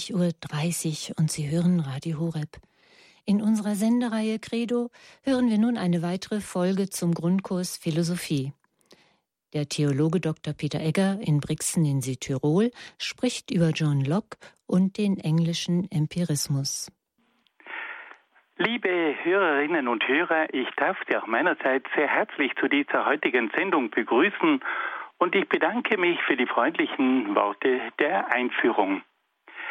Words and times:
Es 0.00 0.08
ist 0.08 0.16
20.30 0.16 1.10
Uhr 1.10 1.18
und 1.18 1.30
Sie 1.30 1.50
hören 1.50 1.78
Radio 1.78 2.18
Horeb. 2.20 2.56
In 3.26 3.42
unserer 3.42 3.74
Sendereihe 3.74 4.38
Credo 4.38 4.88
hören 5.24 5.50
wir 5.50 5.58
nun 5.58 5.76
eine 5.76 6.00
weitere 6.00 6.40
Folge 6.40 6.88
zum 6.88 7.12
Grundkurs 7.12 7.76
Philosophie. 7.76 8.54
Der 9.52 9.68
Theologe 9.68 10.20
Dr. 10.20 10.54
Peter 10.54 10.80
Egger 10.80 11.18
in 11.20 11.40
Brixen 11.40 11.84
in 11.84 12.00
Südtirol 12.00 12.70
spricht 12.98 13.50
über 13.50 13.72
John 13.74 14.02
Locke 14.02 14.38
und 14.66 14.96
den 14.96 15.18
englischen 15.18 15.86
Empirismus. 15.90 16.90
Liebe 18.56 19.16
Hörerinnen 19.22 19.86
und 19.86 20.08
Hörer, 20.08 20.54
ich 20.54 20.68
darf 20.78 20.96
Sie 21.06 21.16
auch 21.18 21.26
meinerseits 21.26 21.84
sehr 21.94 22.08
herzlich 22.08 22.52
zu 22.58 22.68
dieser 22.68 23.04
heutigen 23.04 23.50
Sendung 23.54 23.90
begrüßen 23.90 24.62
und 25.18 25.34
ich 25.34 25.46
bedanke 25.46 25.98
mich 25.98 26.18
für 26.22 26.38
die 26.38 26.46
freundlichen 26.46 27.34
Worte 27.34 27.82
der 27.98 28.32
Einführung. 28.32 29.02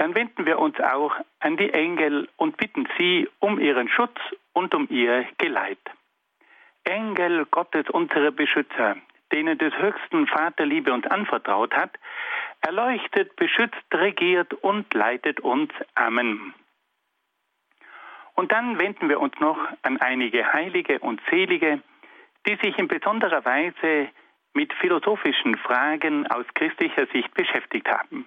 Dann 0.00 0.14
wenden 0.14 0.46
wir 0.46 0.58
uns 0.58 0.80
auch 0.80 1.14
an 1.40 1.58
die 1.58 1.74
Engel 1.74 2.26
und 2.38 2.56
bitten 2.56 2.88
sie 2.96 3.28
um 3.38 3.60
ihren 3.60 3.86
Schutz 3.90 4.18
und 4.54 4.74
um 4.74 4.88
ihr 4.88 5.26
Geleit. 5.36 5.76
Engel 6.84 7.44
Gottes, 7.44 7.84
unsere 7.90 8.32
Beschützer, 8.32 8.96
denen 9.30 9.58
des 9.58 9.74
höchsten 9.76 10.26
Vaterliebe 10.26 10.90
uns 10.90 11.06
anvertraut 11.06 11.74
hat, 11.74 11.98
erleuchtet, 12.62 13.36
beschützt, 13.36 13.84
regiert 13.92 14.54
und 14.54 14.94
leitet 14.94 15.40
uns. 15.40 15.70
Amen. 15.94 16.54
Und 18.36 18.52
dann 18.52 18.80
wenden 18.80 19.10
wir 19.10 19.20
uns 19.20 19.38
noch 19.38 19.58
an 19.82 20.00
einige 20.00 20.50
Heilige 20.50 21.00
und 21.00 21.20
Selige, 21.30 21.82
die 22.46 22.56
sich 22.62 22.78
in 22.78 22.88
besonderer 22.88 23.44
Weise 23.44 24.08
mit 24.54 24.72
philosophischen 24.72 25.58
Fragen 25.58 26.26
aus 26.26 26.46
christlicher 26.54 27.06
Sicht 27.12 27.34
beschäftigt 27.34 27.86
haben. 27.86 28.26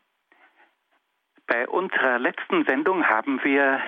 bei 1.51 1.67
unserer 1.67 2.17
letzten 2.17 2.63
Sendung 2.63 3.05
haben 3.09 3.43
wir 3.43 3.81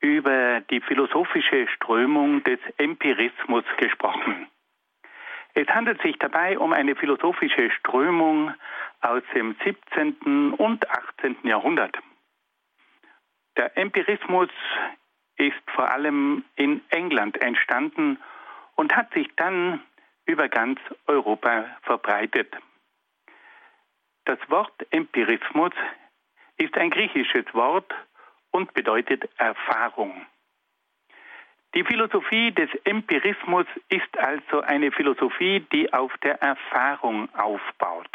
über 0.00 0.60
die 0.60 0.82
philosophische 0.82 1.66
Strömung 1.68 2.44
des 2.44 2.58
Empirismus 2.76 3.64
gesprochen. 3.78 4.46
Es 5.54 5.66
handelt 5.68 6.02
sich 6.02 6.18
dabei 6.18 6.58
um 6.58 6.74
eine 6.74 6.94
philosophische 6.94 7.70
Strömung 7.70 8.52
aus 9.00 9.22
dem 9.34 9.56
17. 9.64 10.52
und 10.58 10.90
18. 10.90 11.38
Jahrhundert. 11.44 11.96
Der 13.56 13.78
Empirismus 13.78 14.50
ist 15.36 15.70
vor 15.74 15.90
allem 15.90 16.44
in 16.56 16.82
England 16.90 17.40
entstanden 17.40 18.18
und 18.74 18.94
hat 18.94 19.10
sich 19.14 19.26
dann 19.36 19.80
über 20.26 20.50
ganz 20.50 20.78
Europa 21.06 21.64
verbreitet. 21.80 22.54
Das 24.26 24.38
Wort 24.50 24.74
Empirismus 24.90 25.72
ist 26.60 26.76
ein 26.76 26.90
griechisches 26.90 27.46
Wort 27.54 27.92
und 28.50 28.74
bedeutet 28.74 29.28
Erfahrung. 29.38 30.26
Die 31.74 31.84
Philosophie 31.84 32.52
des 32.52 32.68
Empirismus 32.84 33.66
ist 33.88 34.18
also 34.18 34.60
eine 34.60 34.90
Philosophie, 34.90 35.60
die 35.72 35.92
auf 35.92 36.12
der 36.18 36.42
Erfahrung 36.42 37.28
aufbaut. 37.34 38.10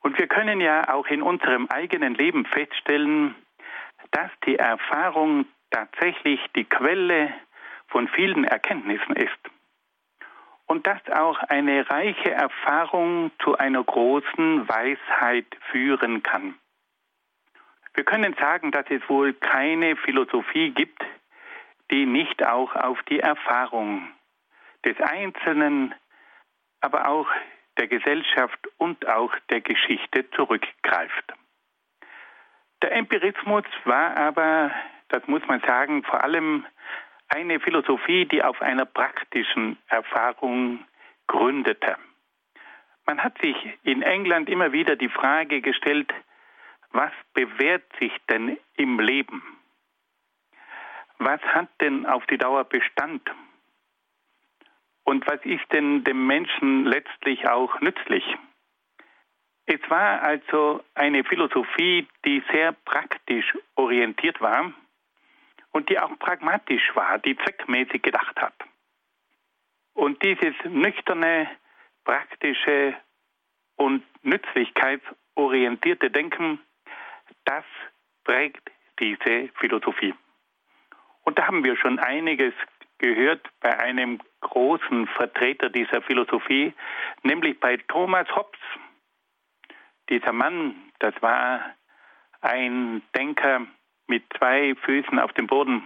Und 0.00 0.18
wir 0.18 0.26
können 0.26 0.60
ja 0.60 0.92
auch 0.94 1.06
in 1.08 1.22
unserem 1.22 1.66
eigenen 1.68 2.14
Leben 2.14 2.46
feststellen, 2.46 3.34
dass 4.12 4.30
die 4.46 4.56
Erfahrung 4.56 5.46
tatsächlich 5.70 6.40
die 6.54 6.64
Quelle 6.64 7.32
von 7.88 8.08
vielen 8.08 8.44
Erkenntnissen 8.44 9.14
ist 9.14 9.38
und 10.66 10.86
dass 10.86 11.00
auch 11.12 11.38
eine 11.44 11.88
reiche 11.90 12.30
Erfahrung 12.30 13.30
zu 13.42 13.58
einer 13.58 13.82
großen 13.84 14.68
Weisheit 14.68 15.46
führen 15.70 16.22
kann. 16.22 16.54
Wir 17.96 18.04
können 18.04 18.34
sagen, 18.38 18.72
dass 18.72 18.84
es 18.90 19.00
wohl 19.08 19.32
keine 19.32 19.96
Philosophie 19.96 20.70
gibt, 20.70 21.02
die 21.90 22.04
nicht 22.04 22.46
auch 22.46 22.76
auf 22.76 23.02
die 23.04 23.20
Erfahrung 23.20 24.06
des 24.84 25.00
Einzelnen, 25.00 25.94
aber 26.82 27.08
auch 27.08 27.26
der 27.78 27.88
Gesellschaft 27.88 28.58
und 28.76 29.08
auch 29.08 29.32
der 29.50 29.62
Geschichte 29.62 30.30
zurückgreift. 30.32 31.32
Der 32.82 32.92
Empirismus 32.92 33.64
war 33.84 34.14
aber, 34.14 34.70
das 35.08 35.26
muss 35.26 35.42
man 35.46 35.60
sagen, 35.60 36.04
vor 36.04 36.22
allem 36.22 36.66
eine 37.28 37.60
Philosophie, 37.60 38.26
die 38.26 38.42
auf 38.42 38.60
einer 38.60 38.84
praktischen 38.84 39.78
Erfahrung 39.88 40.84
gründete. 41.28 41.96
Man 43.06 43.22
hat 43.22 43.38
sich 43.40 43.56
in 43.84 44.02
England 44.02 44.50
immer 44.50 44.72
wieder 44.72 44.96
die 44.96 45.08
Frage 45.08 45.62
gestellt, 45.62 46.12
was 46.96 47.12
bewährt 47.34 47.84
sich 48.00 48.12
denn 48.30 48.58
im 48.76 48.98
Leben? 48.98 49.42
Was 51.18 51.40
hat 51.42 51.68
denn 51.80 52.06
auf 52.06 52.26
die 52.26 52.38
Dauer 52.38 52.64
Bestand? 52.64 53.22
Und 55.04 55.26
was 55.26 55.40
ist 55.44 55.70
denn 55.72 56.04
dem 56.04 56.26
Menschen 56.26 56.84
letztlich 56.84 57.48
auch 57.48 57.80
nützlich? 57.80 58.24
Es 59.66 59.80
war 59.88 60.22
also 60.22 60.82
eine 60.94 61.24
Philosophie, 61.24 62.08
die 62.24 62.42
sehr 62.50 62.72
praktisch 62.72 63.56
orientiert 63.74 64.40
war 64.40 64.72
und 65.72 65.88
die 65.90 65.98
auch 65.98 66.18
pragmatisch 66.18 66.94
war, 66.94 67.18
die 67.18 67.36
zweckmäßig 67.36 68.02
gedacht 68.02 68.40
hat. 68.40 68.54
Und 69.94 70.22
dieses 70.22 70.54
nüchterne, 70.64 71.50
praktische 72.04 72.94
und 73.76 74.02
nützlichkeitsorientierte 74.22 76.10
Denken, 76.10 76.60
das 77.46 77.64
prägt 78.24 78.70
diese 79.00 79.48
Philosophie. 79.58 80.14
Und 81.24 81.38
da 81.38 81.46
haben 81.46 81.64
wir 81.64 81.76
schon 81.76 81.98
einiges 81.98 82.54
gehört 82.98 83.48
bei 83.60 83.78
einem 83.78 84.20
großen 84.40 85.06
Vertreter 85.08 85.70
dieser 85.70 86.02
Philosophie, 86.02 86.72
nämlich 87.22 87.58
bei 87.60 87.76
Thomas 87.88 88.28
Hobbes. 88.34 88.60
Dieser 90.08 90.32
Mann, 90.32 90.74
das 90.98 91.14
war 91.20 91.74
ein 92.40 93.02
Denker, 93.16 93.66
mit 94.06 94.24
zwei 94.38 94.74
Füßen 94.84 95.18
auf 95.18 95.32
dem 95.32 95.48
Boden, 95.48 95.82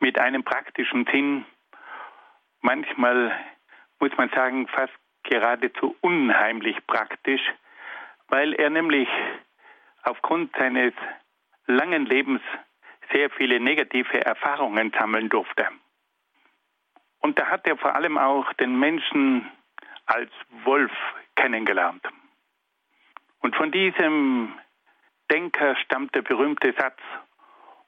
mit 0.00 0.18
einem 0.18 0.42
praktischen 0.42 1.06
Sinn, 1.12 1.44
manchmal 2.60 3.32
muss 4.00 4.10
man 4.16 4.28
sagen, 4.30 4.66
fast 4.68 4.92
geradezu 5.22 5.96
unheimlich 6.00 6.76
praktisch, 6.86 7.40
weil 8.28 8.52
er 8.54 8.70
nämlich 8.70 9.08
aufgrund 10.06 10.54
seines 10.56 10.94
langen 11.66 12.06
Lebens 12.06 12.40
sehr 13.12 13.30
viele 13.30 13.60
negative 13.60 14.24
Erfahrungen 14.24 14.92
sammeln 14.98 15.28
durfte. 15.28 15.68
Und 17.20 17.38
da 17.38 17.46
hat 17.46 17.66
er 17.66 17.76
vor 17.76 17.94
allem 17.94 18.18
auch 18.18 18.52
den 18.54 18.78
Menschen 18.78 19.50
als 20.06 20.30
Wolf 20.64 20.92
kennengelernt. 21.34 22.02
Und 23.40 23.56
von 23.56 23.70
diesem 23.70 24.56
Denker 25.30 25.76
stammt 25.76 26.14
der 26.14 26.22
berühmte 26.22 26.72
Satz 26.78 27.00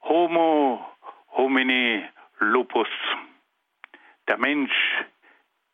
Homo 0.02 0.84
homini 1.30 2.04
lupus. 2.40 2.88
Der 4.26 4.38
Mensch 4.38 4.72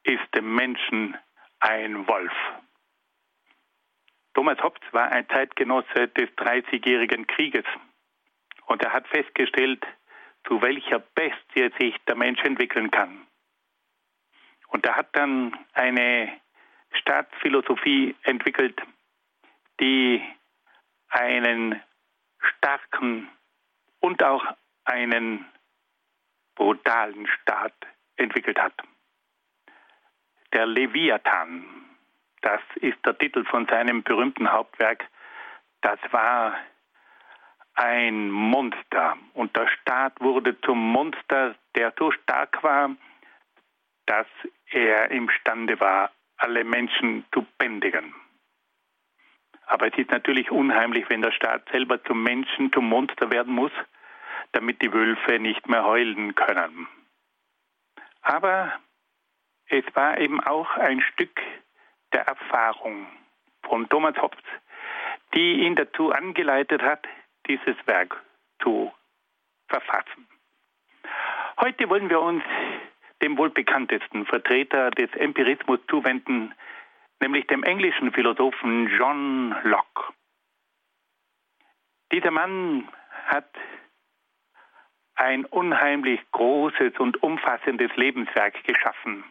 ist 0.02 0.34
dem 0.34 0.54
Menschen 0.54 1.16
ein 1.60 2.06
Wolf. 2.06 2.32
Thomas 4.34 4.58
Hobbes 4.62 4.82
war 4.92 5.10
ein 5.12 5.28
Zeitgenosse 5.28 6.08
des 6.08 6.28
Dreißigjährigen 6.36 7.26
Krieges 7.26 7.64
und 8.66 8.82
er 8.82 8.92
hat 8.92 9.06
festgestellt, 9.08 9.84
zu 10.46 10.60
welcher 10.60 10.98
Bestie 10.98 11.70
sich 11.78 11.96
der 12.06 12.16
Mensch 12.16 12.42
entwickeln 12.42 12.90
kann. 12.90 13.26
Und 14.68 14.84
er 14.84 14.96
hat 14.96 15.08
dann 15.12 15.56
eine 15.72 16.40
Staatsphilosophie 16.92 18.16
entwickelt, 18.22 18.80
die 19.80 20.22
einen 21.08 21.80
starken 22.40 23.28
und 24.00 24.22
auch 24.22 24.44
einen 24.84 25.46
brutalen 26.56 27.26
Staat 27.26 27.74
entwickelt 28.16 28.58
hat. 28.60 28.74
Der 30.52 30.66
Leviathan, 30.66 31.83
das 32.44 32.60
ist 32.76 32.98
der 33.06 33.16
Titel 33.16 33.44
von 33.44 33.66
seinem 33.66 34.02
berühmten 34.02 34.52
Hauptwerk, 34.52 35.08
das 35.80 35.98
war 36.10 36.54
ein 37.74 38.30
Monster. 38.30 39.16
Und 39.32 39.56
der 39.56 39.66
Staat 39.68 40.20
wurde 40.20 40.60
zum 40.60 40.78
Monster, 40.78 41.54
der 41.74 41.92
so 41.98 42.10
stark 42.10 42.62
war, 42.62 42.90
dass 44.06 44.26
er 44.70 45.10
imstande 45.10 45.80
war, 45.80 46.10
alle 46.36 46.64
Menschen 46.64 47.24
zu 47.32 47.46
bändigen. 47.56 48.14
Aber 49.66 49.86
es 49.86 49.96
ist 49.96 50.10
natürlich 50.10 50.50
unheimlich, 50.50 51.08
wenn 51.08 51.22
der 51.22 51.32
Staat 51.32 51.66
selber 51.70 52.02
zum 52.04 52.22
Menschen, 52.22 52.70
zum 52.72 52.86
Monster 52.86 53.30
werden 53.30 53.54
muss, 53.54 53.72
damit 54.52 54.82
die 54.82 54.92
Wölfe 54.92 55.38
nicht 55.38 55.66
mehr 55.66 55.84
heulen 55.84 56.34
können. 56.34 56.86
Aber 58.20 58.74
es 59.68 59.84
war 59.94 60.18
eben 60.18 60.40
auch 60.40 60.76
ein 60.76 61.00
Stück 61.00 61.40
der 62.14 62.26
Erfahrung 62.26 63.06
von 63.64 63.88
Thomas 63.88 64.16
Hobbes, 64.16 64.42
die 65.34 65.64
ihn 65.64 65.74
dazu 65.74 66.12
angeleitet 66.12 66.82
hat, 66.82 67.06
dieses 67.48 67.76
Werk 67.86 68.22
zu 68.62 68.92
verfassen. 69.68 70.26
Heute 71.60 71.88
wollen 71.88 72.08
wir 72.08 72.20
uns 72.20 72.42
dem 73.22 73.36
wohl 73.38 73.50
bekanntesten 73.50 74.26
Vertreter 74.26 74.90
des 74.90 75.10
Empirismus 75.14 75.80
zuwenden, 75.88 76.54
nämlich 77.20 77.46
dem 77.46 77.62
englischen 77.62 78.12
Philosophen 78.12 78.88
John 78.88 79.56
Locke. 79.64 80.12
Dieser 82.12 82.30
Mann 82.30 82.88
hat 83.26 83.48
ein 85.16 85.44
unheimlich 85.46 86.20
großes 86.32 86.98
und 86.98 87.22
umfassendes 87.22 87.94
Lebenswerk 87.96 88.62
geschaffen. 88.64 89.24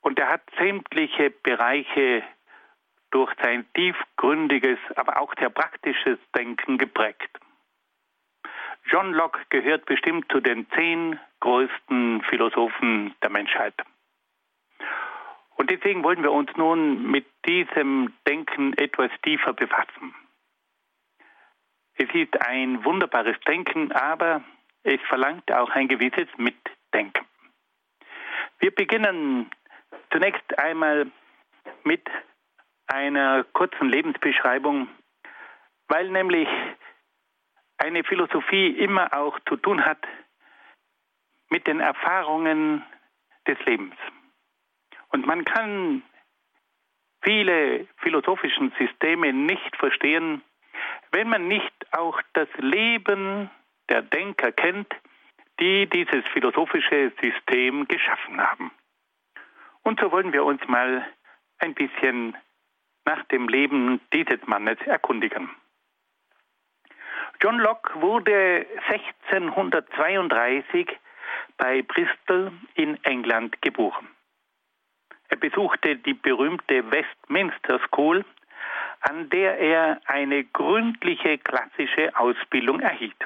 Und 0.00 0.18
er 0.18 0.28
hat 0.28 0.42
sämtliche 0.58 1.30
Bereiche 1.30 2.22
durch 3.10 3.32
sein 3.42 3.66
tiefgründiges, 3.74 4.78
aber 4.96 5.20
auch 5.20 5.34
sehr 5.38 5.50
praktisches 5.50 6.18
Denken 6.36 6.78
geprägt. 6.78 7.30
John 8.84 9.12
Locke 9.12 9.40
gehört 9.50 9.84
bestimmt 9.86 10.30
zu 10.32 10.40
den 10.40 10.68
zehn 10.70 11.18
größten 11.40 12.22
Philosophen 12.22 13.14
der 13.22 13.30
Menschheit. 13.30 13.74
Und 15.56 15.70
deswegen 15.70 16.02
wollen 16.02 16.22
wir 16.22 16.32
uns 16.32 16.50
nun 16.56 17.10
mit 17.10 17.26
diesem 17.46 18.14
Denken 18.26 18.72
etwas 18.78 19.10
tiefer 19.22 19.52
befassen. 19.52 20.14
Es 21.94 22.08
ist 22.14 22.40
ein 22.40 22.82
wunderbares 22.84 23.38
Denken, 23.46 23.92
aber 23.92 24.42
es 24.84 25.00
verlangt 25.08 25.52
auch 25.52 25.68
ein 25.70 25.88
gewisses 25.88 26.28
Mitdenken. 26.38 27.26
Wir 28.58 28.74
beginnen 28.74 29.50
zunächst 30.12 30.58
einmal 30.58 31.10
mit 31.84 32.08
einer 32.86 33.44
kurzen 33.52 33.88
Lebensbeschreibung, 33.88 34.88
weil 35.88 36.10
nämlich 36.10 36.48
eine 37.78 38.04
Philosophie 38.04 38.68
immer 38.68 39.12
auch 39.14 39.38
zu 39.48 39.56
tun 39.56 39.84
hat 39.84 39.98
mit 41.48 41.66
den 41.66 41.80
Erfahrungen 41.80 42.84
des 43.46 43.58
Lebens. 43.64 43.94
Und 45.08 45.26
man 45.26 45.44
kann 45.44 46.02
viele 47.22 47.86
philosophischen 47.98 48.72
Systeme 48.78 49.32
nicht 49.32 49.76
verstehen, 49.76 50.42
wenn 51.12 51.28
man 51.28 51.48
nicht 51.48 51.72
auch 51.92 52.20
das 52.32 52.48
Leben 52.58 53.50
der 53.88 54.02
Denker 54.02 54.52
kennt, 54.52 54.94
die 55.58 55.86
dieses 55.86 56.24
philosophische 56.32 57.12
System 57.20 57.86
geschaffen 57.88 58.40
haben. 58.40 58.70
Und 59.82 60.00
so 60.00 60.12
wollen 60.12 60.32
wir 60.32 60.44
uns 60.44 60.66
mal 60.68 61.04
ein 61.58 61.74
bisschen 61.74 62.36
nach 63.04 63.24
dem 63.24 63.48
Leben 63.48 64.00
dieses 64.12 64.38
Mannes 64.46 64.78
erkundigen. 64.86 65.50
John 67.42 67.58
Locke 67.58 68.00
wurde 68.00 68.66
1632 68.88 70.88
bei 71.56 71.82
Bristol 71.82 72.52
in 72.74 73.02
England 73.04 73.60
geboren. 73.62 74.08
Er 75.28 75.36
besuchte 75.36 75.96
die 75.96 76.14
berühmte 76.14 76.90
Westminster 76.90 77.78
School, 77.86 78.24
an 79.00 79.30
der 79.30 79.58
er 79.58 80.00
eine 80.06 80.44
gründliche 80.44 81.38
klassische 81.38 82.16
Ausbildung 82.18 82.80
erhielt. 82.80 83.16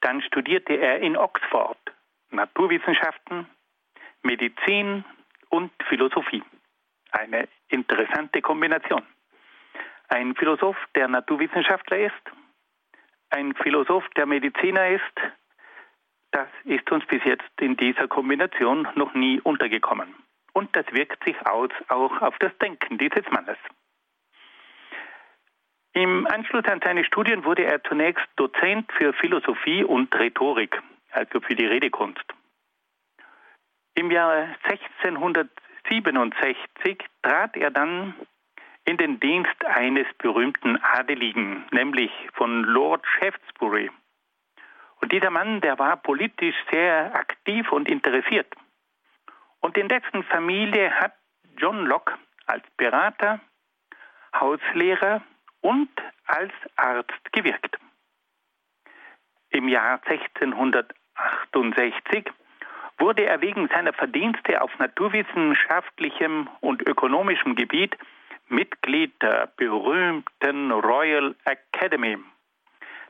Dann 0.00 0.22
studierte 0.22 0.74
er 0.74 1.00
in 1.00 1.16
Oxford 1.16 1.78
Naturwissenschaften, 2.30 3.48
Medizin 4.22 5.04
und 5.56 5.72
Philosophie. 5.88 6.42
Eine 7.12 7.48
interessante 7.68 8.42
Kombination. 8.42 9.02
Ein 10.08 10.34
Philosoph, 10.36 10.76
der 10.94 11.08
Naturwissenschaftler 11.08 11.98
ist, 11.98 12.24
ein 13.30 13.54
Philosoph, 13.54 14.06
der 14.16 14.26
Mediziner 14.26 14.88
ist, 14.88 15.16
das 16.30 16.48
ist 16.64 16.90
uns 16.92 17.06
bis 17.06 17.24
jetzt 17.24 17.50
in 17.60 17.76
dieser 17.76 18.06
Kombination 18.06 18.86
noch 18.94 19.14
nie 19.14 19.40
untergekommen. 19.40 20.14
Und 20.52 20.74
das 20.76 20.86
wirkt 20.92 21.24
sich 21.24 21.36
aus 21.46 21.70
auch 21.88 22.20
auf 22.20 22.36
das 22.38 22.56
Denken 22.58 22.98
dieses 22.98 23.24
Mannes. 23.30 23.58
Im 25.94 26.26
Anschluss 26.26 26.66
an 26.66 26.80
seine 26.84 27.04
Studien 27.04 27.44
wurde 27.44 27.64
er 27.64 27.82
zunächst 27.84 28.26
Dozent 28.36 28.92
für 28.92 29.14
Philosophie 29.14 29.82
und 29.82 30.14
Rhetorik, 30.14 30.82
also 31.12 31.40
für 31.40 31.54
die 31.54 31.66
Redekunst. 31.66 32.35
Im 33.96 34.10
Jahr 34.10 34.56
1600 34.62 35.48
1967 35.90 36.98
trat 37.22 37.56
er 37.56 37.70
dann 37.70 38.14
in 38.84 38.96
den 38.96 39.20
Dienst 39.20 39.64
eines 39.64 40.06
berühmten 40.18 40.82
Adeligen, 40.82 41.64
nämlich 41.70 42.10
von 42.34 42.64
Lord 42.64 43.06
Shaftesbury. 43.06 43.90
Und 45.00 45.12
dieser 45.12 45.30
Mann, 45.30 45.60
der 45.60 45.78
war 45.78 45.96
politisch 45.96 46.56
sehr 46.72 47.14
aktiv 47.14 47.70
und 47.70 47.88
interessiert. 47.88 48.52
Und 49.60 49.76
in 49.76 49.88
dessen 49.88 50.24
Familie 50.24 50.90
hat 50.92 51.12
John 51.56 51.86
Locke 51.86 52.14
als 52.46 52.64
Berater, 52.76 53.40
Hauslehrer 54.34 55.22
und 55.60 55.90
als 56.26 56.52
Arzt 56.76 57.32
gewirkt. 57.32 57.78
Im 59.50 59.68
Jahr 59.68 60.00
1668 60.04 62.24
wurde 62.98 63.24
er 63.24 63.40
wegen 63.40 63.68
seiner 63.68 63.92
Verdienste 63.92 64.60
auf 64.62 64.70
naturwissenschaftlichem 64.78 66.48
und 66.60 66.86
ökonomischem 66.86 67.54
Gebiet 67.54 67.96
Mitglied 68.48 69.20
der 69.22 69.48
berühmten 69.56 70.70
Royal 70.70 71.34
Academy. 71.44 72.16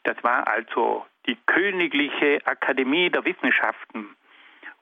Das 0.04 0.16
war 0.22 0.46
also 0.48 1.04
die 1.26 1.36
Königliche 1.46 2.38
Akademie 2.44 3.10
der 3.10 3.24
Wissenschaften. 3.24 4.16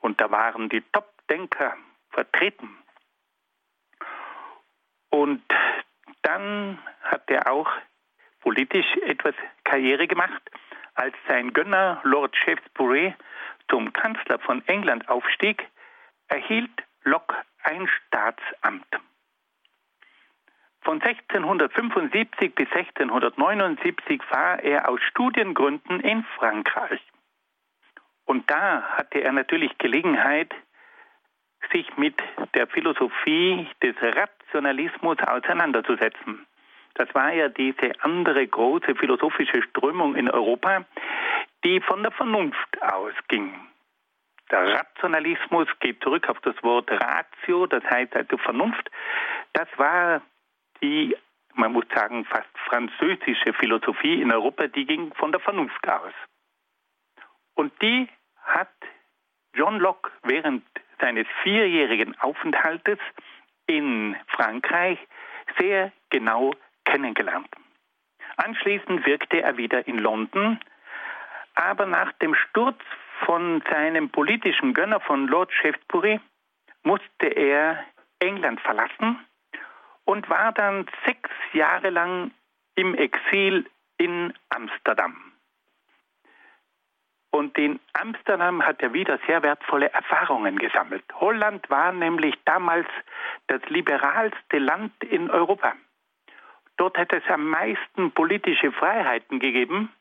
Und 0.01 0.21
da 0.21 0.31
waren 0.31 0.69
die 0.69 0.83
Top-Denker 0.93 1.77
vertreten. 2.11 2.77
Und 5.11 5.43
dann 6.23 6.79
hat 7.03 7.31
er 7.31 7.51
auch 7.51 7.71
politisch 8.41 8.97
etwas 9.07 9.35
Karriere 9.65 10.07
gemacht, 10.07 10.43
als 10.95 11.15
sein 11.29 11.53
Gönner 11.53 12.01
Lord 12.05 12.37
Shaftesbury 12.37 13.15
zum 13.69 13.93
Kanzler 13.93 14.39
von 14.39 14.67
England 14.67 15.09
aufstieg, 15.09 15.69
erhielt 16.29 16.71
Locke 17.03 17.37
ein 17.63 17.89
Staatsamt. 17.89 18.87
Von 20.83 21.01
1675 21.01 22.55
bis 22.55 22.69
1679 22.71 24.21
war 24.31 24.63
er 24.63 24.89
aus 24.89 25.01
Studiengründen 25.03 26.01
in 26.01 26.25
Frankreich. 26.37 27.01
Und 28.27 28.51
da 28.51 28.83
hatte 28.83 29.21
er 29.21 29.33
natürlich 29.33 29.77
Gelegenheit, 29.79 30.55
sich 31.73 31.97
mit 31.97 32.15
der 32.55 32.67
Philosophie 32.67 33.67
des 33.83 33.97
Rationalismus 34.01 35.19
auseinanderzusetzen. 35.21 36.47
Das 36.95 37.13
war 37.15 37.33
ja 37.33 37.49
diese 37.49 37.93
andere 38.01 38.47
große 38.47 38.95
philosophische 38.95 39.63
Strömung 39.63 40.15
in 40.15 40.31
Europa, 40.31 40.85
die 41.65 41.81
von 41.81 42.03
der 42.03 42.13
Vernunft 42.13 42.83
ausging. 42.83 43.53
Der 44.51 44.75
Rationalismus 44.75 45.69
geht 45.81 46.03
zurück 46.03 46.29
auf 46.29 46.39
das 46.41 46.55
Wort 46.63 46.91
Ratio, 46.91 47.67
das 47.67 47.83
heißt 47.85 48.15
also 48.15 48.37
Vernunft. 48.37 48.91
Das 49.55 49.69
war 49.77 50.23
die, 50.83 51.17
man 51.55 51.73
muss 51.73 51.87
sagen, 51.95 52.25
fast 52.27 52.51
französische 52.69 53.53
Philosophie 53.55 54.21
in 54.21 54.33
Europa, 54.33 54.69
die 54.69 54.85
ging 54.85 55.13
von 55.15 55.33
der 55.33 55.41
Vernunft 55.41 55.89
aus. 55.89 56.13
Und 57.55 57.73
die 57.83 58.09
hat 58.43 58.73
John 59.55 59.79
Locke 59.79 60.11
während 60.23 60.65
seines 61.01 61.27
vierjährigen 61.43 62.19
Aufenthaltes 62.21 62.99
in 63.67 64.17
Frankreich 64.29 64.99
sehr 65.59 65.93
genau 66.11 66.53
kennengelernt. 66.85 67.49
Anschließend 68.37 69.07
wirkte 69.07 69.43
er 69.43 69.57
wieder 69.57 69.87
in 69.87 69.99
London, 69.99 70.59
aber 71.55 71.87
nach 71.87 72.13
dem 72.15 72.35
Sturz 72.35 72.81
von 73.25 73.63
seinem 73.71 74.11
politischen 74.11 74.75
Gönner 74.75 75.01
von 75.01 75.29
Lord 75.29 75.53
Shaftesbury 75.53 76.21
musste 76.83 77.27
er 77.27 77.85
England 78.19 78.61
verlassen 78.61 79.19
und 80.05 80.29
war 80.29 80.53
dann 80.53 80.87
sechs 81.07 81.31
Jahre 81.53 81.91
lang 81.91 82.33
im 82.75 82.95
Exil 82.95 83.67
in 83.99 84.35
Amsterdam. 84.49 85.33
Und 87.31 87.59
in 87.59 87.81
Amsterdam 87.95 88.65
hat 88.65 88.81
er 88.81 88.93
wieder 88.93 89.19
sehr 89.27 89.43
wertvolle 89.43 89.93
Erfahrungen 89.93 90.57
gesammelt. 90.57 91.05
Holland 91.15 91.69
war 91.69 91.91
nämlich 91.91 92.37
damals 92.45 92.87
das 93.49 93.61
liberalste 93.69 94.59
Land 94.59 94.93
in 95.03 95.31
Europa. 95.31 95.75
Dort 96.77 96.99
hat 96.99 97.13
es 97.13 97.23
am 97.29 97.49
meisten 97.49 98.11
politische 98.13 98.73
Freiheiten 98.73 99.39
gegeben. 99.39 99.93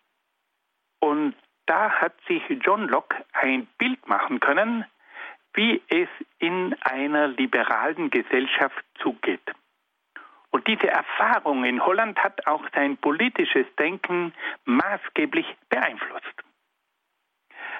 Und 1.00 1.36
da 1.66 1.92
hat 1.92 2.14
sich 2.28 2.42
John 2.50 2.88
Locke 2.88 3.24
ein 3.34 3.68
Bild 3.78 4.08
machen 4.08 4.40
können, 4.40 4.86
wie 5.54 5.82
es 5.88 6.10
in 6.40 6.76
einer 6.82 7.28
liberalen 7.28 8.10
Gesellschaft 8.10 8.84
zugeht. 9.00 9.54
Und 10.50 10.68
diese 10.68 10.88
Erfahrung 10.88 11.64
in 11.64 11.84
Holland 11.84 12.18
hat 12.24 12.46
auch 12.48 12.64
sein 12.76 12.98
politisches 12.98 13.66
Denken 13.78 14.34
maßgeblich 14.66 15.48
beeinflusst. 15.70 16.44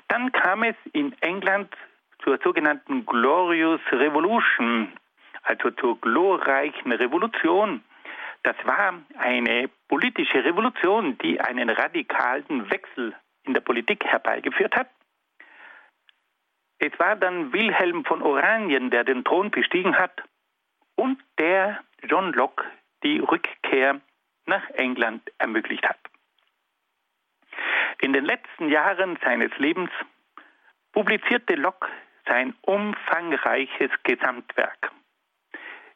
Dann 0.08 0.32
kam 0.32 0.64
es 0.64 0.76
in 0.92 1.14
England 1.22 1.74
zur 2.24 2.40
sogenannten 2.44 3.06
Glorious 3.06 3.82
Revolution, 3.92 4.92
also 5.44 5.72
zur 5.72 6.00
glorreichen 6.02 6.92
Revolution. 6.92 7.84
Das 8.44 8.56
war 8.66 9.02
eine 9.18 9.70
politische 9.88 10.44
Revolution, 10.44 11.18
die 11.20 11.40
einen 11.40 11.70
radikalen 11.70 12.70
Wechsel 12.70 13.16
in 13.44 13.54
der 13.54 13.62
Politik 13.62 14.04
herbeigeführt 14.06 14.76
hat. 14.76 14.90
Es 16.80 16.98
war 17.00 17.16
dann 17.16 17.54
Wilhelm 17.54 18.04
von 18.04 18.22
Oranien, 18.22 18.90
der 18.90 19.06
den 19.06 19.24
Thron 19.24 19.52
bestiegen 19.52 19.98
hat 19.98 20.22
und 20.96 21.22
der 21.40 21.82
John 22.04 22.34
Locke 22.34 22.66
die 23.04 23.20
Rückkehr 23.20 24.02
nach 24.46 24.70
England 24.72 25.32
ermöglicht 25.38 25.88
hat. 25.88 26.00
In 28.02 28.12
den 28.12 28.26
letzten 28.26 28.68
Jahren 28.68 29.18
seines 29.24 29.58
Lebens 29.58 29.92
publizierte 30.92 31.56
Locke 31.56 31.88
sein 32.28 32.54
umfangreiches 32.62 33.92
Gesamtwerk, 34.04 34.92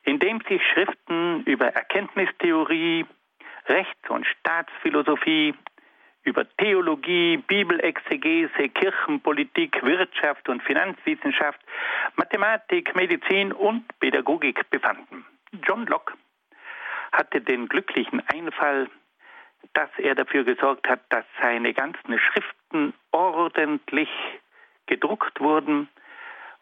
in 0.07 0.19
dem 0.19 0.39
sich 0.47 0.61
Schriften 0.71 1.43
über 1.43 1.67
Erkenntnistheorie, 1.67 3.05
Rechts- 3.65 4.09
und 4.09 4.25
Staatsphilosophie, 4.25 5.53
über 6.23 6.45
Theologie, 6.57 7.37
Bibelexegese, 7.37 8.69
Kirchenpolitik, 8.69 9.83
Wirtschaft 9.83 10.47
und 10.47 10.63
Finanzwissenschaft, 10.63 11.59
Mathematik, 12.15 12.95
Medizin 12.95 13.51
und 13.51 13.83
Pädagogik 13.99 14.69
befanden. 14.69 15.25
John 15.67 15.85
Locke 15.87 16.13
hatte 17.11 17.41
den 17.41 17.67
glücklichen 17.67 18.23
Einfall, 18.29 18.89
dass 19.73 19.89
er 19.97 20.15
dafür 20.15 20.45
gesorgt 20.45 20.87
hat, 20.87 21.01
dass 21.09 21.25
seine 21.41 21.73
ganzen 21.73 22.17
Schriften 22.17 22.93
ordentlich 23.11 24.09
gedruckt 24.85 25.41
wurden 25.41 25.89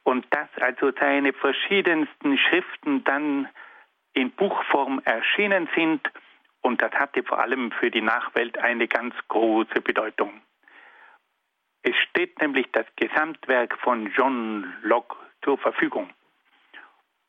und 0.05 0.25
dass 0.29 0.47
also 0.62 0.91
seine 0.97 1.33
verschiedensten 1.33 2.38
Schriften 2.38 3.03
dann 3.03 3.50
in 4.13 4.31
Buchform 4.31 5.01
erschienen 5.03 5.67
sind 5.75 6.09
und 6.62 6.81
das 6.81 6.91
hatte 6.93 7.24
vor 7.24 7.39
allem 7.39 7.71
für 7.71 7.91
die 7.91 8.01
Nachwelt 8.01 8.57
eine 8.57 8.88
ganz 8.88 9.13
große 9.27 9.81
Bedeutung. 9.81 10.41
Es 11.81 11.95
steht 12.09 12.39
nämlich 12.39 12.67
das 12.71 12.85
Gesamtwerk 12.95 13.77
von 13.79 14.12
John 14.15 14.74
Locke 14.83 15.15
zur 15.43 15.57
Verfügung. 15.57 16.09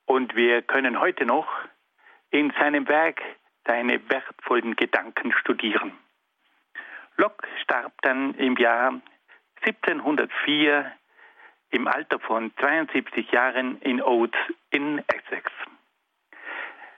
Und 0.05 0.37
wir 0.37 0.63
können 0.63 1.01
heute 1.01 1.27
noch 1.27 1.49
in 2.31 2.53
seinem 2.59 2.89
Werk 2.89 3.23
seine 3.67 4.01
wertvollen 4.09 4.77
Gedanken 4.77 5.33
studieren. 5.33 5.93
Locke 7.17 7.49
starb 7.63 7.93
dann 8.03 8.35
im 8.35 8.57
Jahr 8.57 9.01
1704 9.63 10.93
im 11.77 11.87
Alter 11.89 12.19
von 12.19 12.53
72 12.57 13.31
Jahren 13.33 13.79
in 13.83 14.03
Oates 14.03 14.41
in 14.71 14.99
Essex. 15.09 15.53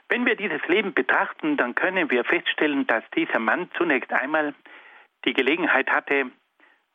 Wenn 0.08 0.24
wir 0.24 0.36
dieses 0.36 0.64
Leben 0.68 0.94
betrachten, 0.94 1.56
dann 1.56 1.74
können 1.74 2.10
wir 2.10 2.24
feststellen, 2.24 2.86
dass 2.86 3.02
dieser 3.16 3.40
Mann 3.40 3.68
zunächst 3.76 4.12
einmal 4.12 4.54
die 5.24 5.34
Gelegenheit 5.34 5.90
hatte 5.90 6.30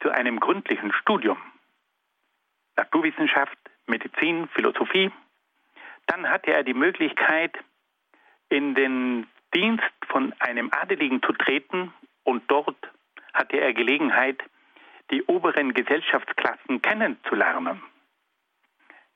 zu 0.02 0.10
einem 0.10 0.40
gründlichen 0.40 0.94
Studium. 0.94 1.38
Naturwissenschaft, 2.78 3.58
Medizin, 3.86 4.48
Philosophie. 4.56 5.12
Dann 6.08 6.30
hatte 6.30 6.54
er 6.54 6.64
die 6.64 6.74
Möglichkeit, 6.74 7.54
in 8.48 8.76
den 8.76 9.28
Dienst 9.54 9.84
von 10.08 10.34
einem 10.40 10.72
Adeligen 10.72 11.22
zu 11.22 11.34
treten 11.34 11.94
und 12.24 12.50
dort 12.50 12.78
hatte 13.34 13.60
er 13.60 13.74
Gelegenheit, 13.74 14.42
die 15.12 15.24
oberen 15.24 15.74
Gesellschaftsklassen 15.74 16.82
kennenzulernen. 16.82 17.82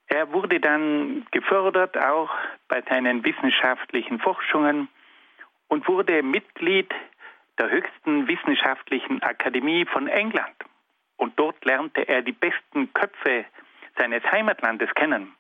Er 0.07 0.31
wurde 0.31 0.59
dann 0.59 1.25
gefördert 1.31 1.97
auch 1.97 2.29
bei 2.67 2.81
seinen 2.83 3.25
wissenschaftlichen 3.25 4.19
Forschungen 4.19 4.87
und 5.67 5.87
wurde 5.87 6.23
Mitglied 6.23 6.93
der 7.57 7.69
höchsten 7.69 8.27
wissenschaftlichen 8.27 9.21
Akademie 9.21 9.85
von 9.85 10.07
England. 10.07 10.55
Und 11.17 11.37
dort 11.37 11.63
lernte 11.65 12.07
er 12.07 12.21
die 12.21 12.31
besten 12.31 12.93
Köpfe 12.93 13.45
seines 13.97 14.23
Heimatlandes 14.31 14.93
kennen. 14.93 15.33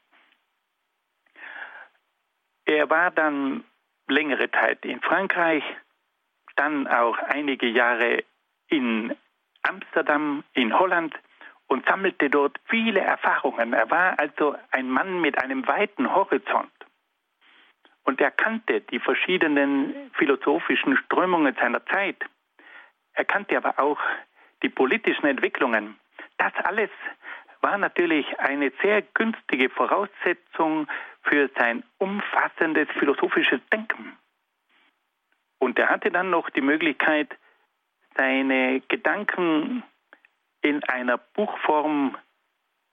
Er 2.65 2.89
war 2.89 3.11
dann 3.11 3.63
längere 4.07 4.51
Zeit 4.51 4.83
in 4.83 4.99
Frankreich, 4.99 5.63
dann 6.55 6.87
auch 6.87 7.17
einige 7.19 7.67
Jahre 7.67 8.23
in 8.67 9.15
Amsterdam, 9.67 10.43
in 10.53 10.77
Holland 10.77 11.13
und 11.67 11.85
sammelte 11.87 12.29
dort 12.29 12.57
viele 12.65 13.01
Erfahrungen. 13.01 13.73
Er 13.73 13.89
war 13.91 14.17
also 14.19 14.55
ein 14.71 14.89
Mann 14.89 15.21
mit 15.21 15.41
einem 15.41 15.67
weiten 15.67 16.13
Horizont. 16.13 16.71
Und 18.03 18.21
er 18.21 18.31
kannte 18.31 18.81
die 18.81 18.99
verschiedenen 18.99 20.11
philosophischen 20.13 20.95
Strömungen 20.97 21.55
seiner 21.55 21.85
Zeit. 21.87 22.23
Er 23.13 23.25
kannte 23.25 23.57
aber 23.57 23.79
auch 23.79 23.99
die 24.63 24.69
politischen 24.69 25.25
Entwicklungen. 25.25 25.99
Das 26.37 26.53
alles 26.63 26.89
war 27.61 27.77
natürlich 27.77 28.39
eine 28.39 28.71
sehr 28.81 29.01
günstige 29.01 29.69
Voraussetzung 29.69 30.87
für 31.23 31.49
sein 31.57 31.83
umfassendes 31.97 32.87
philosophisches 32.97 33.59
Denken. 33.73 34.17
Und 35.59 35.77
er 35.77 35.89
hatte 35.89 36.11
dann 36.11 36.29
noch 36.29 36.49
die 36.51 36.61
Möglichkeit, 36.61 37.35
seine 38.17 38.81
Gedanken 38.87 39.83
in 40.61 40.83
einer 40.85 41.17
Buchform 41.17 42.17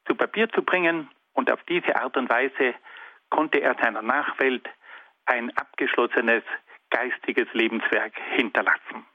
zu 0.07 0.14
Papier 0.14 0.49
zu 0.50 0.62
bringen 0.62 1.11
und 1.33 1.50
auf 1.50 1.62
diese 1.64 1.97
Art 1.97 2.16
und 2.16 2.28
Weise 2.28 2.75
konnte 3.31 3.59
er 3.61 3.75
seiner 3.83 4.02
Nachwelt 4.02 4.69
ein 5.26 5.50
abgeschlossenes 5.57 6.45
geistiges 6.90 7.49
Lebenswerk 7.52 8.12
hinterlassen. 8.37 9.07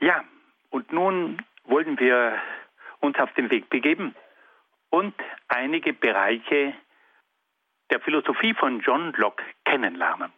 Ja, 0.00 0.22
und 0.70 0.92
nun 0.92 1.42
wollen 1.64 1.98
wir 1.98 2.40
uns 3.00 3.18
auf 3.18 3.32
den 3.34 3.50
Weg 3.50 3.68
begeben 3.70 4.14
und 4.90 5.14
einige 5.48 5.92
Bereiche 5.92 6.74
der 7.90 8.00
Philosophie 8.00 8.54
von 8.54 8.80
John 8.80 9.12
Locke 9.14 9.42
kennenlernen. 9.64 10.32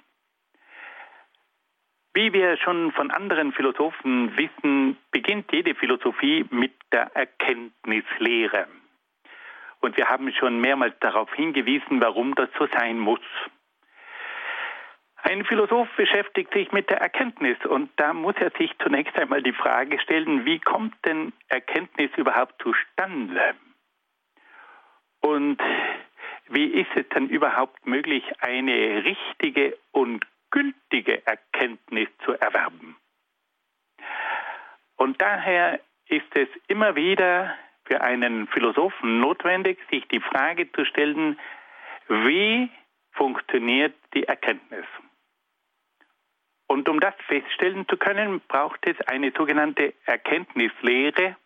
Wie 2.12 2.32
wir 2.32 2.56
schon 2.56 2.90
von 2.92 3.10
anderen 3.12 3.52
Philosophen 3.52 4.36
wissen, 4.36 4.96
beginnt 5.12 5.52
jede 5.52 5.74
Philosophie 5.76 6.44
mit 6.50 6.72
der 6.92 7.14
Erkenntnislehre. 7.14 8.66
Und 9.80 9.96
wir 9.96 10.08
haben 10.08 10.32
schon 10.32 10.60
mehrmals 10.60 10.94
darauf 11.00 11.32
hingewiesen, 11.34 12.00
warum 12.00 12.34
das 12.34 12.48
so 12.58 12.66
sein 12.66 12.98
muss. 12.98 13.20
Ein 15.22 15.44
Philosoph 15.44 15.88
beschäftigt 15.96 16.52
sich 16.52 16.72
mit 16.72 16.90
der 16.90 17.00
Erkenntnis 17.00 17.58
und 17.66 17.90
da 17.96 18.12
muss 18.12 18.34
er 18.40 18.50
sich 18.58 18.72
zunächst 18.82 19.16
einmal 19.18 19.42
die 19.42 19.52
Frage 19.52 20.00
stellen, 20.00 20.44
wie 20.44 20.58
kommt 20.58 20.94
denn 21.04 21.32
Erkenntnis 21.48 22.10
überhaupt 22.16 22.60
zustande? 22.62 23.54
Und 25.20 25.60
wie 26.48 26.66
ist 26.66 26.90
es 26.96 27.08
denn 27.10 27.28
überhaupt 27.28 27.86
möglich, 27.86 28.24
eine 28.40 29.04
richtige 29.04 29.76
und 29.92 30.24
gültige 30.50 31.26
Erkenntnis 31.26 32.08
zu 32.24 32.32
erwerben? 32.32 32.96
Und 34.96 35.20
daher 35.22 35.80
ist 36.08 36.34
es 36.34 36.48
immer 36.68 36.94
wieder 36.94 37.56
für 37.84 38.02
einen 38.02 38.46
Philosophen 38.48 39.20
notwendig, 39.20 39.78
sich 39.90 40.06
die 40.08 40.20
Frage 40.20 40.70
zu 40.72 40.84
stellen, 40.84 41.38
wie 42.08 42.70
funktioniert 43.12 43.94
die 44.14 44.24
Erkenntnis? 44.24 44.84
Und 46.66 46.88
um 46.88 47.00
das 47.00 47.14
feststellen 47.26 47.88
zu 47.88 47.96
können, 47.96 48.40
braucht 48.46 48.86
es 48.86 49.00
eine 49.08 49.32
sogenannte 49.36 49.94
Erkenntnislehre 50.04 51.36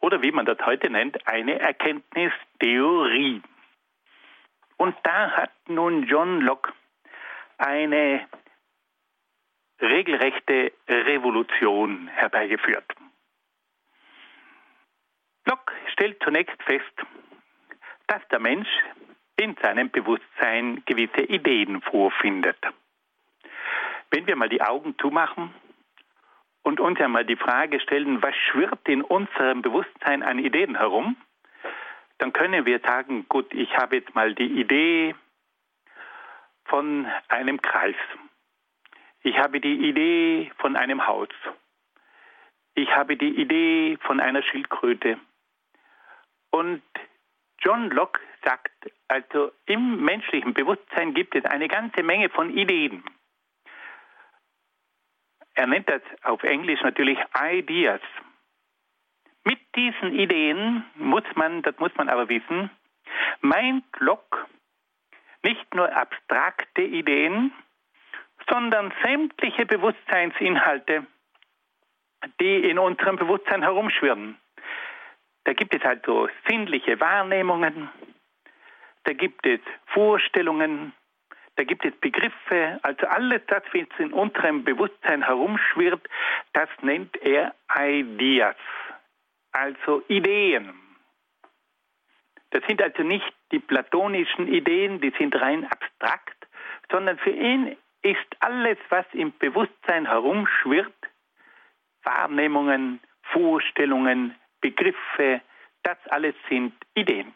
oder 0.00 0.22
wie 0.22 0.32
man 0.32 0.46
das 0.46 0.58
heute 0.64 0.88
nennt, 0.88 1.26
eine 1.26 1.58
Erkenntnistheorie. 1.58 3.42
Und 4.78 4.96
da 5.02 5.32
hat 5.32 5.52
nun 5.68 6.04
John 6.04 6.40
Locke 6.40 6.72
eine 7.58 8.26
regelrechte 9.80 10.72
Revolution 10.88 12.08
herbeigeführt. 12.08 12.84
Locke 15.46 15.72
stellt 15.92 16.22
zunächst 16.22 16.62
fest, 16.62 16.84
dass 18.06 18.26
der 18.28 18.40
Mensch 18.40 18.68
in 19.36 19.56
seinem 19.62 19.90
Bewusstsein 19.90 20.82
gewisse 20.84 21.22
Ideen 21.22 21.80
vorfindet. 21.80 22.58
Wenn 24.10 24.26
wir 24.26 24.36
mal 24.36 24.48
die 24.48 24.62
Augen 24.62 24.96
zumachen 24.98 25.54
und 26.62 26.78
uns 26.78 27.00
einmal 27.00 27.24
die 27.24 27.36
Frage 27.36 27.80
stellen, 27.80 28.22
was 28.22 28.34
schwirrt 28.36 28.86
in 28.88 29.02
unserem 29.02 29.62
Bewusstsein 29.62 30.22
an 30.22 30.38
Ideen 30.38 30.76
herum, 30.76 31.16
dann 32.18 32.32
können 32.34 32.66
wir 32.66 32.80
sagen, 32.80 33.26
gut, 33.28 33.52
ich 33.54 33.74
habe 33.76 33.96
jetzt 33.96 34.14
mal 34.14 34.34
die 34.34 34.60
Idee 34.60 35.14
von 36.66 37.06
einem 37.28 37.62
Kreis. 37.62 37.96
Ich 39.22 39.36
habe 39.38 39.60
die 39.60 39.88
Idee 39.88 40.50
von 40.58 40.76
einem 40.76 41.06
Haus. 41.06 41.28
Ich 42.74 42.88
habe 42.94 43.16
die 43.16 43.40
Idee 43.40 43.98
von 44.02 44.20
einer 44.20 44.42
Schildkröte. 44.42 45.18
Und 46.50 46.82
John 47.58 47.90
Locke 47.90 48.20
sagt, 48.42 48.72
also 49.08 49.52
im 49.66 50.02
menschlichen 50.02 50.54
Bewusstsein 50.54 51.12
gibt 51.14 51.34
es 51.34 51.44
eine 51.44 51.68
ganze 51.68 52.02
Menge 52.02 52.30
von 52.30 52.56
Ideen. 52.56 53.04
Er 55.54 55.66
nennt 55.66 55.90
das 55.90 56.02
auf 56.22 56.42
Englisch 56.42 56.80
natürlich 56.82 57.18
Ideas. 57.38 58.00
Mit 59.44 59.58
diesen 59.74 60.14
Ideen 60.14 60.84
muss 60.94 61.24
man, 61.34 61.62
das 61.62 61.76
muss 61.78 61.94
man 61.96 62.08
aber 62.08 62.28
wissen, 62.28 62.70
meint 63.40 63.84
Locke 63.98 64.46
nicht 65.42 65.74
nur 65.74 65.94
abstrakte 65.94 66.82
Ideen, 66.82 67.52
sondern 68.48 68.92
sämtliche 69.02 69.66
Bewusstseinsinhalte, 69.66 71.06
die 72.40 72.56
in 72.70 72.78
unserem 72.78 73.16
Bewusstsein 73.16 73.62
herumschwirren. 73.62 74.36
Da 75.44 75.52
gibt 75.52 75.74
es 75.74 75.82
also 75.82 76.28
sinnliche 76.48 77.00
Wahrnehmungen, 77.00 77.88
da 79.04 79.12
gibt 79.12 79.46
es 79.46 79.60
Vorstellungen, 79.86 80.92
da 81.56 81.64
gibt 81.64 81.84
es 81.84 81.94
Begriffe, 81.96 82.78
also 82.82 83.06
alles 83.06 83.42
das, 83.46 83.62
was 83.72 83.86
in 83.98 84.12
unserem 84.12 84.64
Bewusstsein 84.64 85.22
herumschwirrt, 85.24 86.06
das 86.52 86.68
nennt 86.82 87.16
er 87.22 87.54
Ideas, 87.78 88.56
also 89.52 90.02
Ideen. 90.08 90.72
Das 92.50 92.64
sind 92.66 92.82
also 92.82 93.02
nicht 93.02 93.32
die 93.52 93.60
platonischen 93.60 94.48
Ideen, 94.48 95.00
die 95.00 95.12
sind 95.18 95.34
rein 95.40 95.66
abstrakt, 95.66 96.46
sondern 96.90 97.18
für 97.18 97.30
ihn 97.30 97.76
ist 98.02 98.36
alles, 98.40 98.78
was 98.88 99.06
im 99.12 99.36
Bewusstsein 99.38 100.06
herumschwirrt, 100.06 100.94
Wahrnehmungen, 102.02 103.00
Vorstellungen, 103.22 104.34
Begriffe, 104.60 105.40
das 105.82 105.98
alles 106.08 106.34
sind 106.48 106.74
Ideen. 106.94 107.34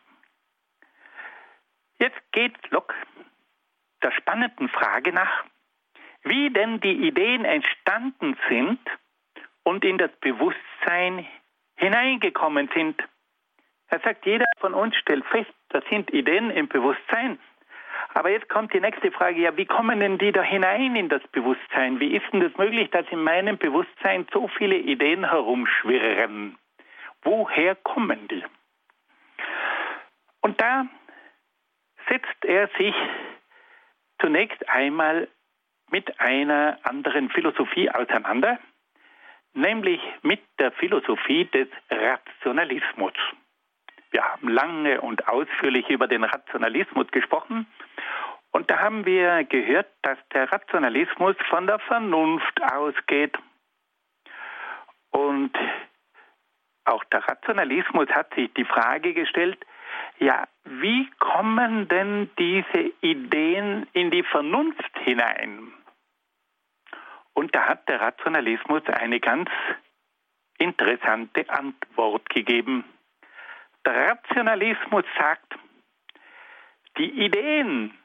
Jetzt 1.98 2.20
geht 2.32 2.70
Locke 2.70 2.94
der 4.02 4.12
spannenden 4.12 4.68
Frage 4.68 5.12
nach, 5.12 5.44
wie 6.22 6.50
denn 6.50 6.80
die 6.80 7.06
Ideen 7.06 7.44
entstanden 7.44 8.36
sind 8.48 8.80
und 9.62 9.84
in 9.84 9.98
das 9.98 10.10
Bewusstsein 10.20 11.26
hineingekommen 11.76 12.68
sind. 12.74 13.02
Er 13.88 14.00
sagt, 14.00 14.26
jeder 14.26 14.46
von 14.58 14.74
uns 14.74 14.96
stellt 14.96 15.24
fest, 15.26 15.52
das 15.70 15.84
sind 15.90 16.12
Ideen 16.12 16.50
im 16.50 16.68
Bewusstsein. 16.68 17.38
Aber 18.14 18.30
jetzt 18.30 18.48
kommt 18.48 18.72
die 18.72 18.80
nächste 18.80 19.10
Frage, 19.10 19.40
ja, 19.40 19.56
wie 19.56 19.66
kommen 19.66 19.98
denn 19.98 20.18
die 20.18 20.30
da 20.30 20.40
hinein 20.40 20.94
in 20.94 21.08
das 21.08 21.22
Bewusstsein? 21.32 21.98
Wie 21.98 22.16
ist 22.16 22.24
denn 22.32 22.40
das 22.40 22.56
möglich, 22.56 22.88
dass 22.90 23.04
in 23.10 23.22
meinem 23.22 23.58
Bewusstsein 23.58 24.24
so 24.32 24.46
viele 24.46 24.76
Ideen 24.76 25.28
herumschwirren? 25.28 26.56
Woher 27.22 27.74
kommen 27.74 28.28
die? 28.28 28.44
Und 30.42 30.60
da 30.60 30.86
setzt 32.08 32.44
er 32.44 32.68
sich 32.78 32.94
zunächst 34.20 34.68
einmal 34.68 35.26
mit 35.90 36.20
einer 36.20 36.78
anderen 36.84 37.30
Philosophie 37.30 37.90
auseinander, 37.90 38.60
nämlich 39.54 40.00
mit 40.22 40.40
der 40.60 40.70
Philosophie 40.70 41.46
des 41.46 41.66
Rationalismus. 41.90 43.14
Wir 44.14 44.22
haben 44.22 44.48
lange 44.48 45.00
und 45.00 45.26
ausführlich 45.26 45.90
über 45.90 46.06
den 46.06 46.22
Rationalismus 46.22 47.08
gesprochen 47.10 47.66
und 48.52 48.70
da 48.70 48.78
haben 48.78 49.04
wir 49.04 49.42
gehört, 49.42 49.88
dass 50.02 50.16
der 50.32 50.52
Rationalismus 50.52 51.34
von 51.50 51.66
der 51.66 51.80
Vernunft 51.80 52.62
ausgeht. 52.62 53.36
Und 55.10 55.50
auch 56.84 57.02
der 57.04 57.28
Rationalismus 57.28 58.08
hat 58.10 58.32
sich 58.34 58.54
die 58.54 58.64
Frage 58.64 59.12
gestellt, 59.14 59.58
ja, 60.20 60.46
wie 60.62 61.10
kommen 61.18 61.88
denn 61.88 62.30
diese 62.38 62.92
Ideen 63.00 63.88
in 63.94 64.12
die 64.12 64.22
Vernunft 64.22 64.96
hinein? 65.00 65.72
Und 67.32 67.52
da 67.56 67.66
hat 67.66 67.88
der 67.88 68.00
Rationalismus 68.00 68.82
eine 68.86 69.18
ganz 69.18 69.50
interessante 70.58 71.50
Antwort 71.50 72.30
gegeben. 72.30 72.84
Der 73.86 74.10
Rationalismus 74.10 75.04
sagt, 75.18 75.54
die 76.96 77.10
Ideen, 77.24 77.96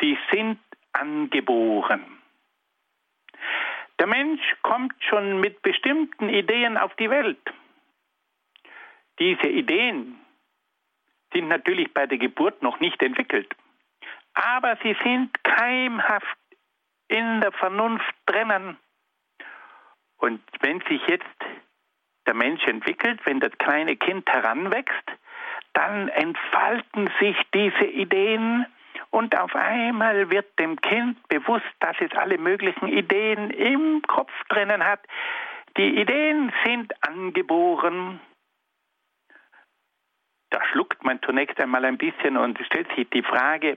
die 0.00 0.18
sind 0.32 0.58
angeboren. 0.92 2.04
Der 3.98 4.06
Mensch 4.06 4.42
kommt 4.62 4.94
schon 5.04 5.40
mit 5.40 5.62
bestimmten 5.62 6.28
Ideen 6.28 6.76
auf 6.76 6.94
die 6.96 7.10
Welt. 7.10 7.38
Diese 9.18 9.48
Ideen, 9.48 10.24
sind 11.34 11.48
natürlich 11.48 11.92
bei 11.92 12.06
der 12.06 12.18
Geburt 12.18 12.62
noch 12.62 12.80
nicht 12.80 13.02
entwickelt. 13.02 13.54
Aber 14.32 14.78
sie 14.82 14.96
sind 15.04 15.30
keimhaft 15.44 16.38
in 17.08 17.40
der 17.40 17.52
Vernunft 17.52 18.14
drinnen. 18.26 18.78
Und 20.16 20.40
wenn 20.60 20.80
sich 20.88 21.02
jetzt 21.06 21.26
der 22.26 22.34
Mensch 22.34 22.66
entwickelt, 22.66 23.20
wenn 23.24 23.40
das 23.40 23.52
kleine 23.58 23.96
Kind 23.96 24.28
heranwächst, 24.30 25.04
dann 25.72 26.08
entfalten 26.08 27.10
sich 27.20 27.36
diese 27.52 27.84
Ideen 27.84 28.66
und 29.10 29.36
auf 29.38 29.54
einmal 29.54 30.30
wird 30.30 30.58
dem 30.58 30.80
Kind 30.80 31.16
bewusst, 31.28 31.64
dass 31.80 31.96
es 32.00 32.12
alle 32.12 32.38
möglichen 32.38 32.88
Ideen 32.88 33.50
im 33.50 34.02
Kopf 34.02 34.32
drinnen 34.48 34.84
hat. 34.84 35.00
Die 35.76 36.00
Ideen 36.00 36.52
sind 36.64 36.92
angeboren 37.06 38.20
da 40.54 40.64
schluckt 40.66 41.02
man 41.02 41.20
zunächst 41.22 41.60
einmal 41.60 41.84
ein 41.84 41.98
bisschen 41.98 42.36
und 42.36 42.60
stellt 42.64 42.86
sich 42.94 43.10
die 43.10 43.24
Frage, 43.24 43.76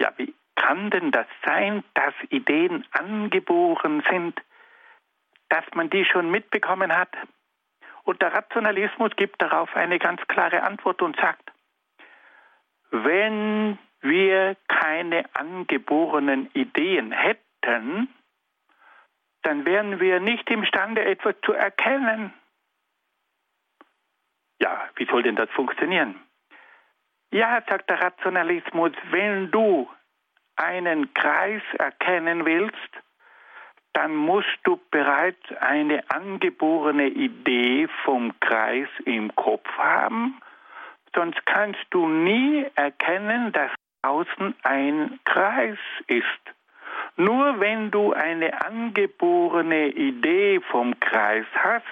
ja, 0.00 0.12
wie 0.16 0.34
kann 0.56 0.90
denn 0.90 1.12
das 1.12 1.28
sein, 1.46 1.84
dass 1.94 2.12
Ideen 2.30 2.84
angeboren 2.90 4.02
sind, 4.10 4.40
dass 5.48 5.64
man 5.74 5.88
die 5.90 6.04
schon 6.04 6.28
mitbekommen 6.28 6.92
hat? 6.92 7.10
Und 8.08 8.22
der 8.22 8.32
Rationalismus 8.32 9.14
gibt 9.16 9.42
darauf 9.42 9.76
eine 9.76 9.98
ganz 9.98 10.26
klare 10.28 10.62
Antwort 10.62 11.02
und 11.02 11.14
sagt, 11.20 11.52
wenn 12.90 13.78
wir 14.00 14.56
keine 14.66 15.26
angeborenen 15.34 16.48
Ideen 16.54 17.12
hätten, 17.12 18.08
dann 19.42 19.66
wären 19.66 20.00
wir 20.00 20.20
nicht 20.20 20.48
imstande, 20.48 21.04
etwas 21.04 21.34
zu 21.44 21.52
erkennen. 21.52 22.32
Ja, 24.58 24.88
wie 24.94 25.04
soll 25.04 25.22
denn 25.22 25.36
das 25.36 25.50
funktionieren? 25.50 26.18
Ja, 27.30 27.62
sagt 27.68 27.90
der 27.90 28.00
Rationalismus, 28.00 28.92
wenn 29.10 29.50
du 29.50 29.86
einen 30.56 31.12
Kreis 31.12 31.62
erkennen 31.78 32.46
willst, 32.46 32.90
dann 33.92 34.14
musst 34.14 34.58
du 34.64 34.80
bereits 34.90 35.40
eine 35.60 36.08
angeborene 36.10 37.08
Idee 37.08 37.88
vom 38.04 38.38
Kreis 38.40 38.88
im 39.04 39.34
Kopf 39.34 39.68
haben, 39.76 40.40
sonst 41.14 41.44
kannst 41.46 41.84
du 41.90 42.06
nie 42.08 42.66
erkennen, 42.74 43.52
dass 43.52 43.70
außen 44.02 44.54
ein 44.62 45.18
Kreis 45.24 45.78
ist. 46.06 46.24
Nur 47.16 47.58
wenn 47.60 47.90
du 47.90 48.12
eine 48.12 48.64
angeborene 48.64 49.88
Idee 49.88 50.60
vom 50.70 50.98
Kreis 51.00 51.46
hast, 51.54 51.84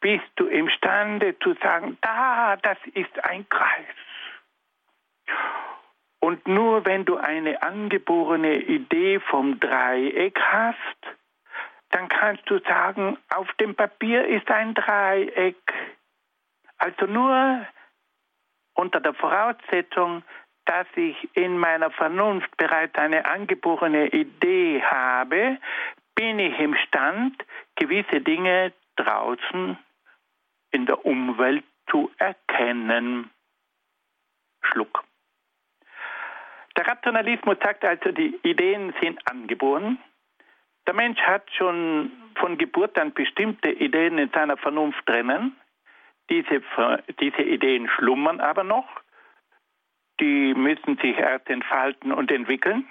bist 0.00 0.26
du 0.36 0.46
imstande 0.46 1.38
zu 1.38 1.54
sagen, 1.62 1.96
da, 2.00 2.56
das 2.56 2.78
ist 2.94 3.24
ein 3.24 3.48
Kreis. 3.48 3.96
Und 6.24 6.48
nur 6.48 6.86
wenn 6.86 7.04
du 7.04 7.18
eine 7.18 7.62
angeborene 7.62 8.54
Idee 8.56 9.20
vom 9.20 9.60
Dreieck 9.60 10.40
hast, 10.40 11.00
dann 11.90 12.08
kannst 12.08 12.48
du 12.48 12.60
sagen, 12.60 13.18
auf 13.28 13.52
dem 13.60 13.74
Papier 13.74 14.26
ist 14.26 14.50
ein 14.50 14.72
Dreieck. 14.72 15.60
Also 16.78 17.04
nur 17.04 17.66
unter 18.72 19.00
der 19.00 19.12
Voraussetzung, 19.12 20.22
dass 20.64 20.86
ich 20.96 21.14
in 21.36 21.58
meiner 21.58 21.90
Vernunft 21.90 22.56
bereits 22.56 22.94
eine 22.94 23.26
angeborene 23.26 24.06
Idee 24.06 24.82
habe, 24.82 25.58
bin 26.14 26.38
ich 26.38 26.58
imstand, 26.58 27.44
gewisse 27.76 28.22
Dinge 28.22 28.72
draußen 28.96 29.76
in 30.70 30.86
der 30.86 31.04
Umwelt 31.04 31.64
zu 31.90 32.10
erkennen. 32.16 33.28
Schluck. 34.62 35.04
Der 36.76 36.86
Rationalismus 36.86 37.56
sagt 37.62 37.84
also, 37.84 38.10
die 38.10 38.38
Ideen 38.42 38.94
sind 39.00 39.20
angeboren. 39.30 39.98
Der 40.86 40.94
Mensch 40.94 41.20
hat 41.20 41.50
schon 41.52 42.10
von 42.36 42.58
Geburt 42.58 42.98
an 42.98 43.12
bestimmte 43.14 43.70
Ideen 43.70 44.18
in 44.18 44.30
seiner 44.30 44.56
Vernunft 44.56 45.08
drinnen. 45.08 45.56
Diese, 46.30 46.62
diese 47.20 47.42
Ideen 47.42 47.88
schlummern 47.88 48.40
aber 48.40 48.64
noch. 48.64 48.88
Die 50.20 50.54
müssen 50.54 50.96
sich 50.98 51.16
erst 51.16 51.48
entfalten 51.48 52.12
und 52.12 52.30
entwickeln. 52.30 52.88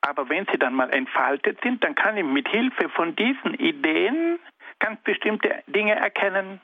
Aber 0.00 0.28
wenn 0.28 0.46
sie 0.46 0.58
dann 0.58 0.74
mal 0.74 0.90
entfaltet 0.90 1.60
sind, 1.62 1.84
dann 1.84 1.94
kann 1.94 2.16
ich 2.16 2.24
mit 2.24 2.48
Hilfe 2.48 2.88
von 2.88 3.14
diesen 3.14 3.54
Ideen 3.54 4.38
ganz 4.80 5.00
bestimmte 5.02 5.62
Dinge 5.68 5.94
erkennen. 5.94 6.60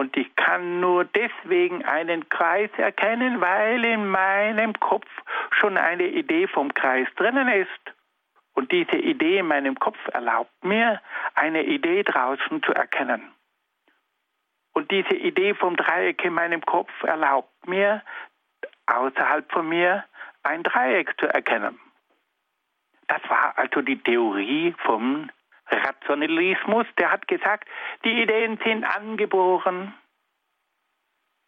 Und 0.00 0.16
ich 0.16 0.34
kann 0.34 0.80
nur 0.80 1.04
deswegen 1.04 1.84
einen 1.84 2.26
Kreis 2.30 2.70
erkennen, 2.78 3.42
weil 3.42 3.84
in 3.84 4.08
meinem 4.08 4.72
Kopf 4.80 5.06
schon 5.50 5.76
eine 5.76 6.06
Idee 6.06 6.46
vom 6.46 6.72
Kreis 6.72 7.06
drinnen 7.16 7.48
ist. 7.48 7.94
Und 8.54 8.72
diese 8.72 8.96
Idee 8.96 9.40
in 9.40 9.46
meinem 9.46 9.78
Kopf 9.78 9.98
erlaubt 10.10 10.64
mir, 10.64 11.02
eine 11.34 11.64
Idee 11.64 12.02
draußen 12.02 12.62
zu 12.62 12.72
erkennen. 12.72 13.30
Und 14.72 14.90
diese 14.90 15.14
Idee 15.16 15.52
vom 15.52 15.76
Dreieck 15.76 16.24
in 16.24 16.32
meinem 16.32 16.62
Kopf 16.62 16.90
erlaubt 17.02 17.68
mir, 17.68 18.02
außerhalb 18.86 19.52
von 19.52 19.68
mir 19.68 20.06
ein 20.42 20.62
Dreieck 20.62 21.14
zu 21.20 21.26
erkennen. 21.26 21.78
Das 23.06 23.20
war 23.28 23.52
also 23.58 23.82
die 23.82 23.98
Theorie 23.98 24.74
vom 24.78 25.28
Rationalismus, 25.70 26.86
der 26.98 27.10
hat 27.10 27.28
gesagt, 27.28 27.68
die 28.04 28.22
Ideen 28.22 28.58
sind 28.64 28.84
angeboren. 28.84 29.94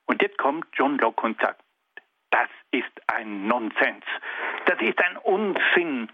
Und 0.06 0.22
jetzt 0.22 0.38
kommt 0.38 0.66
John 0.74 0.98
Locke 0.98 1.24
und 1.24 1.40
sagt, 1.40 1.62
das 2.30 2.48
ist 2.70 2.90
ein 3.08 3.46
Nonsens, 3.46 4.04
das 4.66 4.80
ist 4.80 4.98
ein 4.98 5.16
Unsinn. 5.18 6.10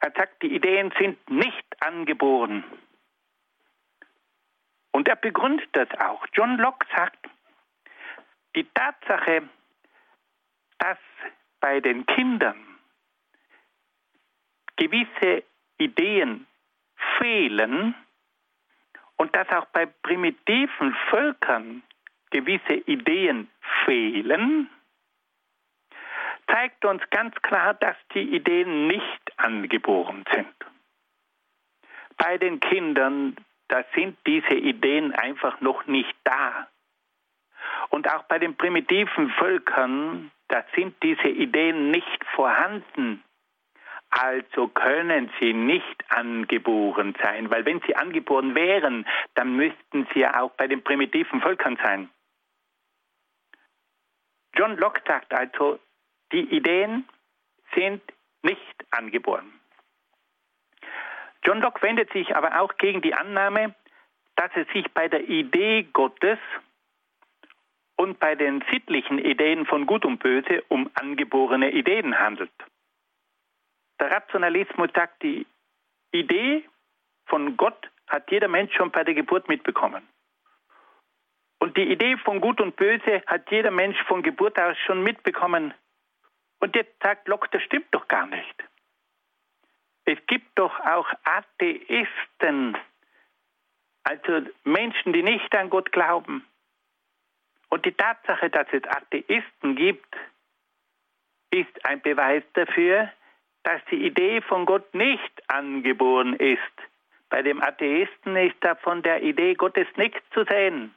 Er 0.00 0.12
sagt, 0.16 0.42
die 0.42 0.54
Ideen 0.54 0.92
sind 0.98 1.18
nicht 1.30 1.66
angeboren. 1.80 2.64
Und 4.92 5.08
er 5.08 5.16
begründet 5.16 5.68
das 5.72 5.88
auch. 6.00 6.26
John 6.32 6.56
Locke 6.58 6.86
sagt, 6.94 7.28
die 8.56 8.64
Tatsache, 8.74 9.48
dass 10.78 10.98
bei 11.60 11.80
den 11.80 12.04
Kindern 12.06 12.78
gewisse 14.76 15.44
Ideen 15.78 16.47
fehlen 17.18 17.94
und 19.16 19.34
dass 19.34 19.48
auch 19.50 19.66
bei 19.66 19.86
primitiven 19.86 20.94
Völkern 21.10 21.82
gewisse 22.30 22.74
Ideen 22.74 23.48
fehlen, 23.84 24.70
zeigt 26.46 26.84
uns 26.84 27.02
ganz 27.10 27.34
klar, 27.42 27.74
dass 27.74 27.96
die 28.14 28.34
Ideen 28.34 28.86
nicht 28.86 29.38
angeboren 29.38 30.24
sind. 30.32 30.54
Bei 32.16 32.38
den 32.38 32.60
Kindern, 32.60 33.36
da 33.68 33.84
sind 33.94 34.18
diese 34.26 34.54
Ideen 34.54 35.12
einfach 35.12 35.60
noch 35.60 35.86
nicht 35.86 36.14
da. 36.24 36.68
Und 37.90 38.10
auch 38.10 38.24
bei 38.24 38.38
den 38.38 38.56
primitiven 38.56 39.30
Völkern, 39.30 40.30
da 40.48 40.64
sind 40.74 41.00
diese 41.02 41.28
Ideen 41.28 41.90
nicht 41.90 42.24
vorhanden. 42.34 43.22
Also 44.10 44.68
können 44.68 45.30
sie 45.38 45.52
nicht 45.52 46.04
angeboren 46.08 47.14
sein, 47.22 47.50
weil 47.50 47.64
wenn 47.66 47.80
sie 47.86 47.94
angeboren 47.94 48.54
wären, 48.54 49.06
dann 49.34 49.54
müssten 49.54 50.06
sie 50.12 50.20
ja 50.20 50.40
auch 50.40 50.52
bei 50.52 50.66
den 50.66 50.82
primitiven 50.82 51.40
Völkern 51.40 51.78
sein. 51.82 52.08
John 54.54 54.76
Locke 54.76 55.02
sagt 55.06 55.32
also, 55.34 55.78
die 56.32 56.56
Ideen 56.56 57.06
sind 57.74 58.02
nicht 58.42 58.86
angeboren. 58.90 59.52
John 61.44 61.60
Locke 61.60 61.82
wendet 61.82 62.12
sich 62.12 62.34
aber 62.34 62.60
auch 62.60 62.76
gegen 62.76 63.02
die 63.02 63.14
Annahme, 63.14 63.74
dass 64.36 64.50
es 64.54 64.66
sich 64.68 64.90
bei 64.92 65.08
der 65.08 65.28
Idee 65.28 65.84
Gottes 65.92 66.38
und 67.96 68.18
bei 68.20 68.34
den 68.34 68.64
sittlichen 68.70 69.18
Ideen 69.18 69.66
von 69.66 69.86
Gut 69.86 70.04
und 70.04 70.18
Böse 70.18 70.62
um 70.68 70.90
angeborene 70.94 71.72
Ideen 71.72 72.18
handelt. 72.18 72.52
Der 74.00 74.10
Rationalismus 74.10 74.90
sagt, 74.94 75.22
die 75.22 75.46
Idee 76.12 76.68
von 77.26 77.56
Gott 77.56 77.90
hat 78.06 78.30
jeder 78.30 78.48
Mensch 78.48 78.74
schon 78.74 78.90
bei 78.90 79.04
der 79.04 79.14
Geburt 79.14 79.48
mitbekommen. 79.48 80.06
Und 81.58 81.76
die 81.76 81.90
Idee 81.90 82.16
von 82.18 82.40
Gut 82.40 82.60
und 82.60 82.76
Böse 82.76 83.22
hat 83.26 83.50
jeder 83.50 83.70
Mensch 83.70 84.00
von 84.04 84.22
Geburt 84.22 84.58
aus 84.60 84.76
schon 84.86 85.02
mitbekommen. 85.02 85.74
Und 86.60 86.74
jetzt 86.76 87.02
sagt 87.02 87.28
Locke, 87.28 87.48
das 87.50 87.62
stimmt 87.62 87.88
doch 87.90 88.06
gar 88.08 88.26
nicht. 88.26 88.64
Es 90.04 90.18
gibt 90.26 90.58
doch 90.58 90.80
auch 90.80 91.08
Atheisten, 91.24 92.78
also 94.04 94.46
Menschen, 94.64 95.12
die 95.12 95.22
nicht 95.22 95.54
an 95.54 95.68
Gott 95.68 95.92
glauben. 95.92 96.46
Und 97.68 97.84
die 97.84 97.92
Tatsache, 97.92 98.48
dass 98.48 98.66
es 98.72 98.84
Atheisten 98.84 99.76
gibt, 99.76 100.16
ist 101.50 101.84
ein 101.84 102.00
Beweis 102.00 102.42
dafür, 102.54 103.12
dass 103.62 103.80
die 103.90 104.06
Idee 104.06 104.40
von 104.40 104.66
Gott 104.66 104.94
nicht 104.94 105.42
angeboren 105.48 106.34
ist. 106.34 106.60
Bei 107.30 107.42
dem 107.42 107.62
Atheisten 107.62 108.36
ist 108.36 108.56
da 108.60 108.74
von 108.76 109.02
der 109.02 109.22
Idee 109.22 109.54
Gottes 109.54 109.86
nichts 109.96 110.22
zu 110.32 110.44
sehen. 110.44 110.94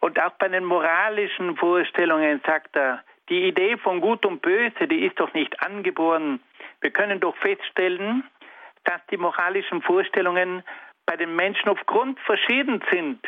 Und 0.00 0.18
auch 0.20 0.32
bei 0.32 0.48
den 0.48 0.64
moralischen 0.64 1.56
Vorstellungen 1.56 2.40
sagt 2.44 2.74
er, 2.74 3.04
die 3.28 3.46
Idee 3.46 3.76
von 3.76 4.00
Gut 4.00 4.26
und 4.26 4.42
Böse, 4.42 4.88
die 4.88 5.06
ist 5.06 5.20
doch 5.20 5.32
nicht 5.34 5.62
angeboren. 5.62 6.40
Wir 6.80 6.90
können 6.90 7.20
doch 7.20 7.36
feststellen, 7.36 8.24
dass 8.84 9.00
die 9.10 9.18
moralischen 9.18 9.82
Vorstellungen 9.82 10.64
bei 11.06 11.16
den 11.16 11.36
Menschen 11.36 11.68
aufgrund 11.68 12.18
verschieden 12.20 12.82
sind. 12.90 13.24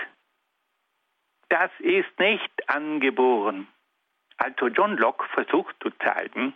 Das 1.49 1.71
ist 1.79 2.19
nicht 2.19 2.69
angeboren. 2.69 3.69
Also 4.39 4.69
John 4.69 4.97
Locke 4.97 5.25
versucht 5.35 5.77
zu 5.83 5.91
zeigen, 6.03 6.55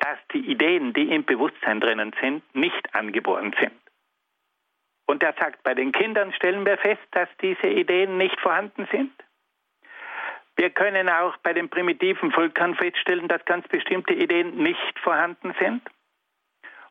dass 0.00 0.18
die 0.32 0.50
Ideen, 0.50 0.92
die 0.92 1.14
im 1.14 1.24
Bewusstsein 1.24 1.80
drinnen 1.80 2.12
sind, 2.20 2.42
nicht 2.54 2.94
angeboren 2.94 3.54
sind. 3.60 3.72
Und 5.06 5.22
er 5.22 5.34
sagt, 5.34 5.62
bei 5.62 5.74
den 5.74 5.92
Kindern 5.92 6.32
stellen 6.32 6.64
wir 6.64 6.78
fest, 6.78 7.02
dass 7.12 7.28
diese 7.40 7.66
Ideen 7.66 8.16
nicht 8.16 8.38
vorhanden 8.40 8.86
sind. 8.90 9.12
Wir 10.56 10.70
können 10.70 11.08
auch 11.08 11.36
bei 11.38 11.52
den 11.52 11.68
primitiven 11.68 12.32
Völkern 12.32 12.74
feststellen, 12.74 13.28
dass 13.28 13.44
ganz 13.44 13.66
bestimmte 13.68 14.14
Ideen 14.14 14.56
nicht 14.56 14.98
vorhanden 14.98 15.54
sind. 15.58 15.82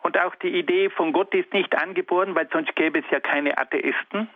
Und 0.02 0.18
auch 0.18 0.36
die 0.36 0.58
Idee 0.58 0.90
von 0.90 1.14
Gott 1.14 1.34
ist 1.34 1.54
nicht 1.54 1.76
angeboren, 1.76 2.36
weil 2.36 2.50
sonst 2.52 2.76
gäbe 2.76 3.00
es 3.00 3.06
ja 3.12 3.20
keine 3.20 3.58
Atheisten. 3.58 4.30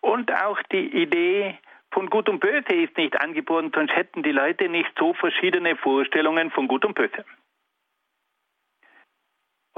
Und 0.00 0.32
auch 0.32 0.62
die 0.70 1.02
Idee 1.02 1.58
von 1.90 2.08
Gut 2.08 2.28
und 2.28 2.40
Böse 2.40 2.74
ist 2.74 2.96
nicht 2.96 3.20
angeboren, 3.20 3.72
sonst 3.74 3.94
hätten 3.94 4.22
die 4.22 4.32
Leute 4.32 4.68
nicht 4.68 4.90
so 4.98 5.14
verschiedene 5.14 5.76
Vorstellungen 5.76 6.50
von 6.50 6.68
Gut 6.68 6.84
und 6.84 6.94
Böse. 6.94 7.24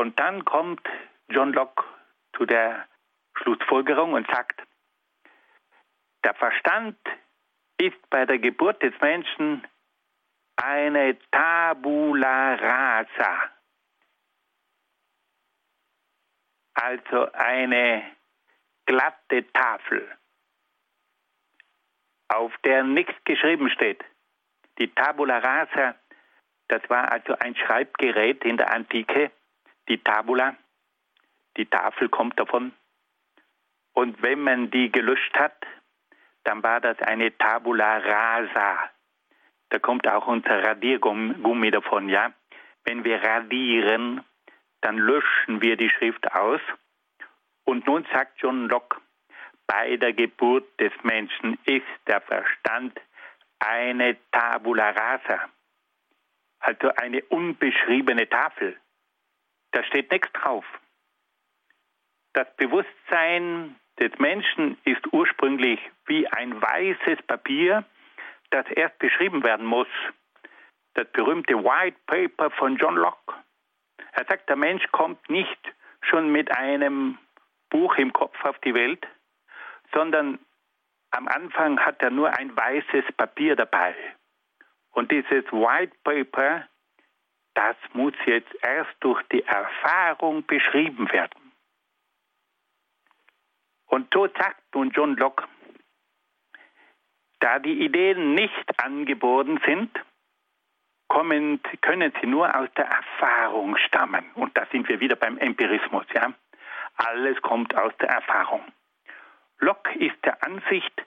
Und 0.01 0.19
dann 0.19 0.47
kommt 0.47 0.81
John 1.29 1.53
Locke 1.53 1.85
zu 2.35 2.47
der 2.47 2.89
Schlussfolgerung 3.35 4.15
und 4.15 4.27
sagt, 4.29 4.63
der 6.25 6.33
Verstand 6.37 6.97
ist 7.77 8.09
bei 8.09 8.25
der 8.25 8.39
Geburt 8.39 8.83
des 8.83 8.99
Menschen 9.03 9.63
eine 10.57 11.19
Tabula 11.31 12.55
rasa, 12.55 13.51
also 16.73 17.31
eine 17.33 18.17
glatte 18.87 19.53
Tafel, 19.53 20.17
auf 22.29 22.57
der 22.65 22.85
nichts 22.85 23.23
geschrieben 23.27 23.69
steht. 23.69 24.03
Die 24.79 24.89
Tabula 24.95 25.41
rasa, 25.41 25.95
das 26.69 26.81
war 26.89 27.13
also 27.13 27.37
ein 27.39 27.55
Schreibgerät 27.55 28.43
in 28.47 28.57
der 28.57 28.73
Antike, 28.73 29.31
die 29.91 29.99
Tabula, 29.99 30.57
die 31.57 31.67
Tafel 31.67 32.09
kommt 32.09 32.39
davon. 32.39 32.73
Und 33.93 34.23
wenn 34.23 34.41
man 34.41 34.71
die 34.71 34.91
gelöscht 34.91 35.35
hat, 35.35 35.67
dann 36.45 36.63
war 36.63 36.81
das 36.81 36.99
eine 37.03 37.37
Tabula 37.37 37.99
rasa. 37.99 38.91
Da 39.69 39.79
kommt 39.81 40.07
auch 40.09 40.27
unser 40.27 40.63
Radiergummi 40.65 41.71
davon, 41.71 42.09
ja. 42.09 42.33
Wenn 42.85 43.05
wir 43.05 43.23
radieren, 43.23 44.25
dann 44.81 44.97
löschen 44.97 45.61
wir 45.61 45.77
die 45.77 45.91
Schrift 45.91 46.33
aus. 46.33 46.61
Und 47.65 47.87
nun 47.87 48.07
sagt 48.13 48.41
John 48.41 48.69
Locke, 48.69 49.01
bei 49.67 49.97
der 49.97 50.13
Geburt 50.13 50.67
des 50.81 50.93
Menschen 51.03 51.59
ist 51.65 51.87
der 52.07 52.21
Verstand 52.21 52.99
eine 53.59 54.17
Tabula 54.31 54.91
rasa, 54.91 55.49
also 56.61 56.91
eine 56.95 57.23
unbeschriebene 57.25 58.29
Tafel. 58.29 58.77
Da 59.73 59.85
steht 59.85 60.11
nichts 60.11 60.33
drauf. 60.33 60.65
Das 62.33 62.47
Bewusstsein 62.57 63.77
des 63.99 64.17
Menschen 64.19 64.79
ist 64.85 65.13
ursprünglich 65.13 65.81
wie 66.07 66.27
ein 66.29 66.61
weißes 66.61 67.23
Papier, 67.27 67.85
das 68.51 68.67
erst 68.71 68.99
beschrieben 68.99 69.43
werden 69.45 69.67
muss. 69.67 69.89
Das 70.95 71.07
berühmte 71.13 71.55
White 71.63 71.99
Paper 72.07 72.51
von 72.51 72.77
John 72.77 72.97
Locke. 72.97 73.35
Er 74.13 74.25
sagt, 74.25 74.49
der 74.49 74.57
Mensch 74.57 74.85
kommt 74.91 75.29
nicht 75.29 75.75
schon 76.03 76.33
mit 76.33 76.51
einem 76.57 77.19
Buch 77.69 77.97
im 77.97 78.13
Kopf 78.13 78.37
auf 78.45 78.59
die 78.61 78.75
Welt, 78.75 79.07
sondern 79.93 80.39
am 81.11 81.29
Anfang 81.29 81.79
hat 81.81 82.03
er 82.03 82.11
nur 82.11 82.33
ein 82.37 82.57
weißes 82.57 83.05
Papier 83.17 83.57
dabei. 83.57 83.95
Und 84.93 85.11
dieses 85.11 85.45
White 85.53 85.97
Paper, 86.05 86.67
das 87.61 87.77
muss 87.93 88.15
jetzt 88.25 88.53
erst 88.63 88.95
durch 89.01 89.23
die 89.31 89.45
Erfahrung 89.45 90.47
beschrieben 90.47 91.13
werden. 91.13 91.53
Und 93.87 94.09
so 94.15 94.27
sagt 94.29 94.75
nun 94.75 94.91
John 94.91 95.15
Locke, 95.17 95.45
da 97.41 97.59
die 97.59 97.85
Ideen 97.85 98.35
nicht 98.35 98.83
angeboren 98.83 99.61
sind, 99.67 99.91
kommen, 101.09 101.61
können 101.83 102.13
sie 102.21 102.27
nur 102.27 102.55
aus 102.55 102.69
der 102.79 102.87
Erfahrung 102.87 103.77
stammen. 103.77 104.25
Und 104.37 104.57
da 104.57 104.65
sind 104.73 104.89
wir 104.89 105.01
wieder 105.01 105.17
beim 105.17 105.37
Empirismus. 105.37 106.07
Ja? 106.15 106.33
Alles 106.97 107.43
kommt 107.43 107.77
aus 107.77 107.93
der 108.01 108.09
Erfahrung. 108.09 108.63
Locke 109.59 109.99
ist 109.99 110.17
der 110.25 110.43
Ansicht, 110.43 111.05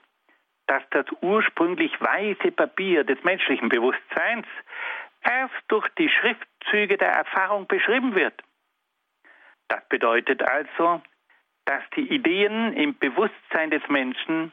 dass 0.66 0.82
das 0.90 1.06
ursprünglich 1.20 2.00
weiße 2.00 2.52
Papier 2.52 3.02
des 3.02 3.22
menschlichen 3.24 3.68
Bewusstseins 3.68 4.46
erst 5.24 5.54
durch 5.68 5.88
die 5.98 6.08
Schriftzüge 6.08 6.96
der 6.96 7.10
Erfahrung 7.10 7.66
beschrieben 7.66 8.14
wird. 8.14 8.34
Das 9.68 9.86
bedeutet 9.88 10.42
also, 10.42 11.02
dass 11.64 11.82
die 11.96 12.08
Ideen 12.14 12.74
im 12.74 12.98
Bewusstsein 12.98 13.70
des 13.70 13.82
Menschen 13.88 14.52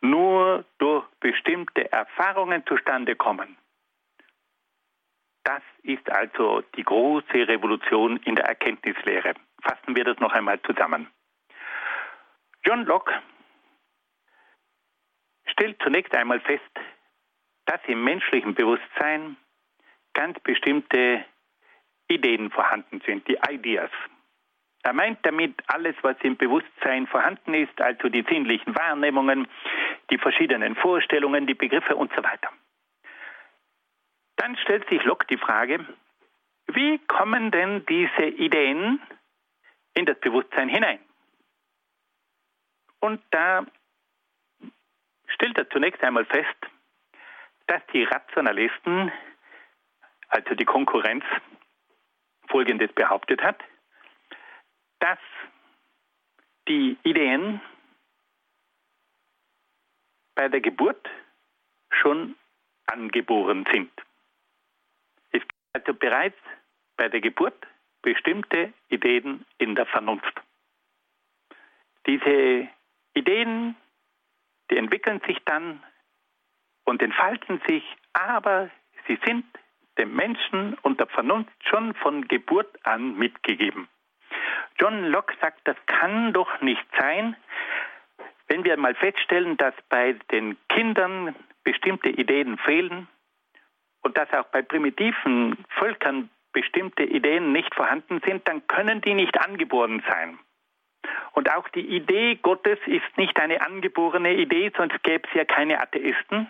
nur 0.00 0.64
durch 0.78 1.06
bestimmte 1.20 1.90
Erfahrungen 1.90 2.66
zustande 2.66 3.16
kommen. 3.16 3.56
Das 5.44 5.62
ist 5.82 6.08
also 6.10 6.62
die 6.76 6.84
große 6.84 7.48
Revolution 7.48 8.18
in 8.18 8.36
der 8.36 8.44
Erkenntnislehre. 8.44 9.34
Fassen 9.62 9.96
wir 9.96 10.04
das 10.04 10.18
noch 10.18 10.32
einmal 10.32 10.60
zusammen. 10.62 11.08
John 12.64 12.84
Locke 12.84 13.12
stellt 15.46 15.82
zunächst 15.82 16.14
einmal 16.14 16.40
fest, 16.40 16.70
dass 17.66 17.80
im 17.86 18.04
menschlichen 18.04 18.54
Bewusstsein 18.54 19.36
ganz 20.14 20.38
bestimmte 20.40 21.24
Ideen 22.08 22.50
vorhanden 22.50 23.00
sind, 23.06 23.26
die 23.28 23.38
Ideas. 23.48 23.90
Er 24.82 24.92
meint 24.92 25.24
damit 25.24 25.54
alles, 25.68 25.94
was 26.02 26.16
im 26.22 26.36
Bewusstsein 26.36 27.06
vorhanden 27.06 27.54
ist, 27.54 27.80
also 27.80 28.08
die 28.08 28.24
sinnlichen 28.28 28.74
Wahrnehmungen, 28.74 29.46
die 30.10 30.18
verschiedenen 30.18 30.74
Vorstellungen, 30.74 31.46
die 31.46 31.54
Begriffe 31.54 31.94
und 31.94 32.12
so 32.14 32.22
weiter. 32.22 32.50
Dann 34.36 34.56
stellt 34.56 34.88
sich 34.88 35.04
Locke 35.04 35.26
die 35.28 35.38
Frage, 35.38 35.86
wie 36.66 36.98
kommen 37.06 37.50
denn 37.52 37.86
diese 37.86 38.26
Ideen 38.26 39.00
in 39.94 40.04
das 40.06 40.18
Bewusstsein 40.18 40.68
hinein? 40.68 40.98
Und 43.00 43.22
da 43.30 43.66
stellt 45.26 45.58
er 45.58 45.70
zunächst 45.70 46.02
einmal 46.02 46.24
fest, 46.24 46.56
dass 47.66 47.82
die 47.92 48.04
Rationalisten, 48.04 49.12
also 50.32 50.54
die 50.54 50.64
Konkurrenz, 50.64 51.24
Folgendes 52.48 52.92
behauptet 52.92 53.42
hat 53.42 53.62
dass 55.02 55.18
die 56.68 56.96
Ideen 57.02 57.60
bei 60.36 60.48
der 60.48 60.60
Geburt 60.60 61.10
schon 61.90 62.36
angeboren 62.86 63.66
sind. 63.72 63.90
Es 65.32 65.40
gibt 65.40 65.54
also 65.72 65.92
bereits 65.92 66.38
bei 66.96 67.08
der 67.08 67.20
Geburt 67.20 67.66
bestimmte 68.02 68.72
Ideen 68.90 69.44
in 69.58 69.74
der 69.74 69.86
Vernunft. 69.86 70.40
Diese 72.06 72.68
Ideen, 73.14 73.74
die 74.70 74.76
entwickeln 74.76 75.20
sich 75.26 75.38
dann 75.44 75.82
und 76.84 77.02
entfalten 77.02 77.60
sich, 77.66 77.82
aber 78.12 78.70
sie 79.08 79.18
sind 79.26 79.44
dem 79.98 80.14
Menschen 80.14 80.74
und 80.82 81.00
der 81.00 81.06
Vernunft 81.06 81.52
schon 81.68 81.94
von 81.94 82.26
Geburt 82.28 82.78
an 82.84 83.16
mitgegeben. 83.18 83.88
John 84.78 85.04
Locke 85.06 85.34
sagt, 85.40 85.60
das 85.64 85.76
kann 85.86 86.32
doch 86.32 86.60
nicht 86.60 86.84
sein, 86.98 87.36
wenn 88.48 88.64
wir 88.64 88.76
mal 88.76 88.94
feststellen, 88.94 89.56
dass 89.56 89.74
bei 89.88 90.14
den 90.30 90.56
Kindern 90.68 91.34
bestimmte 91.64 92.08
Ideen 92.08 92.58
fehlen 92.58 93.08
und 94.02 94.16
dass 94.18 94.30
auch 94.32 94.46
bei 94.46 94.62
primitiven 94.62 95.56
Völkern 95.70 96.28
bestimmte 96.52 97.02
Ideen 97.02 97.52
nicht 97.52 97.74
vorhanden 97.74 98.20
sind, 98.26 98.46
dann 98.46 98.66
können 98.66 99.00
die 99.00 99.14
nicht 99.14 99.40
angeboren 99.40 100.02
sein. 100.06 100.38
Und 101.32 101.50
auch 101.50 101.68
die 101.70 101.96
Idee 101.96 102.36
Gottes 102.36 102.78
ist 102.86 103.16
nicht 103.16 103.38
eine 103.40 103.62
angeborene 103.62 104.34
Idee, 104.34 104.70
sonst 104.76 105.02
gäbe 105.02 105.26
es 105.28 105.34
ja 105.34 105.44
keine 105.44 105.80
Atheisten. 105.80 106.48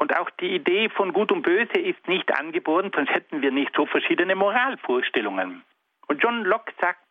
Und 0.00 0.16
auch 0.16 0.30
die 0.40 0.54
Idee 0.54 0.88
von 0.88 1.12
Gut 1.12 1.30
und 1.30 1.42
Böse 1.42 1.78
ist 1.78 2.08
nicht 2.08 2.32
angeboren, 2.32 2.90
sonst 2.94 3.10
hätten 3.10 3.42
wir 3.42 3.50
nicht 3.50 3.76
so 3.76 3.84
verschiedene 3.84 4.34
Moralvorstellungen. 4.34 5.62
Und 6.06 6.22
John 6.22 6.42
Locke 6.44 6.72
sagt, 6.80 7.10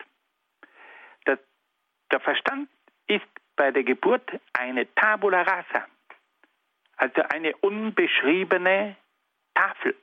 der 2.12 2.20
Verstand 2.20 2.68
ist 3.06 3.28
bei 3.56 3.70
der 3.70 3.84
Geburt 3.84 4.28
eine 4.54 4.92
Tabula 4.96 5.44
rasa, 5.44 5.86
also 6.98 7.22
eine 7.30 7.56
unbeschriebene 7.58 8.96
Tafel. 9.54 9.96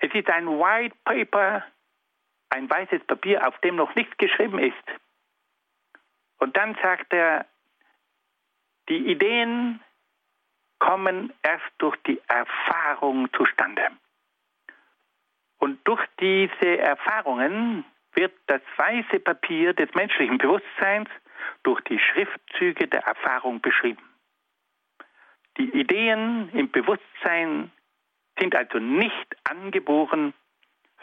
Es 0.00 0.12
ist 0.12 0.28
ein 0.28 0.48
White 0.48 0.96
Paper, 1.04 1.64
ein 2.50 2.68
weißes 2.68 3.04
Papier, 3.04 3.46
auf 3.46 3.56
dem 3.60 3.76
noch 3.76 3.94
nichts 3.94 4.16
geschrieben 4.16 4.58
ist. 4.58 4.74
Und 6.38 6.56
dann 6.56 6.76
sagt 6.82 7.12
er, 7.12 7.46
die 8.88 9.12
Ideen 9.12 9.80
kommen 10.78 11.32
erst 11.42 11.70
durch 11.78 11.96
die 12.06 12.20
Erfahrung 12.28 13.32
zustande. 13.32 13.88
Und 15.58 15.80
durch 15.86 16.04
diese 16.20 16.78
Erfahrungen 16.78 17.84
wird 18.14 18.32
das 18.46 18.62
weiße 18.76 19.20
Papier 19.20 19.74
des 19.74 19.92
menschlichen 19.94 20.38
Bewusstseins 20.38 21.08
durch 21.62 21.80
die 21.82 21.98
Schriftzüge 21.98 22.86
der 22.88 23.02
Erfahrung 23.02 23.60
beschrieben. 23.60 24.02
Die 25.56 25.70
Ideen 25.70 26.50
im 26.52 26.70
Bewusstsein 26.70 27.72
sind 28.38 28.54
also 28.54 28.78
nicht 28.78 29.36
angeboren, 29.44 30.32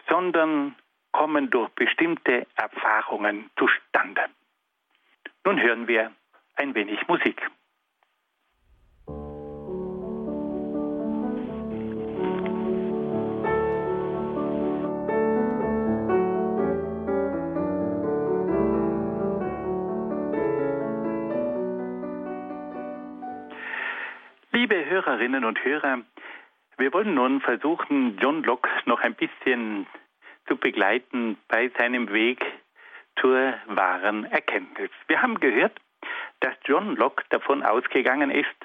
sondern 0.10 0.76
kommen 1.12 1.50
durch 1.50 1.70
bestimmte 1.72 2.48
Erfahrungen 2.56 3.50
zustande. 3.58 4.26
Nun 5.44 5.62
hören 5.62 5.88
wir 5.88 6.12
ein 6.56 6.74
wenig 6.74 7.08
Musik. 7.08 7.50
Liebe 24.67 24.84
Hörerinnen 24.89 25.45
und 25.45 25.63
Hörer, 25.63 25.99
wir 26.80 26.91
wollen 26.91 27.13
nun 27.13 27.39
versuchen, 27.39 28.17
John 28.17 28.41
Locke 28.41 28.67
noch 28.86 28.99
ein 29.01 29.13
bisschen 29.13 29.86
zu 30.47 30.58
begleiten 30.58 31.38
bei 31.47 31.69
seinem 31.78 32.12
Weg 32.12 32.43
zur 33.21 33.54
wahren 33.67 34.25
Erkenntnis. 34.25 34.89
Wir 35.06 35.21
haben 35.21 35.39
gehört, 35.39 35.80
dass 36.39 36.56
John 36.65 36.95
Locke 36.95 37.23
davon 37.30 37.62
ausgegangen 37.62 38.32
ist, 38.32 38.56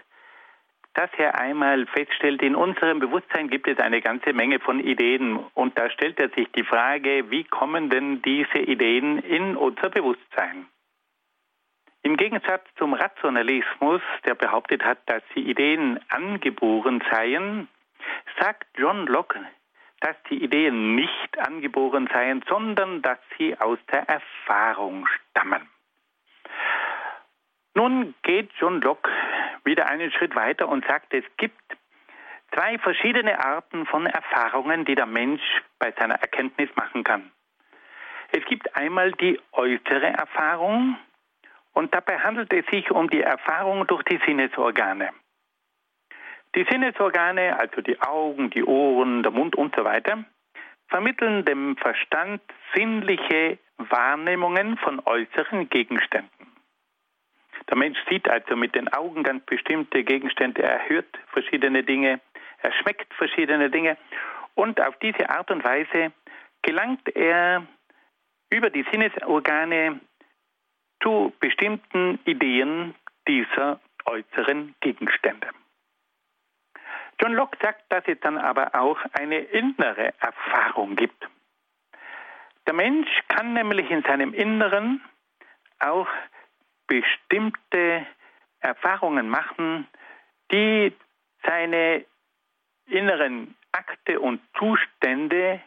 dass 0.94 1.10
er 1.18 1.38
einmal 1.38 1.84
feststellt, 1.84 2.40
in 2.40 2.54
unserem 2.54 2.98
Bewusstsein 2.98 3.50
gibt 3.50 3.68
es 3.68 3.78
eine 3.78 4.00
ganze 4.00 4.32
Menge 4.32 4.58
von 4.58 4.80
Ideen 4.80 5.36
und 5.52 5.78
da 5.78 5.90
stellt 5.90 6.18
er 6.18 6.30
sich 6.30 6.50
die 6.52 6.64
Frage, 6.64 7.30
wie 7.30 7.44
kommen 7.44 7.90
denn 7.90 8.22
diese 8.22 8.60
Ideen 8.60 9.18
in 9.18 9.54
unser 9.54 9.90
Bewusstsein? 9.90 10.64
Im 12.02 12.16
Gegensatz 12.16 12.64
zum 12.76 12.94
Rationalismus, 12.94 14.00
der 14.24 14.34
behauptet 14.34 14.82
hat, 14.84 14.98
dass 15.06 15.22
die 15.34 15.50
Ideen 15.50 16.00
angeboren 16.08 17.02
seien, 17.10 17.68
sagt 18.38 18.66
John 18.78 19.06
Locke, 19.06 19.40
dass 20.00 20.16
die 20.30 20.42
Ideen 20.42 20.94
nicht 20.94 21.38
angeboren 21.38 22.08
seien, 22.12 22.42
sondern 22.48 23.02
dass 23.02 23.18
sie 23.36 23.58
aus 23.60 23.78
der 23.92 24.08
Erfahrung 24.08 25.06
stammen. 25.06 25.68
Nun 27.74 28.14
geht 28.22 28.50
John 28.58 28.80
Locke 28.80 29.10
wieder 29.64 29.88
einen 29.88 30.10
Schritt 30.10 30.34
weiter 30.34 30.68
und 30.68 30.86
sagt, 30.86 31.12
es 31.12 31.24
gibt 31.36 31.60
zwei 32.52 32.78
verschiedene 32.78 33.44
Arten 33.44 33.86
von 33.86 34.06
Erfahrungen, 34.06 34.86
die 34.86 34.94
der 34.94 35.06
Mensch 35.06 35.42
bei 35.78 35.92
seiner 35.98 36.14
Erkenntnis 36.14 36.70
machen 36.76 37.04
kann. 37.04 37.30
Es 38.32 38.44
gibt 38.46 38.74
einmal 38.74 39.12
die 39.12 39.38
äußere 39.52 40.06
Erfahrung 40.06 40.96
und 41.72 41.94
dabei 41.94 42.18
handelt 42.18 42.52
es 42.52 42.66
sich 42.66 42.90
um 42.90 43.08
die 43.08 43.22
Erfahrung 43.22 43.86
durch 43.86 44.02
die 44.04 44.20
Sinnesorgane. 44.26 45.10
Die 46.54 46.66
Sinnesorgane, 46.68 47.58
also 47.58 47.80
die 47.80 48.00
Augen, 48.00 48.50
die 48.50 48.64
Ohren, 48.64 49.22
der 49.22 49.30
Mund 49.30 49.54
und 49.54 49.74
so 49.76 49.84
weiter, 49.84 50.24
vermitteln 50.88 51.44
dem 51.44 51.76
Verstand 51.76 52.42
sinnliche 52.74 53.58
Wahrnehmungen 53.78 54.76
von 54.78 55.00
äußeren 55.04 55.70
Gegenständen. 55.70 56.46
Der 57.68 57.76
Mensch 57.76 57.98
sieht 58.08 58.28
also 58.28 58.56
mit 58.56 58.74
den 58.74 58.92
Augen 58.92 59.22
ganz 59.22 59.44
bestimmte 59.46 60.02
Gegenstände, 60.02 60.62
er 60.62 60.88
hört 60.88 61.18
verschiedene 61.28 61.84
Dinge, 61.84 62.20
er 62.62 62.72
schmeckt 62.72 63.14
verschiedene 63.14 63.70
Dinge 63.70 63.96
und 64.54 64.80
auf 64.80 64.98
diese 64.98 65.30
Art 65.30 65.50
und 65.50 65.64
Weise 65.64 66.12
gelangt 66.62 67.08
er 67.14 67.64
über 68.52 68.70
die 68.70 68.84
Sinnesorgane 68.90 70.00
zu 71.02 71.32
bestimmten 71.40 72.18
Ideen 72.24 72.94
dieser 73.26 73.80
äußeren 74.04 74.74
Gegenstände. 74.80 75.48
John 77.20 77.34
Locke 77.34 77.58
sagt, 77.60 77.84
dass 77.90 78.04
es 78.06 78.18
dann 78.20 78.38
aber 78.38 78.74
auch 78.74 78.98
eine 79.12 79.38
innere 79.38 80.14
Erfahrung 80.20 80.96
gibt. 80.96 81.28
Der 82.66 82.74
Mensch 82.74 83.08
kann 83.28 83.52
nämlich 83.52 83.90
in 83.90 84.02
seinem 84.02 84.32
Inneren 84.32 85.02
auch 85.80 86.08
bestimmte 86.86 88.06
Erfahrungen 88.60 89.28
machen, 89.28 89.86
die 90.50 90.92
seine 91.42 92.04
inneren 92.86 93.54
Akte 93.72 94.20
und 94.20 94.40
Zustände 94.58 95.60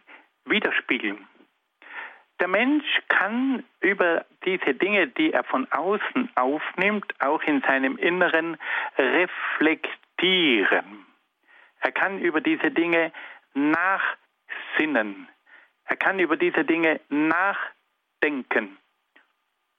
widerspiegeln. 0.45 1.27
Der 2.43 2.49
Mensch 2.49 2.99
kann 3.07 3.63
über 3.79 4.25
diese 4.43 4.73
Dinge, 4.73 5.07
die 5.07 5.31
er 5.31 5.45
von 5.45 5.65
außen 5.71 6.29
aufnimmt, 6.35 7.05
auch 7.19 7.41
in 7.43 7.61
seinem 7.61 7.95
Inneren 7.95 8.57
reflektieren. 8.97 11.05
Er 11.79 11.93
kann 11.93 12.19
über 12.19 12.41
diese 12.41 12.69
Dinge 12.69 13.13
nachsinnen. 13.53 15.29
Er 15.85 15.95
kann 15.95 16.19
über 16.19 16.35
diese 16.35 16.65
Dinge 16.65 16.99
nachdenken. 17.07 18.77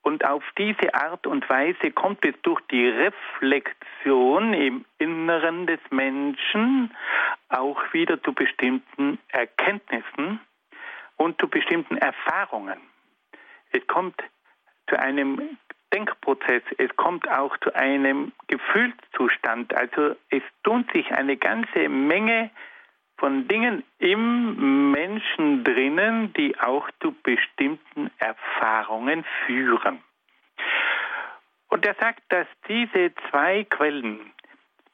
Und 0.01 0.25
auf 0.25 0.43
diese 0.57 0.95
Art 0.95 1.27
und 1.27 1.47
Weise 1.51 1.91
kommt 1.91 2.25
es 2.25 2.35
durch 2.41 2.63
die 2.71 2.89
Reflexion 2.89 4.55
im 4.55 4.87
Inneren 4.97 5.67
des 5.67 5.81
Menschen 5.91 6.97
auch 7.51 7.93
wieder 7.93 8.23
zu 8.23 8.33
bestimmten 8.33 9.19
Erkenntnissen 9.29 10.41
und 11.17 11.41
zu 11.41 11.49
bestimmten 11.49 11.97
Erfahrungen. 11.99 12.81
Es 13.73 13.87
kommt 13.87 14.23
zu 14.89 14.99
einem 14.99 15.59
Denkprozess, 15.93 16.63
es 16.79 16.95
kommt 16.97 17.29
auch 17.29 17.57
zu 17.59 17.75
einem 17.75 18.33
Gefühlszustand. 18.49 19.75
Also 19.75 20.17
es 20.31 20.43
tun 20.65 20.87
sich 20.93 21.11
eine 21.13 21.37
ganze 21.37 21.89
Menge 21.89 22.51
von 23.17 23.47
Dingen 23.47 23.85
im 23.99 24.91
Menschen 24.91 25.63
drinnen, 25.63 26.33
die 26.35 26.59
auch 26.59 26.89
zu 27.01 27.15
bestimmten 27.23 28.11
Erfahrungen 28.19 29.25
führen. 29.47 30.03
Und 31.69 31.87
er 31.87 31.95
sagt, 31.95 32.23
dass 32.29 32.47
diese 32.69 33.13
zwei 33.31 33.65
Quellen, 33.65 34.33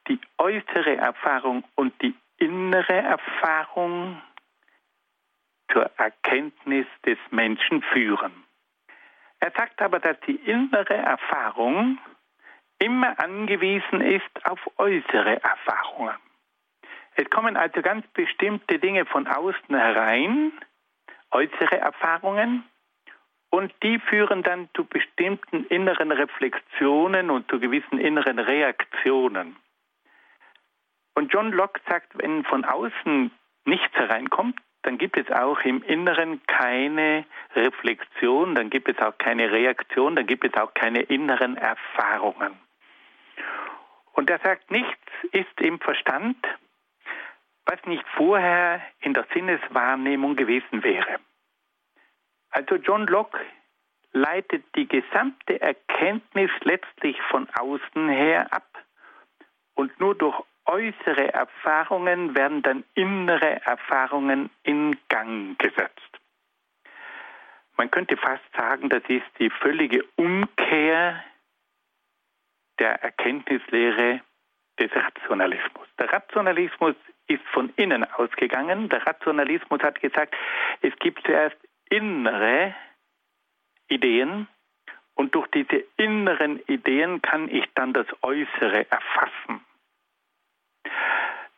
die 0.09 0.21
äußere 0.39 0.97
Erfahrung 0.97 1.65
und 1.77 1.93
die 2.03 2.15
innere 2.39 2.95
Erfahrung, 2.95 4.21
zur 5.73 5.91
Erkenntnis 5.97 6.87
des 7.05 7.19
Menschen 7.31 7.83
führen. 7.83 8.33
Er 9.41 9.53
sagt 9.57 9.81
aber, 9.81 10.01
dass 10.01 10.19
die 10.27 10.37
innere 10.37 10.95
Erfahrung 10.95 11.99
immer 12.79 13.19
angewiesen 13.19 14.01
ist 14.01 14.45
auf 14.45 14.59
äußere 14.79 15.43
Erfahrungen. 15.43 16.17
Es 17.17 17.29
kommen 17.29 17.57
also 17.57 17.83
ganz 17.83 18.07
bestimmte 18.09 18.79
Dinge 18.79 19.05
von 19.07 19.27
außen 19.27 19.75
herein, 19.75 20.53
äußere 21.31 21.79
Erfahrungen, 21.79 22.65
und 23.51 23.75
die 23.83 23.99
führen 23.99 24.45
dann 24.45 24.69
zu 24.75 24.85
bestimmten 24.85 25.65
inneren 25.67 26.13
Reflexionen 26.13 27.31
und 27.31 27.51
zu 27.51 27.59
gewissen 27.59 27.99
inneren 27.99 28.39
Reaktionen. 28.39 29.57
Und 31.15 31.33
John 31.33 31.51
Locke 31.51 31.81
sagt, 31.89 32.17
wenn 32.17 32.45
von 32.45 32.65
außen 32.65 33.33
nichts 33.65 33.95
hereinkommt, 33.97 34.57
dann 34.83 34.99
gibt 34.99 35.17
es 35.17 35.31
auch 35.31 35.61
im 35.61 35.83
Inneren 35.83 36.41
keine 36.47 37.25
Reflexion, 37.55 38.55
dann 38.55 38.71
gibt 38.71 38.89
es 38.89 38.99
auch 38.99 39.17
keine 39.19 39.51
Reaktion, 39.51 40.17
dann 40.17 40.27
gibt 40.27 40.45
es 40.45 40.55
auch 40.55 40.73
keine 40.75 41.03
inneren 41.03 41.57
Erfahrungen. 41.57 42.59
Und 44.13 44.31
er 44.31 44.39
sagt, 44.39 44.71
nichts 44.71 44.99
ist 45.33 45.61
im 45.61 45.79
Verstand, 45.81 46.37
was 47.67 47.79
nicht 47.85 48.05
vorher 48.17 48.83
in 49.01 49.15
der 49.15 49.27
Sinneswahrnehmung 49.33 50.37
gewesen 50.37 50.83
wäre. 50.83 51.21
Also 52.51 52.77
John 52.77 53.07
Locke 53.07 53.39
leitet 54.13 54.65
die 54.75 54.89
gesamte 54.89 55.61
Erkenntnis 55.61 56.51
letztlich 56.63 57.21
von 57.31 57.49
außen 57.51 58.09
her 58.09 58.53
ab 58.53 58.67
und 59.75 59.99
nur 60.01 60.15
durch 60.17 60.43
äußere 60.67 61.33
Erfahrungen 61.33 62.35
werden 62.35 62.63
dann 62.63 62.85
innere 62.95 63.61
Erfahrungen 63.65 64.51
in 64.63 64.97
Gang 65.09 65.59
gesetzt. 65.59 66.21
Man 67.77 67.91
könnte 67.91 68.17
fast 68.17 68.45
sagen, 68.55 68.89
das 68.89 69.03
ist 69.09 69.27
die 69.39 69.51
völlige 69.51 70.05
Umkehr 70.17 71.25
der 72.79 73.03
Erkenntnislehre 73.03 74.21
des 74.79 74.91
Rationalismus. 74.95 75.89
Der 75.99 76.13
Rationalismus 76.13 76.95
ist 77.27 77.45
von 77.53 77.73
innen 77.77 78.05
ausgegangen. 78.05 78.89
Der 78.89 79.07
Rationalismus 79.07 79.83
hat 79.83 80.01
gesagt, 80.01 80.35
es 80.83 80.95
gibt 80.97 81.25
zuerst 81.25 81.57
innere 81.91 82.75
Ideen 83.89 84.49
und 85.15 85.35
durch 85.35 85.49
diese 85.49 85.85
inneren 85.97 86.61
Ideen 86.67 87.21
kann 87.23 87.49
ich 87.49 87.65
dann 87.75 87.93
das 87.93 88.07
Äußere 88.23 88.91
erfassen. 88.91 89.65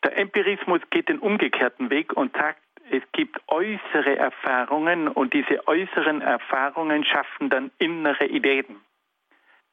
Der 0.04 0.16
Empirismus 0.18 0.80
geht 0.90 1.08
den 1.08 1.18
umgekehrten 1.18 1.90
Weg 1.90 2.12
und 2.12 2.36
sagt, 2.36 2.60
es 2.90 3.02
gibt 3.12 3.40
äußere 3.48 4.16
Erfahrungen 4.16 5.08
und 5.08 5.32
diese 5.32 5.66
äußeren 5.66 6.20
Erfahrungen 6.20 7.04
schaffen 7.04 7.48
dann 7.48 7.70
innere 7.78 8.26
Ideen. 8.26 8.80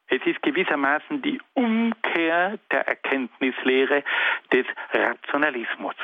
Es 0.07 0.21
ist 0.25 0.41
gewissermaßen 0.41 1.21
die 1.21 1.39
Umkehr 1.53 2.57
der 2.71 2.87
Erkenntnislehre 2.87 4.03
des 4.51 4.65
Rationalismus. 4.91 5.95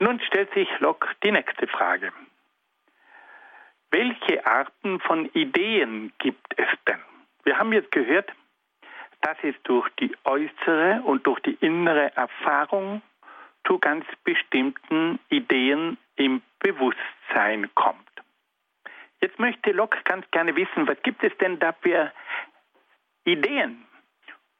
Nun 0.00 0.20
stellt 0.20 0.52
sich 0.54 0.68
Locke 0.78 1.08
die 1.24 1.32
nächste 1.32 1.66
Frage. 1.66 2.12
Welche 3.90 4.46
Arten 4.46 5.00
von 5.00 5.26
Ideen 5.32 6.12
gibt 6.18 6.58
es 6.58 6.68
denn? 6.86 7.00
Wir 7.44 7.58
haben 7.58 7.72
jetzt 7.72 7.90
gehört, 7.90 8.30
dass 9.22 9.36
es 9.42 9.54
durch 9.64 9.88
die 10.00 10.14
äußere 10.24 11.02
und 11.04 11.26
durch 11.26 11.40
die 11.40 11.56
innere 11.60 12.14
Erfahrung 12.16 13.02
zu 13.66 13.78
ganz 13.78 14.04
bestimmten 14.24 15.18
Ideen 15.28 15.98
im 16.16 16.42
Bewusstsein 16.60 17.68
kommt. 17.74 17.98
Jetzt 19.20 19.38
möchte 19.38 19.72
Locke 19.72 19.98
ganz 20.04 20.28
gerne 20.30 20.54
wissen, 20.56 20.86
was 20.86 21.00
gibt 21.02 21.22
es 21.24 21.36
denn 21.38 21.58
da 21.58 21.72
für 21.72 22.12
Ideen? 23.24 23.84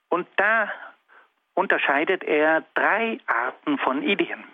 Und 0.08 0.26
da 0.36 0.70
unterscheidet 1.54 2.24
er 2.24 2.64
drei 2.74 3.18
Arten 3.26 3.78
von 3.78 4.02
Ideen. 4.02 4.44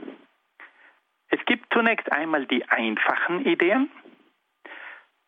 Es 1.29 1.45
gibt 1.47 1.73
zunächst 1.73 2.11
einmal 2.13 2.47
die 2.47 2.69
einfachen 2.69 3.45
Ideen, 3.45 3.91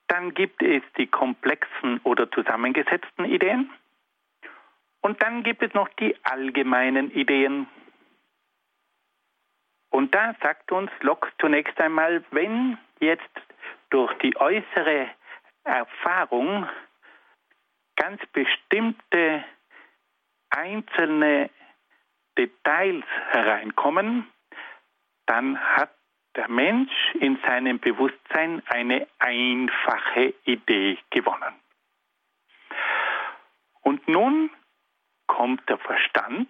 dann 0.09 0.35
gibt 0.35 0.63
es 0.63 0.83
die 0.97 1.07
komplexen 1.07 2.01
oder 2.05 2.31
zusammengesetzten 2.31 3.25
Ideen 3.25 3.71
und 5.07 5.23
dann 5.23 5.45
gibt 5.45 5.63
es 5.63 5.73
noch 5.73 5.89
die 6.01 6.17
allgemeinen 6.25 7.13
Ideen. 7.13 7.69
Und 9.91 10.13
da 10.13 10.35
sagt 10.43 10.73
uns 10.73 10.91
Locke 11.01 11.31
zunächst 11.41 11.81
einmal, 11.81 12.25
wenn 12.33 12.77
jetzt 12.99 13.23
durch 13.91 14.13
die 14.19 14.37
äußere 14.37 15.09
Erfahrung 15.63 16.69
ganz 17.95 18.21
bestimmte 18.33 19.45
einzelne 20.51 21.51
Details 22.37 23.05
hereinkommen, 23.31 24.27
dann 25.27 25.57
hat 25.57 25.95
der 26.35 26.49
Mensch 26.49 27.15
in 27.21 27.39
seinem 27.47 27.79
Bewusstsein 27.79 28.61
eine 28.67 29.07
einfache 29.21 30.35
Idee 30.47 30.99
gewonnen. 31.11 31.55
Und 33.83 34.09
nun 34.09 34.51
kommt 35.37 35.69
der 35.69 35.77
Verstand 35.77 36.49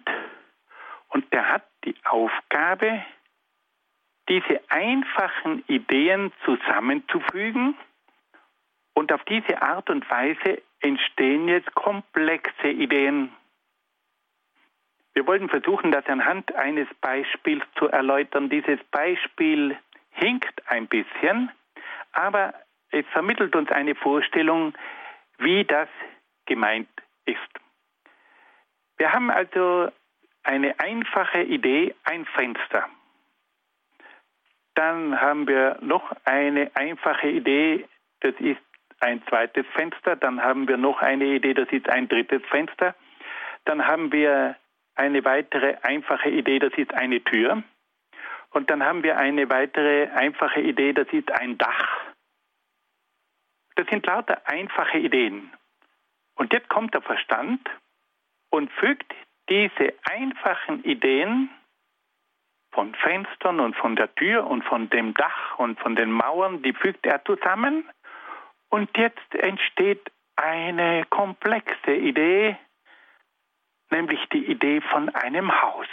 und 1.09 1.33
der 1.33 1.51
hat 1.51 1.63
die 1.83 1.95
Aufgabe, 2.05 3.03
diese 4.29 4.61
einfachen 4.69 5.65
Ideen 5.67 6.31
zusammenzufügen 6.45 7.75
und 8.93 9.11
auf 9.11 9.21
diese 9.25 9.61
Art 9.61 9.89
und 9.89 10.09
Weise 10.09 10.61
entstehen 10.79 11.49
jetzt 11.49 11.73
komplexe 11.75 12.69
Ideen. 12.69 13.33
Wir 15.13 15.27
wollten 15.27 15.49
versuchen, 15.49 15.91
das 15.91 16.05
anhand 16.05 16.55
eines 16.55 16.87
Beispiels 17.01 17.65
zu 17.77 17.89
erläutern. 17.89 18.49
Dieses 18.49 18.79
Beispiel 18.91 19.77
hinkt 20.11 20.65
ein 20.69 20.87
bisschen, 20.87 21.51
aber 22.13 22.53
es 22.91 23.05
vermittelt 23.07 23.53
uns 23.53 23.69
eine 23.69 23.95
Vorstellung, 23.95 24.73
wie 25.39 25.65
das 25.65 25.89
gemeint 26.45 26.87
ist. 27.25 27.66
Wir 28.97 29.13
haben 29.13 29.29
also 29.29 29.91
eine 30.43 30.79
einfache 30.79 31.43
Idee, 31.43 31.93
ein 32.03 32.25
Fenster. 32.25 32.89
Dann 34.75 35.19
haben 35.19 35.47
wir 35.47 35.77
noch 35.81 36.15
eine 36.23 36.71
einfache 36.75 37.27
Idee, 37.29 37.87
das 38.19 38.33
ist 38.39 38.61
ein 38.99 39.21
zweites 39.27 39.65
Fenster. 39.73 40.15
Dann 40.15 40.41
haben 40.41 40.67
wir 40.67 40.77
noch 40.77 41.01
eine 41.01 41.25
Idee, 41.25 41.53
das 41.53 41.69
ist 41.69 41.89
ein 41.89 42.07
drittes 42.07 42.41
Fenster. 42.49 42.95
Dann 43.65 43.85
haben 43.85 44.11
wir 44.11 44.55
eine 44.95 45.23
weitere 45.25 45.77
einfache 45.81 46.29
Idee, 46.29 46.59
das 46.59 46.73
ist 46.77 46.93
eine 46.93 47.23
Tür. 47.23 47.63
Und 48.51 48.69
dann 48.69 48.83
haben 48.83 49.03
wir 49.03 49.17
eine 49.17 49.49
weitere 49.49 50.07
einfache 50.07 50.61
Idee, 50.61 50.93
das 50.93 51.07
ist 51.11 51.31
ein 51.31 51.57
Dach. 51.57 51.99
Das 53.75 53.85
sind 53.87 54.05
lauter 54.05 54.41
einfache 54.47 54.97
Ideen. 54.97 55.51
Und 56.35 56.53
jetzt 56.53 56.69
kommt 56.69 56.93
der 56.93 57.01
Verstand 57.01 57.69
und 58.49 58.71
fügt 58.73 59.13
diese 59.49 59.93
einfachen 60.03 60.83
Ideen 60.83 61.49
von 62.71 62.93
Fenstern 62.95 63.59
und 63.59 63.75
von 63.75 63.95
der 63.95 64.13
Tür 64.15 64.45
und 64.45 64.63
von 64.63 64.89
dem 64.89 65.13
Dach 65.13 65.57
und 65.57 65.79
von 65.79 65.95
den 65.95 66.11
Mauern, 66.11 66.61
die 66.61 66.73
fügt 66.73 67.05
er 67.05 67.23
zusammen 67.25 67.89
und 68.69 68.95
jetzt 68.97 69.35
entsteht 69.35 70.11
eine 70.35 71.05
komplexe 71.09 71.93
Idee, 71.93 72.57
nämlich 73.89 74.19
die 74.29 74.45
Idee 74.45 74.81
von 74.81 75.09
einem 75.09 75.61
Haus. 75.61 75.87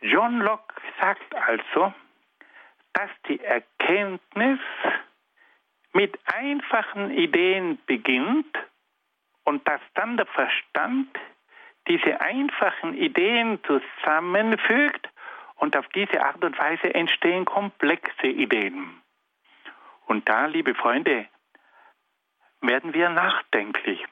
John 0.00 0.40
Locke 0.40 0.74
sagt 1.00 1.34
also, 1.34 1.92
dass 2.92 3.10
die 3.28 3.40
Erkenntnis 3.40 4.60
mit 5.92 6.18
einfachen 6.26 7.10
Ideen 7.10 7.78
beginnt 7.86 8.56
und 9.44 9.66
dass 9.66 9.80
dann 9.94 10.16
der 10.16 10.26
Verstand 10.26 11.08
diese 11.88 12.20
einfachen 12.20 12.94
Ideen 12.94 13.58
zusammenfügt 13.64 15.08
und 15.56 15.76
auf 15.76 15.86
diese 15.88 16.24
Art 16.24 16.42
und 16.44 16.58
Weise 16.58 16.94
entstehen 16.94 17.44
komplexe 17.44 18.26
Ideen. 18.26 19.00
Und 20.06 20.28
da, 20.28 20.46
liebe 20.46 20.74
Freunde, 20.74 21.26
werden 22.60 22.94
wir 22.94 23.08
nachdenklich. 23.08 24.04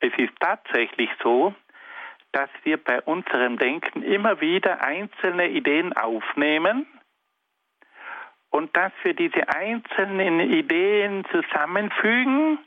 Es 0.00 0.12
ist 0.16 0.32
tatsächlich 0.40 1.10
so, 1.22 1.54
dass 2.32 2.50
wir 2.64 2.82
bei 2.82 3.00
unserem 3.02 3.58
Denken 3.58 4.02
immer 4.02 4.40
wieder 4.40 4.82
einzelne 4.82 5.48
Ideen 5.48 5.92
aufnehmen 5.92 6.86
und 8.50 8.76
dass 8.76 8.92
wir 9.02 9.14
diese 9.14 9.48
einzelnen 9.48 10.40
Ideen 10.40 11.24
zusammenfügen 11.30 12.58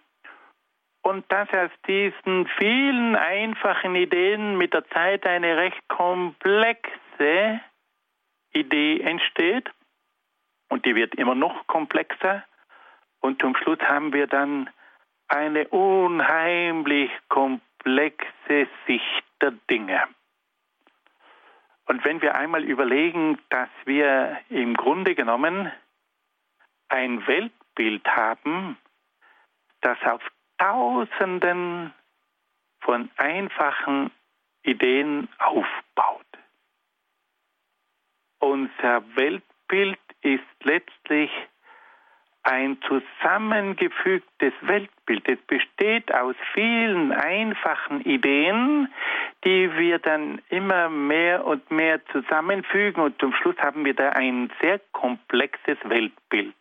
und 1.05 1.23
dass 1.31 1.47
aus 1.53 1.69
diesen 1.87 2.47
vielen 2.57 3.15
einfachen 3.15 3.93
Ideen 3.93 4.57
mit 4.57 4.73
der 4.73 4.87
Zeit 4.89 5.23
eine 5.27 5.55
recht 5.55 5.87
komplexe 5.87 7.61
Idee 8.53 9.01
entsteht 9.01 9.69
und 10.69 10.83
die 10.83 10.95
wird 10.95 11.13
immer 11.13 11.35
noch 11.35 11.67
komplexer 11.67 12.43
und 13.19 13.39
zum 13.39 13.55
Schluss 13.55 13.77
haben 13.81 14.13
wir 14.13 14.25
dann 14.25 14.67
eine 15.27 15.67
unheimlich 15.67 17.11
komplexe 17.29 18.67
Sicht 18.87 19.23
der 19.41 19.51
Dinge. 19.69 20.01
Und 21.85 22.03
wenn 22.03 22.23
wir 22.23 22.33
einmal 22.33 22.63
überlegen, 22.63 23.37
dass 23.49 23.69
wir 23.85 24.39
im 24.49 24.73
Grunde 24.73 25.13
genommen 25.13 25.71
ein 26.89 27.27
Weltbild 27.27 28.07
haben, 28.07 28.77
das 29.81 30.01
auf 30.01 30.21
Tausenden 30.57 31.93
von 32.81 33.09
einfachen 33.17 34.11
Ideen 34.63 35.27
aufbaut. 35.39 36.25
Unser 38.39 39.03
Weltbild 39.15 39.99
ist 40.21 40.43
letztlich 40.63 41.31
ein 42.43 42.77
zusammengefügtes 42.81 44.53
Weltbild. 44.61 45.27
Es 45.27 45.41
besteht 45.47 46.13
aus 46.13 46.35
vielen 46.53 47.11
einfachen 47.11 48.01
Ideen, 48.01 48.93
die 49.43 49.75
wir 49.75 49.97
dann 49.99 50.41
immer 50.49 50.89
mehr 50.89 51.45
und 51.45 51.69
mehr 51.71 52.05
zusammenfügen 52.07 53.03
und 53.03 53.19
zum 53.19 53.33
Schluss 53.33 53.57
haben 53.57 53.83
wir 53.83 53.95
da 53.95 54.09
ein 54.09 54.51
sehr 54.61 54.79
komplexes 54.91 55.77
Weltbild. 55.83 56.55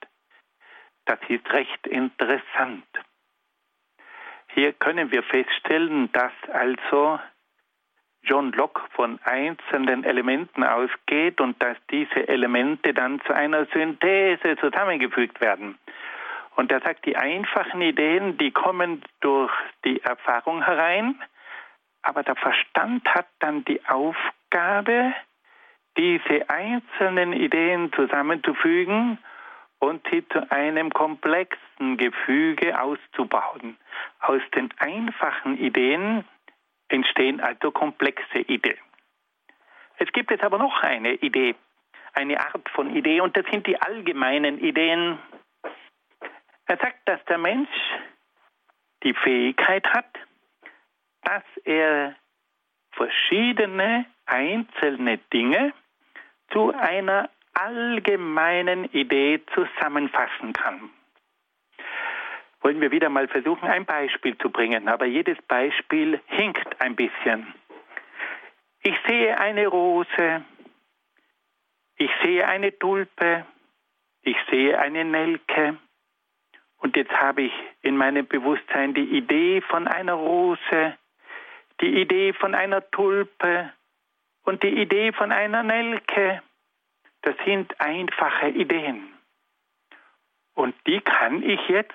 Das 1.04 1.18
ist 1.28 1.50
recht 1.52 1.86
interessant. 1.86 2.86
Hier 4.54 4.72
können 4.72 5.10
wir 5.10 5.24
feststellen, 5.24 6.12
dass 6.12 6.32
also 6.52 7.18
John 8.22 8.52
Locke 8.52 8.80
von 8.92 9.18
einzelnen 9.24 10.04
Elementen 10.04 10.62
ausgeht 10.62 11.40
und 11.40 11.60
dass 11.60 11.76
diese 11.90 12.28
Elemente 12.28 12.94
dann 12.94 13.20
zu 13.22 13.34
einer 13.34 13.66
Synthese 13.66 14.56
zusammengefügt 14.60 15.40
werden. 15.40 15.76
Und 16.54 16.70
er 16.70 16.80
sagt, 16.80 17.04
die 17.04 17.16
einfachen 17.16 17.82
Ideen, 17.82 18.38
die 18.38 18.52
kommen 18.52 19.02
durch 19.20 19.52
die 19.84 20.00
Erfahrung 20.02 20.64
herein, 20.64 21.20
aber 22.02 22.22
der 22.22 22.36
Verstand 22.36 23.04
hat 23.12 23.26
dann 23.40 23.64
die 23.64 23.84
Aufgabe, 23.86 25.14
diese 25.96 26.48
einzelnen 26.48 27.32
Ideen 27.32 27.92
zusammenzufügen 27.92 29.18
und 29.84 30.06
sie 30.10 30.26
zu 30.28 30.50
einem 30.50 30.90
komplexen 30.90 31.96
Gefüge 31.98 32.80
auszubauen. 32.80 33.76
Aus 34.20 34.40
den 34.54 34.70
einfachen 34.78 35.58
Ideen 35.58 36.24
entstehen 36.88 37.40
also 37.40 37.70
komplexe 37.70 38.38
Ideen. 38.38 38.78
Es 39.98 40.10
gibt 40.12 40.30
jetzt 40.30 40.42
aber 40.42 40.58
noch 40.58 40.82
eine 40.82 41.14
Idee, 41.14 41.54
eine 42.14 42.40
Art 42.40 42.68
von 42.70 42.96
Idee, 42.96 43.20
und 43.20 43.36
das 43.36 43.44
sind 43.50 43.66
die 43.66 43.80
allgemeinen 43.80 44.58
Ideen. 44.58 45.18
Er 46.66 46.78
sagt, 46.78 47.06
dass 47.06 47.22
der 47.26 47.38
Mensch 47.38 47.68
die 49.02 49.14
Fähigkeit 49.14 49.86
hat, 49.86 50.10
dass 51.22 51.44
er 51.64 52.16
verschiedene 52.92 54.06
einzelne 54.24 55.18
Dinge 55.32 55.72
zu 56.50 56.72
einer 56.72 57.28
allgemeinen 57.54 58.84
Idee 58.92 59.40
zusammenfassen 59.54 60.52
kann. 60.52 60.90
Wollen 62.60 62.80
wir 62.80 62.90
wieder 62.90 63.10
mal 63.10 63.28
versuchen, 63.28 63.68
ein 63.68 63.84
Beispiel 63.84 64.36
zu 64.38 64.50
bringen, 64.50 64.88
aber 64.88 65.06
jedes 65.06 65.40
Beispiel 65.42 66.20
hinkt 66.26 66.80
ein 66.80 66.96
bisschen. 66.96 67.52
Ich 68.82 68.96
sehe 69.06 69.38
eine 69.38 69.66
Rose, 69.66 70.44
ich 71.96 72.10
sehe 72.22 72.46
eine 72.46 72.78
Tulpe, 72.78 73.46
ich 74.22 74.36
sehe 74.50 74.78
eine 74.78 75.04
Nelke 75.04 75.78
Und 76.78 76.96
jetzt 76.96 77.12
habe 77.12 77.42
ich 77.42 77.52
in 77.82 77.96
meinem 77.96 78.26
Bewusstsein 78.26 78.92
die 78.94 79.16
Idee 79.16 79.62
von 79.62 79.88
einer 79.88 80.14
Rose, 80.14 80.98
die 81.80 82.00
Idee 82.00 82.34
von 82.34 82.54
einer 82.54 82.90
Tulpe 82.90 83.72
und 84.44 84.62
die 84.62 84.80
Idee 84.82 85.12
von 85.12 85.32
einer 85.32 85.62
Nelke. 85.62 86.42
Das 87.24 87.34
sind 87.46 87.80
einfache 87.80 88.50
Ideen. 88.50 89.08
Und 90.52 90.74
die 90.86 91.00
kann 91.00 91.42
ich 91.42 91.68
jetzt 91.68 91.94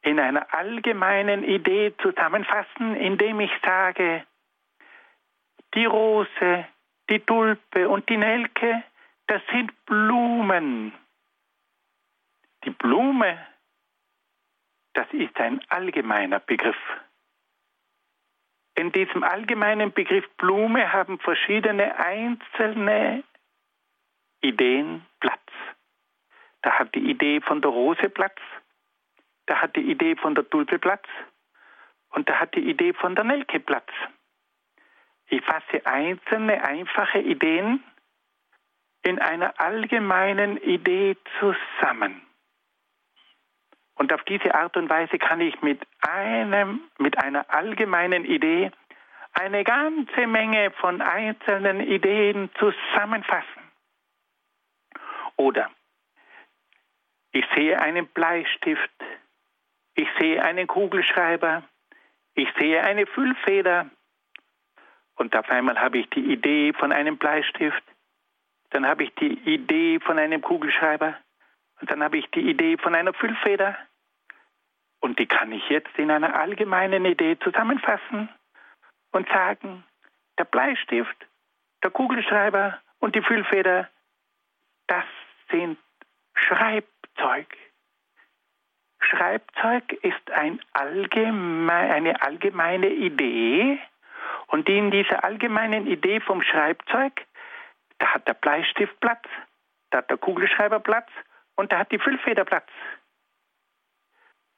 in 0.00 0.18
einer 0.18 0.54
allgemeinen 0.54 1.44
Idee 1.44 1.94
zusammenfassen, 2.00 2.96
indem 2.96 3.40
ich 3.40 3.52
sage, 3.62 4.24
die 5.74 5.84
Rose, 5.84 6.66
die 7.10 7.20
Tulpe 7.20 7.90
und 7.90 8.08
die 8.08 8.16
Nelke, 8.16 8.82
das 9.26 9.42
sind 9.52 9.70
Blumen. 9.84 10.94
Die 12.64 12.70
Blume, 12.70 13.38
das 14.94 15.06
ist 15.12 15.38
ein 15.38 15.60
allgemeiner 15.68 16.40
Begriff. 16.40 16.80
In 18.76 18.92
diesem 18.92 19.22
allgemeinen 19.22 19.92
Begriff 19.92 20.26
Blume 20.38 20.90
haben 20.90 21.18
verschiedene 21.18 21.98
einzelne 21.98 23.24
Ideen 24.40 25.04
Platz. 25.20 25.40
Da 26.62 26.78
hat 26.78 26.94
die 26.94 27.10
Idee 27.10 27.40
von 27.40 27.60
der 27.60 27.70
Rose 27.70 28.08
Platz, 28.10 28.38
da 29.46 29.60
hat 29.60 29.76
die 29.76 29.90
Idee 29.90 30.16
von 30.16 30.34
der 30.34 30.48
Tulpe 30.48 30.78
Platz 30.78 31.06
und 32.10 32.28
da 32.28 32.38
hat 32.40 32.54
die 32.54 32.68
Idee 32.68 32.92
von 32.92 33.14
der 33.14 33.24
Nelke 33.24 33.60
Platz. 33.60 33.90
Ich 35.28 35.42
fasse 35.42 35.86
einzelne 35.86 36.62
einfache 36.64 37.20
Ideen 37.20 37.82
in 39.02 39.18
einer 39.18 39.58
allgemeinen 39.58 40.56
Idee 40.58 41.16
zusammen. 41.38 42.22
Und 43.94 44.12
auf 44.12 44.22
diese 44.24 44.54
Art 44.54 44.76
und 44.76 44.88
Weise 44.88 45.18
kann 45.18 45.40
ich 45.40 45.60
mit 45.62 45.80
einem, 46.00 46.80
mit 46.98 47.22
einer 47.22 47.44
allgemeinen 47.52 48.24
Idee 48.24 48.70
eine 49.32 49.62
ganze 49.62 50.26
Menge 50.26 50.70
von 50.72 51.00
einzelnen 51.00 51.80
Ideen 51.80 52.50
zusammenfassen. 52.58 53.59
Oder 55.40 55.70
ich 57.32 57.46
sehe 57.56 57.80
einen 57.80 58.06
Bleistift, 58.08 58.90
ich 59.94 60.08
sehe 60.18 60.42
einen 60.42 60.66
Kugelschreiber, 60.66 61.62
ich 62.34 62.48
sehe 62.58 62.82
eine 62.82 63.06
Füllfeder 63.06 63.88
und 65.14 65.34
auf 65.34 65.48
einmal 65.48 65.80
habe 65.80 65.96
ich 65.96 66.10
die 66.10 66.30
Idee 66.30 66.74
von 66.74 66.92
einem 66.92 67.16
Bleistift, 67.16 67.82
dann 68.68 68.86
habe 68.86 69.04
ich 69.04 69.14
die 69.14 69.32
Idee 69.54 69.98
von 70.00 70.18
einem 70.18 70.42
Kugelschreiber 70.42 71.16
und 71.80 71.90
dann 71.90 72.02
habe 72.02 72.18
ich 72.18 72.30
die 72.32 72.46
Idee 72.50 72.76
von 72.76 72.94
einer 72.94 73.14
Füllfeder. 73.14 73.78
Und 75.00 75.18
die 75.18 75.26
kann 75.26 75.50
ich 75.52 75.66
jetzt 75.70 75.96
in 75.96 76.10
einer 76.10 76.34
allgemeinen 76.38 77.06
Idee 77.06 77.38
zusammenfassen 77.38 78.28
und 79.12 79.26
sagen, 79.30 79.84
der 80.38 80.44
Bleistift, 80.44 81.16
der 81.82 81.90
Kugelschreiber 81.90 82.78
und 82.98 83.14
die 83.14 83.22
Füllfeder, 83.22 83.88
das 84.86 85.06
sind 85.50 85.78
Schreibzeug. 86.34 87.46
Schreibzeug 89.00 89.92
ist 90.02 90.30
ein 90.30 90.60
allgemein, 90.72 91.90
eine 91.90 92.22
allgemeine 92.22 92.88
Idee 92.88 93.78
und 94.48 94.68
in 94.68 94.90
dieser 94.90 95.24
allgemeinen 95.24 95.86
Idee 95.86 96.20
vom 96.20 96.42
Schreibzeug, 96.42 97.26
da 97.98 98.14
hat 98.14 98.28
der 98.28 98.34
Bleistift 98.34 98.98
Platz, 99.00 99.24
da 99.90 99.98
hat 99.98 100.10
der 100.10 100.18
Kugelschreiber 100.18 100.80
Platz 100.80 101.08
und 101.56 101.72
da 101.72 101.78
hat 101.78 101.92
die 101.92 101.98
Füllfeder 101.98 102.44
Platz. 102.44 102.68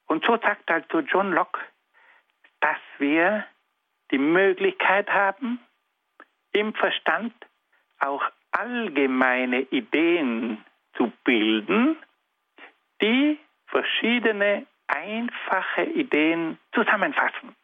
Und 0.06 0.24
so 0.24 0.36
sagt 0.36 0.70
also 0.70 1.00
John 1.00 1.32
Locke, 1.32 1.60
dass 2.60 2.78
wir 2.98 3.46
die 4.10 4.18
Möglichkeit 4.18 5.10
haben, 5.10 5.58
im 6.52 6.74
Verstand 6.74 7.34
auch 7.98 8.22
allgemeine 8.50 9.60
Ideen 9.60 10.64
zu 10.96 11.12
bilden, 11.24 11.96
die 13.00 13.38
verschiedene 13.66 14.66
einfache 14.86 15.84
Ideen 15.84 16.58
zusammenfassen. 16.74 17.56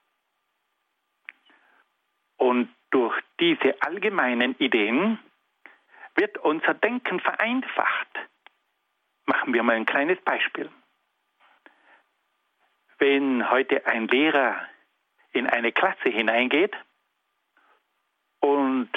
Und 2.37 2.69
durch 2.91 3.19
diese 3.39 3.81
allgemeinen 3.83 4.55
Ideen 4.59 5.19
wird 6.15 6.39
unser 6.39 6.75
Denken 6.75 7.21
vereinfacht. 7.21 8.09
Machen 9.27 9.53
wir 9.53 9.63
mal 9.63 9.77
ein 9.77 9.87
kleines 9.87 10.21
Beispiel. 10.23 10.71
Wenn 12.99 13.49
heute 13.51 13.87
ein 13.87 14.09
Lehrer 14.09 14.67
in 15.33 15.47
eine 15.47 15.71
Klasse 15.73 16.09
hineingeht 16.09 16.75
und 18.41 18.91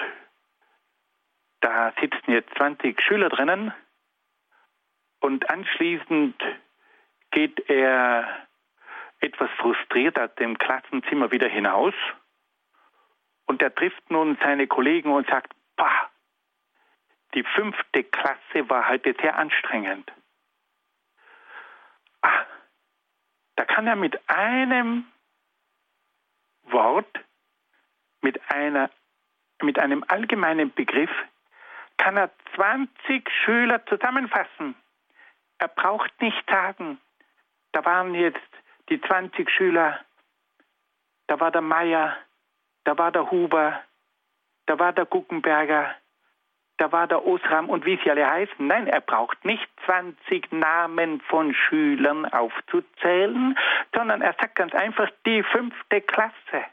da 1.59 1.93
sitzen 1.99 2.31
jetzt 2.31 2.55
20 2.55 2.99
Schüler 3.01 3.29
drinnen 3.29 3.73
und 5.21 5.49
anschließend 5.49 6.35
geht 7.31 7.69
er 7.69 8.47
etwas 9.19 9.49
frustriert 9.57 10.19
aus 10.19 10.33
dem 10.35 10.57
Klassenzimmer 10.57 11.31
wieder 11.31 11.47
hinaus 11.47 11.93
und 13.45 13.61
er 13.61 13.73
trifft 13.73 14.09
nun 14.09 14.37
seine 14.41 14.67
Kollegen 14.67 15.11
und 15.11 15.27
sagt, 15.29 15.53
bah, 15.75 16.09
die 17.33 17.43
fünfte 17.43 18.03
Klasse 18.03 18.69
war 18.69 18.89
heute 18.89 19.15
sehr 19.21 19.37
anstrengend. 19.37 20.11
Ah, 22.21 22.45
da 23.55 23.65
kann 23.65 23.87
er 23.87 23.95
mit 23.95 24.19
einem 24.29 25.05
Wort, 26.63 27.19
mit, 28.21 28.39
einer, 28.51 28.89
mit 29.61 29.79
einem 29.79 30.03
allgemeinen 30.07 30.73
Begriff, 30.73 31.11
kann 31.97 32.17
er 32.17 32.31
20 32.55 33.29
Schüler 33.29 33.85
zusammenfassen. 33.85 34.75
Er 35.61 35.67
braucht 35.67 36.11
nicht 36.19 36.43
sagen, 36.49 36.99
da 37.71 37.85
waren 37.85 38.15
jetzt 38.15 38.39
die 38.89 38.99
20 38.99 39.47
Schüler, 39.47 39.99
da 41.27 41.39
war 41.39 41.51
der 41.51 41.61
Meier, 41.61 42.17
da 42.83 42.97
war 42.97 43.11
der 43.11 43.29
Huber, 43.29 43.79
da 44.65 44.79
war 44.79 44.91
der 44.91 45.05
Guckenberger, 45.05 45.93
da 46.77 46.91
war 46.91 47.05
der 47.05 47.27
Osram. 47.27 47.69
Und 47.69 47.85
wie 47.85 47.99
sie 48.03 48.09
alle 48.09 48.27
heißen. 48.27 48.65
Nein, 48.65 48.87
er 48.87 49.01
braucht 49.01 49.45
nicht 49.45 49.67
20 49.85 50.51
Namen 50.51 51.21
von 51.21 51.53
Schülern 51.53 52.25
aufzuzählen, 52.25 53.55
sondern 53.93 54.23
er 54.23 54.33
sagt 54.41 54.55
ganz 54.55 54.73
einfach 54.73 55.11
die 55.27 55.43
fünfte 55.43 56.01
Klasse. 56.01 56.65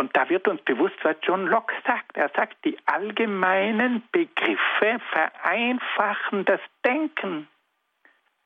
Und 0.00 0.16
da 0.16 0.30
wird 0.30 0.48
uns 0.48 0.62
bewusst, 0.62 0.96
was 1.02 1.16
John 1.20 1.46
Locke 1.46 1.74
sagt. 1.86 2.16
Er 2.16 2.30
sagt, 2.30 2.64
die 2.64 2.74
allgemeinen 2.86 4.02
Begriffe 4.12 4.98
vereinfachen 5.12 6.46
das 6.46 6.60
Denken. 6.86 7.46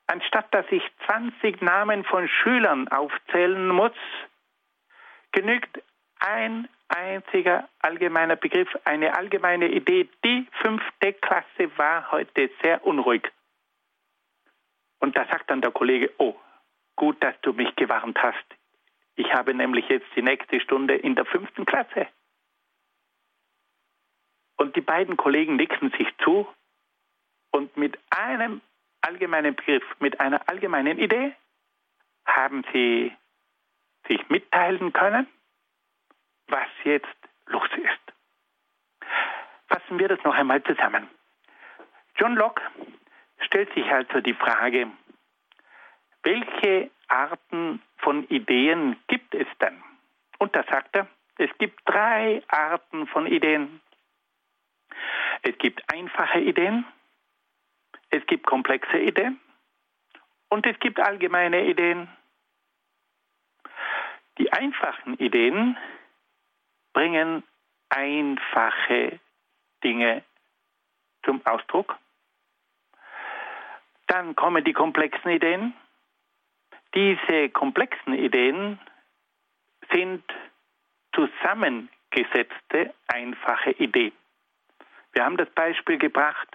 Anstatt 0.09 0.53
dass 0.53 0.67
ich 0.71 0.83
20 1.07 1.63
Namen 1.63 2.03
von 2.03 2.27
Schülern 2.27 2.89
aufzählen 2.89 3.69
muss, 3.69 3.93
genügt 5.31 5.81
ein 6.19 6.69
einziger 6.89 7.69
allgemeiner 7.79 8.35
Begriff, 8.35 8.77
eine 8.85 9.17
allgemeine 9.17 9.69
Idee. 9.69 10.09
Die 10.25 10.49
fünfte 10.61 11.13
Klasse 11.13 11.71
war 11.77 12.11
heute 12.11 12.51
sehr 12.65 12.85
unruhig. 12.85 13.31
Und 14.99 15.17
da 15.17 15.25
sagt 15.27 15.53
dann 15.53 15.61
der 15.61 15.71
Kollege, 15.71 16.11
oh, 16.19 16.35
gut, 16.97 17.23
dass 17.23 17.41
du 17.43 17.53
mich 17.53 17.77
gewarnt 17.77 18.21
hast. 18.21 18.45
Ich 19.17 19.33
habe 19.33 19.55
nämlich 19.55 19.89
jetzt 19.89 20.07
die 20.17 20.23
nächste 20.23 20.61
Stunde 20.61 20.95
in 20.97 21.15
der 21.15 21.25
fünften 21.25 21.65
Klasse. 21.65 22.09
Und 24.57 24.77
die 24.77 24.81
beiden 24.81 25.17
Kollegen 25.17 25.57
nicken 25.57 25.91
sich 25.93 26.09
zu 26.23 26.47
und 27.51 27.77
mit 27.77 27.99
einem 28.11 28.61
allgemeinen 29.01 29.55
Begriff, 29.55 29.85
mit 30.01 30.21
einer 30.21 30.49
allgemeinen 30.49 30.99
Idee 30.99 31.35
haben 32.27 32.65
sie 32.73 33.15
sich 34.09 34.29
mitteilen 34.29 34.93
können, 34.93 35.27
was 36.49 36.69
jetzt 36.85 37.07
los 37.47 37.69
ist. 37.77 39.09
Fassen 39.69 39.99
wir 39.99 40.09
das 40.09 40.23
noch 40.25 40.35
einmal 40.35 40.63
zusammen. 40.63 41.09
John 42.17 42.35
Locke 42.35 42.63
stellt 43.39 43.73
sich 43.75 43.85
also 43.87 44.21
die 44.21 44.35
Frage, 44.35 44.91
welche 46.23 46.91
Arten 47.09 47.83
von 48.05 48.29
Ideen 48.29 48.97
gibt 49.09 49.35
es 49.35 49.49
denn? 49.61 49.83
Und 50.39 50.55
da 50.55 50.63
sagt 50.65 50.95
er, 50.95 51.09
es 51.39 51.51
gibt 51.59 51.81
drei 51.87 52.43
Arten 52.49 53.07
von 53.09 53.27
Ideen. 53.27 53.81
Es 55.43 55.59
gibt 55.59 55.83
einfache 55.93 56.39
Ideen, 56.39 56.85
es 58.11 58.25
gibt 58.27 58.47
komplexe 58.47 58.99
Ideen 58.99 59.41
und 60.49 60.67
es 60.67 60.79
gibt 60.79 61.01
allgemeine 61.01 61.67
Ideen. 61.67 62.09
Die 64.39 64.53
einfachen 64.53 65.15
Ideen 65.19 65.77
bringen 66.93 67.43
einfache 67.89 69.19
Dinge 69.83 70.23
zum 71.25 71.45
Ausdruck. 71.47 71.99
Dann 74.07 74.37
kommen 74.37 74.63
die 74.65 74.73
komplexen 74.73 75.31
Ideen. 75.31 75.75
Diese 76.95 77.49
komplexen 77.49 78.15
Ideen 78.15 78.79
sind 79.93 80.23
zusammengesetzte, 81.15 82.95
einfache 83.09 83.71
Ideen. 83.73 84.13
Wir 85.13 85.25
haben 85.25 85.37
das 85.37 85.51
Beispiel 85.51 85.99
gebracht. 85.99 86.49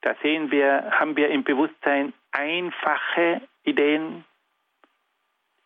Da 0.00 0.14
sehen 0.22 0.50
wir, 0.50 0.90
haben 0.92 1.16
wir 1.16 1.28
im 1.30 1.44
Bewusstsein 1.44 2.12
einfache 2.32 3.42
Ideen, 3.64 4.24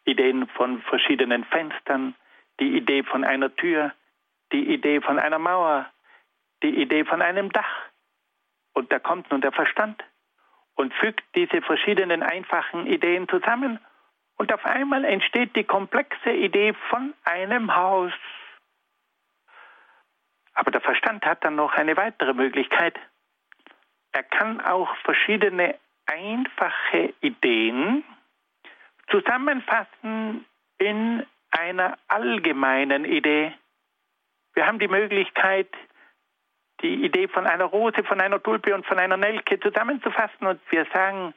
Ideen 0.05 0.47
von 0.49 0.83
verschiedenen 0.83 1.45
Fenstern, 1.45 2.15
die 2.59 2.77
Idee 2.77 3.03
von 3.03 3.25
einer 3.25 3.55
Tür, 3.57 3.93
die 4.53 4.73
Idee 4.73 5.01
von 5.01 5.19
einer 5.19 5.39
Mauer, 5.39 5.91
die 6.63 6.81
Idee 6.81 7.05
von 7.05 7.23
einem 7.23 7.51
Dach. 7.53 7.89
Und 8.75 8.93
da 8.93 8.99
kommt 8.99 9.31
nun 9.31 9.41
der 9.41 9.53
Verstand 9.53 10.03
und 10.81 10.95
fügt 10.95 11.23
diese 11.35 11.61
verschiedenen 11.61 12.23
einfachen 12.23 12.87
Ideen 12.87 13.29
zusammen 13.29 13.79
und 14.37 14.51
auf 14.53 14.65
einmal 14.65 15.05
entsteht 15.05 15.55
die 15.55 15.65
komplexe 15.65 16.31
Idee 16.31 16.73
von 16.89 17.13
einem 17.25 17.77
Haus. 17.77 18.13
Aber 20.55 20.71
der 20.71 20.81
Verstand 20.81 21.25
hat 21.27 21.45
dann 21.45 21.57
noch 21.57 21.75
eine 21.75 21.97
weitere 21.99 22.33
Möglichkeit. 22.33 22.99
Er 24.13 24.23
kann 24.23 24.63
auch 24.63 24.97
verschiedene 25.05 25.79
einfache 26.07 27.13
Ideen 27.21 28.03
zusammenfassen 29.11 30.47
in 30.79 31.27
einer 31.51 31.99
allgemeinen 32.09 33.05
Idee. 33.05 33.53
Wir 34.55 34.67
haben 34.67 34.79
die 34.79 34.89
Möglichkeit, 34.89 35.69
die 36.83 37.05
Idee 37.05 37.29
von 37.29 37.47
einer 37.47 37.65
Rose, 37.65 38.03
von 38.05 38.21
einer 38.21 38.43
Tulpe 38.43 38.75
und 38.75 38.87
von 38.87 38.99
einer 38.99 39.17
Nelke 39.17 39.59
zusammenzufassen 39.61 40.47
und 40.47 40.61
wir 40.71 40.87
sagen, 40.93 41.35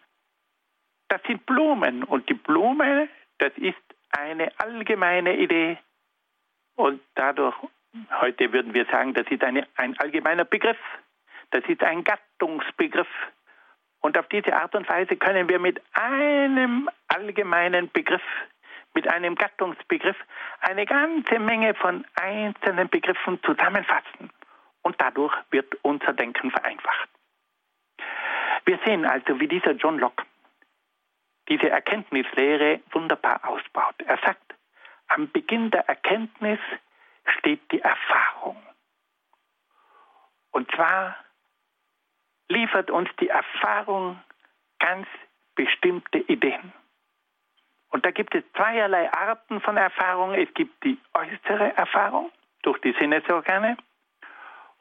das 1.09 1.21
sind 1.27 1.45
Blumen 1.45 2.03
und 2.03 2.29
die 2.29 2.33
Blume, 2.33 3.07
das 3.37 3.51
ist 3.57 3.77
eine 4.11 4.51
allgemeine 4.57 5.37
Idee 5.37 5.77
und 6.75 7.01
dadurch, 7.15 7.55
heute 8.21 8.51
würden 8.51 8.73
wir 8.73 8.85
sagen, 8.85 9.13
das 9.13 9.27
ist 9.29 9.43
eine, 9.43 9.67
ein 9.75 9.97
allgemeiner 9.99 10.45
Begriff, 10.45 10.77
das 11.51 11.63
ist 11.67 11.83
ein 11.83 12.03
Gattungsbegriff 12.03 13.07
und 14.01 14.17
auf 14.17 14.27
diese 14.27 14.55
Art 14.55 14.75
und 14.75 14.87
Weise 14.89 15.15
können 15.15 15.47
wir 15.49 15.59
mit 15.59 15.81
einem 15.93 16.89
allgemeinen 17.07 17.89
Begriff, 17.91 18.23
mit 18.93 19.07
einem 19.07 19.35
Gattungsbegriff, 19.35 20.17
eine 20.61 20.85
ganze 20.85 21.39
Menge 21.39 21.73
von 21.73 22.05
einzelnen 22.15 22.89
Begriffen 22.89 23.41
zusammenfassen. 23.43 24.29
Und 24.83 24.99
dadurch 24.99 25.33
wird 25.49 25.73
unser 25.81 26.13
Denken 26.13 26.51
vereinfacht. 26.51 27.09
Wir 28.65 28.79
sehen 28.85 29.05
also, 29.05 29.39
wie 29.39 29.47
dieser 29.47 29.71
John 29.71 29.99
Locke 29.99 30.23
diese 31.49 31.69
Erkenntnislehre 31.69 32.81
wunderbar 32.91 33.41
ausbaut. 33.47 33.95
Er 34.05 34.17
sagt, 34.19 34.55
am 35.07 35.29
Beginn 35.31 35.71
der 35.71 35.87
Erkenntnis 35.89 36.59
steht 37.37 37.59
die 37.71 37.81
Erfahrung. 37.81 38.61
Und 40.51 40.71
zwar 40.71 41.17
liefert 42.47 42.91
uns 42.91 43.09
die 43.19 43.29
Erfahrung 43.29 44.21
ganz 44.79 45.07
bestimmte 45.55 46.19
Ideen. 46.19 46.71
Und 47.89 48.05
da 48.05 48.11
gibt 48.11 48.33
es 48.35 48.43
zweierlei 48.55 49.11
Arten 49.11 49.61
von 49.61 49.77
Erfahrung. 49.77 50.33
Es 50.33 50.51
gibt 50.53 50.83
die 50.83 50.97
äußere 51.13 51.75
Erfahrung 51.75 52.31
durch 52.63 52.79
die 52.81 52.95
Sinnesorgane 52.99 53.77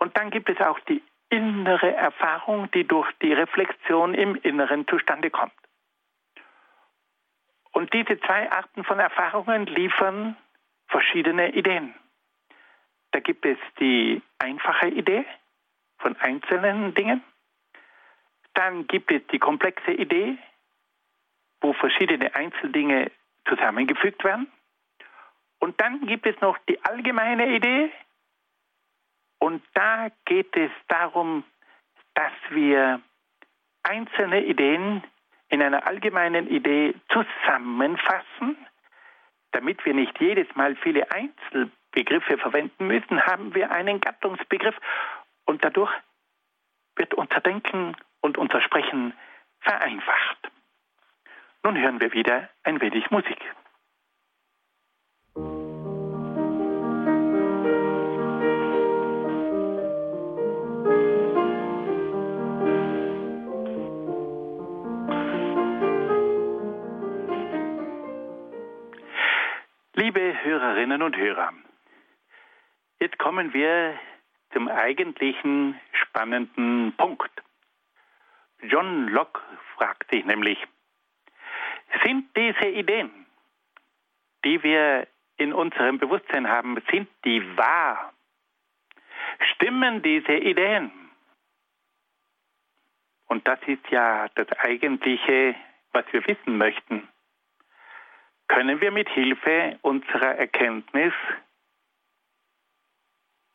und 0.03 0.17
dann 0.17 0.31
gibt 0.31 0.49
es 0.51 0.61
auch 0.61 0.79
die 0.81 1.03
innere 1.31 1.95
Erfahrung, 1.95 2.71
die 2.73 2.85
durch 2.87 3.11
die 3.23 3.33
Reflexion 3.33 4.15
im 4.15 4.35
Inneren 4.37 4.87
zustande 4.89 5.31
kommt. 5.31 5.53
Und 7.73 7.93
diese 7.95 8.21
zwei 8.21 8.51
Arten 8.53 8.85
von 8.85 8.99
Erfahrungen 8.99 9.67
liefern 9.67 10.37
verschiedene 10.89 11.55
Ideen. 11.55 11.95
Da 13.13 13.21
gibt 13.21 13.47
es 13.47 13.57
die 13.81 14.21
einfache 14.39 14.89
Idee 14.89 15.25
von 15.99 16.17
einzelnen 16.17 16.93
Dingen 16.95 17.23
dann 18.55 18.87
gibt 18.87 19.11
es 19.11 19.27
die 19.29 19.39
komplexe 19.39 19.93
Idee, 19.93 20.37
wo 21.61 21.73
verschiedene 21.73 22.35
Einzeldinge 22.35 23.11
zusammengefügt 23.49 24.25
werden. 24.25 24.51
Und 25.59 25.81
dann 25.81 26.07
gibt 26.07 26.27
es 26.27 26.41
noch 26.41 26.59
die 26.69 26.83
allgemeine 26.85 27.55
Idee. 27.55 27.91
Und 29.43 29.61
da 29.75 30.07
geht 30.25 30.57
es 30.57 30.71
darum, 30.87 31.43
dass 32.15 32.31
wir 32.51 33.03
einzelne 33.83 34.45
Ideen 34.45 35.03
in 35.49 35.61
einer 35.61 35.85
allgemeinen 35.85 36.47
Idee 36.47 36.95
zusammenfassen. 37.09 38.57
Damit 39.51 39.85
wir 39.85 39.95
nicht 39.95 40.21
jedes 40.21 40.47
Mal 40.55 40.77
viele 40.77 41.11
Einzelbegriffe 41.11 42.39
verwenden 42.39 42.87
müssen, 42.87 43.27
haben 43.27 43.53
wir 43.53 43.73
einen 43.73 44.01
Gattungsbegriff. 44.01 44.77
Und 45.45 45.65
dadurch 45.65 45.93
wird 46.95 47.13
unser 47.15 47.41
Denken 47.41 47.97
und 48.21 48.39
unser 48.39 48.61
Sprechen 48.61 49.13
vereinfacht. 49.59 50.53
Nun 51.65 51.77
hören 51.77 52.01
wir 52.01 52.13
wieder 52.13 52.49
ein 52.63 52.81
wenig 52.81 53.11
Musik. 53.11 53.41
Hörerinnen 70.43 71.03
und 71.03 71.17
Hörer, 71.17 71.53
jetzt 73.01 73.19
kommen 73.19 73.55
wir 73.55 73.99
zum 74.53 74.69
eigentlichen 74.69 75.79
spannenden 75.93 76.93
Punkt. 76.97 77.31
John 78.63 79.09
Locke 79.09 79.41
fragt 79.77 80.11
sich 80.11 80.25
nämlich, 80.25 80.59
sind 82.05 82.37
diese 82.37 82.69
Ideen, 82.69 83.11
die 84.45 84.63
wir 84.63 85.07
in 85.37 85.53
unserem 85.53 85.99
Bewusstsein 85.99 86.49
haben, 86.49 86.77
sind 86.91 87.09
die 87.25 87.57
wahr? 87.57 88.13
Stimmen 89.55 90.03
diese 90.03 90.35
Ideen? 90.35 90.91
Und 93.27 93.47
das 93.47 93.61
ist 93.67 93.89
ja 93.91 94.29
das 94.35 94.51
Eigentliche, 94.59 95.55
was 95.93 96.05
wir 96.13 96.27
wissen 96.27 96.59
möchten. 96.59 97.09
Können 98.53 98.83
wir 98.83 98.91
mit 98.91 99.09
Hilfe 99.09 99.79
unserer 99.81 100.37
Erkenntnis 100.37 101.15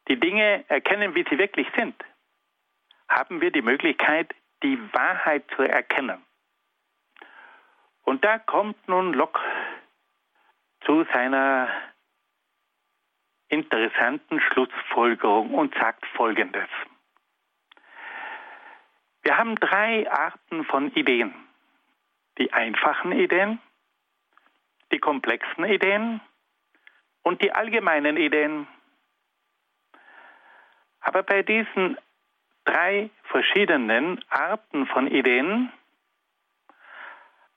die 0.08 0.20
Dinge 0.20 0.66
erkennen, 0.70 1.14
wie 1.14 1.24
sie 1.30 1.38
wirklich 1.38 1.68
sind? 1.76 1.94
Haben 3.08 3.40
wir 3.40 3.52
die 3.52 3.62
Möglichkeit, 3.62 4.34
die 4.64 4.80
Wahrheit 4.94 5.44
zu 5.56 5.62
erkennen. 5.62 6.26
Und 8.06 8.26
da 8.26 8.40
kommt 8.40 8.88
nun 8.88 9.14
Locke 9.14 9.40
zu 10.84 11.06
seiner 11.14 11.70
interessanten 13.50 14.42
Schlussfolgerung 14.42 15.54
und 15.54 15.76
sagt 15.76 16.08
Folgendes. 16.16 16.70
Wir 19.22 19.38
haben 19.38 19.54
drei 19.58 20.12
Arten 20.12 20.66
von 20.66 20.92
Ideen. 20.94 21.36
Die 22.40 22.52
einfachen 22.52 23.12
Ideen, 23.12 23.60
die 24.92 25.00
komplexen 25.00 25.66
Ideen 25.66 26.22
und 27.24 27.42
die 27.42 27.52
allgemeinen 27.52 28.18
Ideen. 28.18 28.68
Aber 31.02 31.24
bei 31.24 31.44
diesen 31.44 31.98
drei 32.66 33.10
verschiedenen 33.24 34.24
Arten 34.30 34.88
von 34.88 35.08
Ideen 35.08 35.72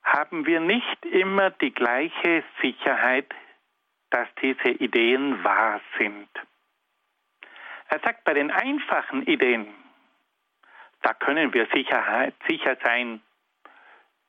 haben 0.03 0.47
wir 0.47 0.61
nicht 0.61 1.05
immer 1.05 1.51
die 1.51 1.72
gleiche 1.72 2.43
Sicherheit, 2.61 3.33
dass 4.11 4.28
diese 4.43 4.70
Ideen 4.70 5.43
wahr 5.45 5.81
sind. 5.99 6.28
Er 7.89 8.01
sagt, 8.01 8.24
bei 8.24 8.35
den 8.35 8.51
einfachen 8.51 9.26
Ideen, 9.26 9.66
da 11.03 11.14
können 11.14 11.53
wir 11.53 11.66
Sicherheit, 11.72 12.35
sicher 12.49 12.76
sein, 12.85 13.20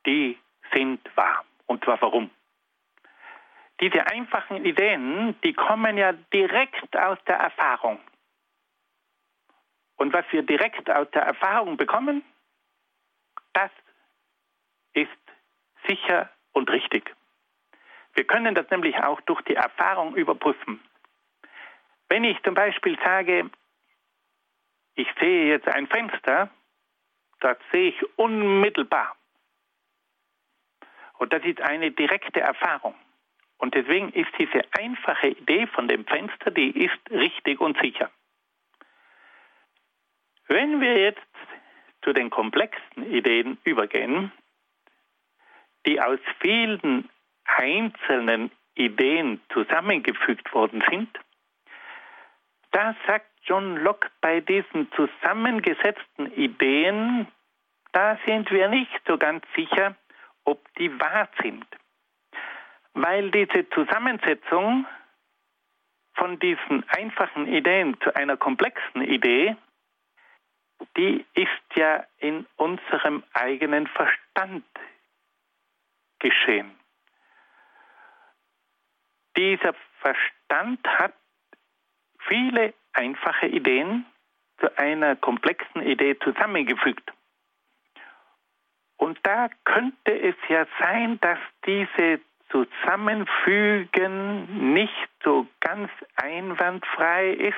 die 0.05 0.37
sind 0.73 0.99
wahr. 1.15 1.45
Und 1.67 1.83
zwar 1.83 2.01
warum? 2.01 2.29
Diese 3.81 4.05
einfachen 4.05 4.63
Ideen, 4.63 5.35
die 5.43 5.53
kommen 5.53 5.97
ja 5.97 6.13
direkt 6.13 6.95
aus 6.95 7.17
der 7.25 7.37
Erfahrung. 7.37 7.99
Und 9.95 10.13
was 10.13 10.25
wir 10.31 10.43
direkt 10.43 10.89
aus 10.89 11.09
der 11.11 11.23
Erfahrung 11.23 11.77
bekommen, 11.77 12.23
das 13.53 13.71
ist 14.93 15.09
sicher 15.87 16.29
und 16.53 16.69
richtig. 16.69 17.15
Wir 18.13 18.25
können 18.25 18.53
das 18.53 18.69
nämlich 18.69 18.95
auch 18.97 19.19
durch 19.21 19.41
die 19.43 19.55
Erfahrung 19.55 20.15
überprüfen. 20.15 20.79
Wenn 22.09 22.23
ich 22.23 22.41
zum 22.43 22.53
Beispiel 22.53 22.99
sage, 23.03 23.49
ich 24.95 25.07
sehe 25.19 25.47
jetzt 25.47 25.67
ein 25.67 25.87
Fenster, 25.87 26.49
das 27.39 27.57
sehe 27.71 27.89
ich 27.89 28.17
unmittelbar. 28.17 29.15
Und 31.17 31.33
das 31.33 31.43
ist 31.43 31.61
eine 31.61 31.91
direkte 31.91 32.41
Erfahrung. 32.41 32.95
Und 33.61 33.75
deswegen 33.75 34.11
ist 34.13 34.31
diese 34.39 34.63
einfache 34.71 35.27
Idee 35.27 35.67
von 35.67 35.87
dem 35.87 36.03
Fenster, 36.05 36.49
die 36.49 36.71
ist 36.83 37.11
richtig 37.11 37.61
und 37.61 37.79
sicher. 37.79 38.09
Wenn 40.47 40.81
wir 40.81 40.97
jetzt 40.97 41.21
zu 42.01 42.11
den 42.11 42.31
komplexen 42.31 43.05
Ideen 43.13 43.59
übergehen, 43.63 44.31
die 45.85 46.01
aus 46.01 46.19
vielen 46.39 47.07
einzelnen 47.45 48.49
Ideen 48.73 49.39
zusammengefügt 49.53 50.51
worden 50.55 50.83
sind, 50.89 51.19
da 52.71 52.95
sagt 53.05 53.29
John 53.43 53.77
Locke 53.77 54.09
bei 54.21 54.39
diesen 54.41 54.91
zusammengesetzten 54.93 56.33
Ideen, 56.33 57.27
da 57.91 58.17
sind 58.25 58.49
wir 58.49 58.69
nicht 58.69 59.01
so 59.05 59.19
ganz 59.19 59.45
sicher, 59.55 59.95
ob 60.45 60.67
die 60.79 60.99
wahr 60.99 61.29
sind. 61.43 61.65
Weil 62.93 63.31
diese 63.31 63.69
Zusammensetzung 63.69 64.85
von 66.13 66.39
diesen 66.39 66.87
einfachen 66.89 67.47
Ideen 67.47 67.99
zu 68.01 68.15
einer 68.15 68.37
komplexen 68.37 69.01
Idee, 69.01 69.55
die 70.97 71.25
ist 71.33 71.75
ja 71.75 72.05
in 72.17 72.45
unserem 72.57 73.23
eigenen 73.33 73.87
Verstand 73.87 74.65
geschehen. 76.19 76.71
Dieser 79.37 79.73
Verstand 80.01 80.85
hat 80.87 81.13
viele 82.27 82.73
einfache 82.93 83.47
Ideen 83.47 84.05
zu 84.59 84.77
einer 84.77 85.15
komplexen 85.15 85.81
Idee 85.81 86.17
zusammengefügt. 86.19 87.11
Und 88.97 89.17
da 89.23 89.49
könnte 89.63 90.11
es 90.11 90.35
ja 90.47 90.67
sein, 90.79 91.19
dass 91.21 91.39
diese 91.65 92.19
Zusammenfügen 92.51 94.73
nicht 94.73 95.09
so 95.23 95.47
ganz 95.59 95.89
einwandfrei 96.15 97.31
ist 97.31 97.55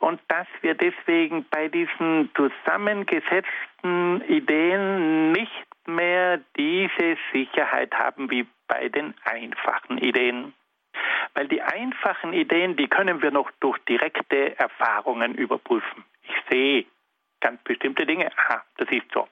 und 0.00 0.20
dass 0.28 0.46
wir 0.62 0.74
deswegen 0.74 1.44
bei 1.50 1.68
diesen 1.68 2.30
zusammengesetzten 2.34 4.22
Ideen 4.28 5.32
nicht 5.32 5.66
mehr 5.86 6.40
diese 6.56 7.16
Sicherheit 7.32 7.94
haben 7.94 8.30
wie 8.30 8.46
bei 8.68 8.88
den 8.88 9.14
einfachen 9.24 9.98
Ideen. 9.98 10.54
Weil 11.34 11.48
die 11.48 11.60
einfachen 11.60 12.32
Ideen, 12.32 12.76
die 12.76 12.88
können 12.88 13.22
wir 13.22 13.30
noch 13.30 13.50
durch 13.60 13.78
direkte 13.84 14.58
Erfahrungen 14.58 15.34
überprüfen. 15.34 16.04
Ich 16.22 16.34
sehe 16.50 16.86
ganz 17.40 17.62
bestimmte 17.62 18.06
Dinge. 18.06 18.30
Aha, 18.36 18.64
das 18.78 18.88
ist 18.90 19.12
so. 19.12 19.28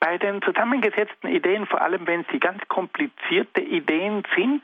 Bei 0.00 0.18
den 0.18 0.42
zusammengesetzten 0.42 1.30
Ideen, 1.30 1.66
vor 1.66 1.80
allem 1.80 2.06
wenn 2.06 2.24
sie 2.30 2.38
ganz 2.38 2.66
komplizierte 2.68 3.60
Ideen 3.60 4.24
sind, 4.34 4.62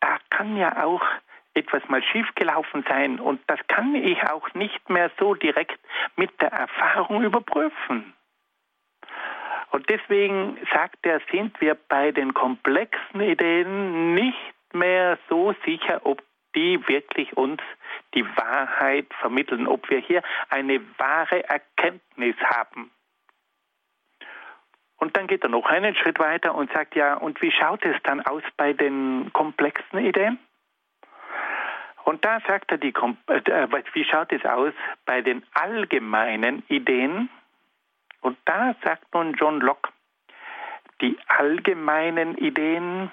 da 0.00 0.16
kann 0.30 0.56
ja 0.56 0.84
auch 0.84 1.02
etwas 1.54 1.82
mal 1.88 2.02
schiefgelaufen 2.02 2.84
sein 2.88 3.20
und 3.20 3.40
das 3.46 3.58
kann 3.68 3.94
ich 3.94 4.22
auch 4.28 4.54
nicht 4.54 4.88
mehr 4.88 5.10
so 5.18 5.34
direkt 5.34 5.78
mit 6.16 6.40
der 6.40 6.52
Erfahrung 6.52 7.22
überprüfen. 7.22 8.14
Und 9.70 9.88
deswegen 9.88 10.58
sagt 10.72 11.06
er, 11.06 11.20
sind 11.30 11.60
wir 11.60 11.74
bei 11.74 12.12
den 12.12 12.34
komplexen 12.34 13.20
Ideen 13.20 14.14
nicht 14.14 14.54
mehr 14.72 15.18
so 15.28 15.54
sicher, 15.64 16.00
ob 16.04 16.22
die 16.54 16.86
wirklich 16.88 17.36
uns 17.36 17.60
die 18.14 18.26
Wahrheit 18.36 19.06
vermitteln, 19.20 19.68
ob 19.68 19.88
wir 19.88 19.98
hier 19.98 20.22
eine 20.48 20.80
wahre 20.98 21.48
Erkenntnis 21.48 22.36
haben. 22.42 22.90
Und 25.00 25.16
dann 25.16 25.26
geht 25.26 25.42
er 25.42 25.48
noch 25.48 25.66
einen 25.66 25.94
Schritt 25.96 26.18
weiter 26.18 26.54
und 26.54 26.70
sagt, 26.72 26.94
ja, 26.94 27.14
und 27.14 27.40
wie 27.40 27.50
schaut 27.50 27.84
es 27.84 27.96
dann 28.04 28.20
aus 28.20 28.42
bei 28.58 28.74
den 28.74 29.30
komplexen 29.32 29.98
Ideen? 29.98 30.38
Und 32.04 32.24
da 32.24 32.40
sagt 32.46 32.70
er, 32.70 32.78
die, 32.78 32.92
äh, 32.92 33.68
wie 33.94 34.04
schaut 34.04 34.30
es 34.30 34.44
aus 34.44 34.74
bei 35.06 35.22
den 35.22 35.42
allgemeinen 35.54 36.62
Ideen? 36.68 37.30
Und 38.20 38.36
da 38.44 38.74
sagt 38.84 39.14
nun 39.14 39.32
John 39.32 39.60
Locke, 39.60 39.90
die 41.00 41.18
allgemeinen 41.28 42.36
Ideen 42.36 43.10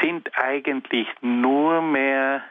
sind 0.00 0.30
eigentlich 0.38 1.08
nur 1.22 1.82
mehr 1.82 2.44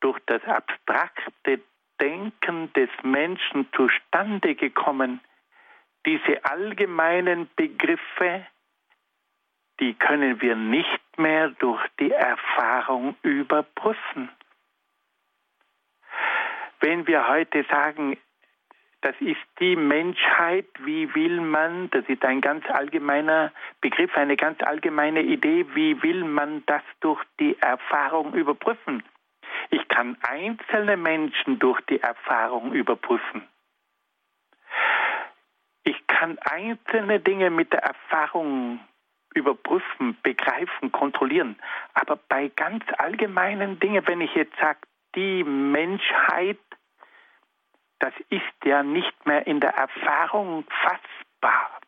durch 0.00 0.18
das 0.26 0.42
abstrakte 0.44 1.60
Denken 2.00 2.72
des 2.72 2.90
Menschen 3.04 3.68
zustande 3.72 4.56
gekommen, 4.56 5.20
diese 6.06 6.44
allgemeinen 6.44 7.50
Begriffe, 7.56 8.46
die 9.80 9.94
können 9.94 10.40
wir 10.40 10.56
nicht 10.56 11.18
mehr 11.18 11.50
durch 11.50 11.84
die 12.00 12.12
Erfahrung 12.12 13.16
überprüfen. 13.22 14.30
Wenn 16.80 17.06
wir 17.06 17.28
heute 17.28 17.64
sagen, 17.64 18.16
das 19.02 19.14
ist 19.20 19.40
die 19.60 19.76
Menschheit, 19.76 20.66
wie 20.80 21.14
will 21.14 21.40
man, 21.40 21.90
das 21.90 22.04
ist 22.08 22.24
ein 22.24 22.40
ganz 22.40 22.64
allgemeiner 22.70 23.52
Begriff, 23.80 24.16
eine 24.16 24.36
ganz 24.36 24.62
allgemeine 24.62 25.22
Idee, 25.22 25.66
wie 25.74 26.02
will 26.02 26.24
man 26.24 26.64
das 26.66 26.82
durch 27.00 27.22
die 27.38 27.58
Erfahrung 27.60 28.34
überprüfen? 28.34 29.02
Ich 29.70 29.86
kann 29.88 30.16
einzelne 30.22 30.96
Menschen 30.96 31.58
durch 31.58 31.80
die 31.82 32.00
Erfahrung 32.00 32.72
überprüfen. 32.72 33.46
Ich 35.86 36.04
kann 36.08 36.36
einzelne 36.40 37.20
Dinge 37.20 37.48
mit 37.48 37.72
der 37.72 37.84
Erfahrung 37.84 38.80
überprüfen, 39.34 40.18
begreifen, 40.24 40.90
kontrollieren. 40.90 41.56
Aber 41.94 42.16
bei 42.16 42.48
ganz 42.48 42.82
allgemeinen 42.98 43.78
Dingen, 43.78 44.04
wenn 44.08 44.20
ich 44.20 44.34
jetzt 44.34 44.56
sage, 44.58 44.80
die 45.14 45.44
Menschheit, 45.44 46.58
das 48.00 48.12
ist 48.30 48.64
ja 48.64 48.82
nicht 48.82 49.26
mehr 49.26 49.46
in 49.46 49.60
der 49.60 49.74
Erfahrung 49.74 50.64
fassbar. 50.82 51.80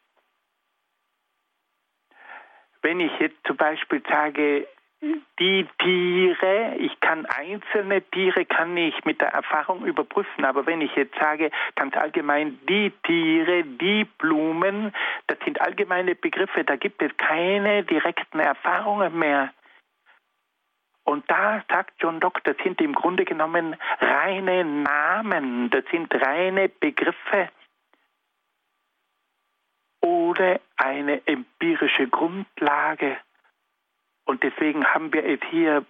Wenn 2.82 3.00
ich 3.00 3.18
jetzt 3.18 3.44
zum 3.48 3.56
Beispiel 3.56 4.00
sage, 4.08 4.68
die 5.00 5.66
Tiere, 5.78 6.74
ich 6.78 6.98
kann 7.00 7.24
einzelne 7.26 8.02
Tiere 8.02 8.44
kann 8.44 8.76
ich 8.76 9.04
mit 9.04 9.20
der 9.20 9.28
Erfahrung 9.28 9.84
überprüfen, 9.84 10.44
aber 10.44 10.66
wenn 10.66 10.80
ich 10.80 10.94
jetzt 10.96 11.16
sage, 11.18 11.50
ganz 11.76 11.96
allgemein 11.96 12.58
die 12.68 12.90
Tiere, 13.04 13.62
die 13.62 14.04
Blumen, 14.04 14.92
das 15.28 15.38
sind 15.44 15.60
allgemeine 15.60 16.14
Begriffe, 16.16 16.64
da 16.64 16.76
gibt 16.76 17.00
es 17.02 17.16
keine 17.16 17.84
direkten 17.84 18.40
Erfahrungen 18.40 19.16
mehr. 19.18 19.52
Und 21.04 21.30
da 21.30 21.62
sagt 21.70 21.94
John 22.00 22.20
Locke, 22.20 22.42
das 22.44 22.56
sind 22.62 22.80
im 22.80 22.94
Grunde 22.94 23.24
genommen 23.24 23.76
reine 24.00 24.64
Namen, 24.64 25.70
das 25.70 25.84
sind 25.90 26.12
reine 26.14 26.68
Begriffe 26.68 27.48
ohne 30.00 30.60
eine 30.76 31.26
empirische 31.26 32.08
Grundlage. 32.08 33.16
Und 34.28 34.42
deswegen 34.42 34.84
haben 34.84 35.10
wir 35.14 35.24
es 35.24 35.40
hier 35.48 35.86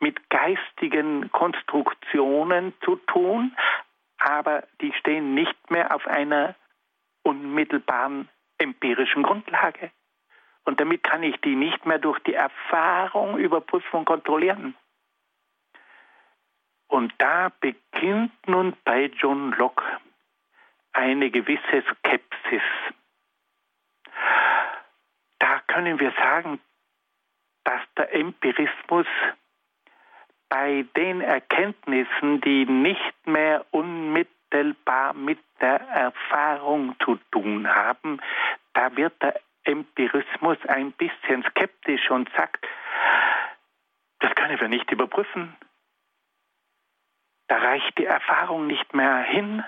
mit 0.00 0.28
geistigen 0.28 1.32
Konstruktionen 1.32 2.74
zu 2.84 2.96
tun, 2.96 3.56
aber 4.18 4.64
die 4.82 4.92
stehen 4.92 5.32
nicht 5.32 5.70
mehr 5.70 5.94
auf 5.94 6.06
einer 6.06 6.54
unmittelbaren 7.22 8.28
empirischen 8.58 9.22
Grundlage. 9.22 9.90
Und 10.64 10.78
damit 10.78 11.02
kann 11.04 11.22
ich 11.22 11.40
die 11.40 11.56
nicht 11.56 11.86
mehr 11.86 11.98
durch 11.98 12.18
die 12.20 12.34
Erfahrung 12.34 13.38
überprüfen 13.38 14.00
und 14.00 14.04
kontrollieren. 14.04 14.76
Und 16.86 17.14
da 17.16 17.50
beginnt 17.60 18.46
nun 18.46 18.76
bei 18.84 19.06
John 19.06 19.52
Locke 19.52 19.84
eine 20.92 21.30
gewisse 21.30 21.82
Skepsis. 21.88 22.62
Da 25.38 25.60
können 25.60 25.98
wir 25.98 26.12
sagen, 26.18 26.60
dass 27.64 27.80
der 27.96 28.14
Empirismus 28.14 29.06
bei 30.48 30.84
den 30.96 31.20
Erkenntnissen, 31.20 32.40
die 32.40 32.66
nicht 32.66 33.26
mehr 33.26 33.64
unmittelbar 33.70 35.14
mit 35.14 35.38
der 35.60 35.80
Erfahrung 35.80 36.96
zu 37.04 37.18
tun 37.30 37.68
haben, 37.68 38.20
da 38.74 38.94
wird 38.96 39.14
der 39.22 39.40
Empirismus 39.64 40.58
ein 40.66 40.92
bisschen 40.92 41.44
skeptisch 41.44 42.10
und 42.10 42.28
sagt, 42.36 42.66
das 44.18 44.34
können 44.34 44.60
wir 44.60 44.68
nicht 44.68 44.90
überprüfen. 44.90 45.56
Da 47.46 47.58
reicht 47.58 47.98
die 47.98 48.06
Erfahrung 48.06 48.66
nicht 48.66 48.94
mehr 48.94 49.18
hin 49.18 49.64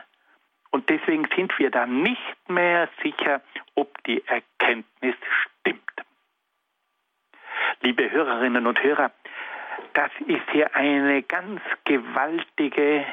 und 0.71 0.89
deswegen 0.89 1.29
sind 1.37 1.57
wir 1.59 1.71
da 1.71 1.87
nicht 1.87 2.49
mehr 2.49 2.89
sicher, 3.03 3.43
ob 3.75 4.03
die 4.05 4.27
Erkenntnis 4.27 5.17
stimmt 5.43 5.83
liebe 7.83 8.11
Hörerinnen 8.11 8.67
und 8.67 8.83
Hörer, 8.83 9.11
das 9.95 10.11
ist 10.27 10.49
hier 10.53 10.75
eine 10.75 11.23
ganz 11.23 11.61
gewaltige 11.85 13.05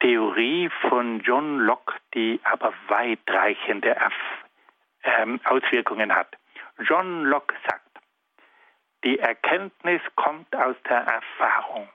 Theorie 0.00 0.70
von 0.88 1.20
John 1.20 1.58
Locke, 1.58 1.94
die 2.14 2.40
aber 2.44 2.72
weitreichende 2.86 3.96
ähm, 5.02 5.40
Auswirkungen 5.44 6.14
hat. 6.14 6.36
John 6.78 7.24
Locke 7.24 7.56
sagt, 7.68 7.82
die 9.04 9.18
Erkenntnis 9.18 10.00
kommt 10.14 10.54
aus 10.54 10.76
der 10.88 10.98
Erfahrung. 10.98 11.88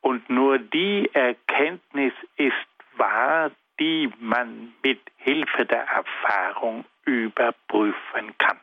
Und 0.00 0.28
nur 0.28 0.58
die 0.58 1.10
Erkenntnis 1.14 2.12
ist 2.36 2.54
wahr, 2.96 3.50
die 3.80 4.12
man 4.18 4.74
mit 4.82 5.00
Hilfe 5.16 5.64
der 5.64 5.84
Erfahrung 5.84 6.84
überprüfen 7.08 8.36
kann. 8.36 8.60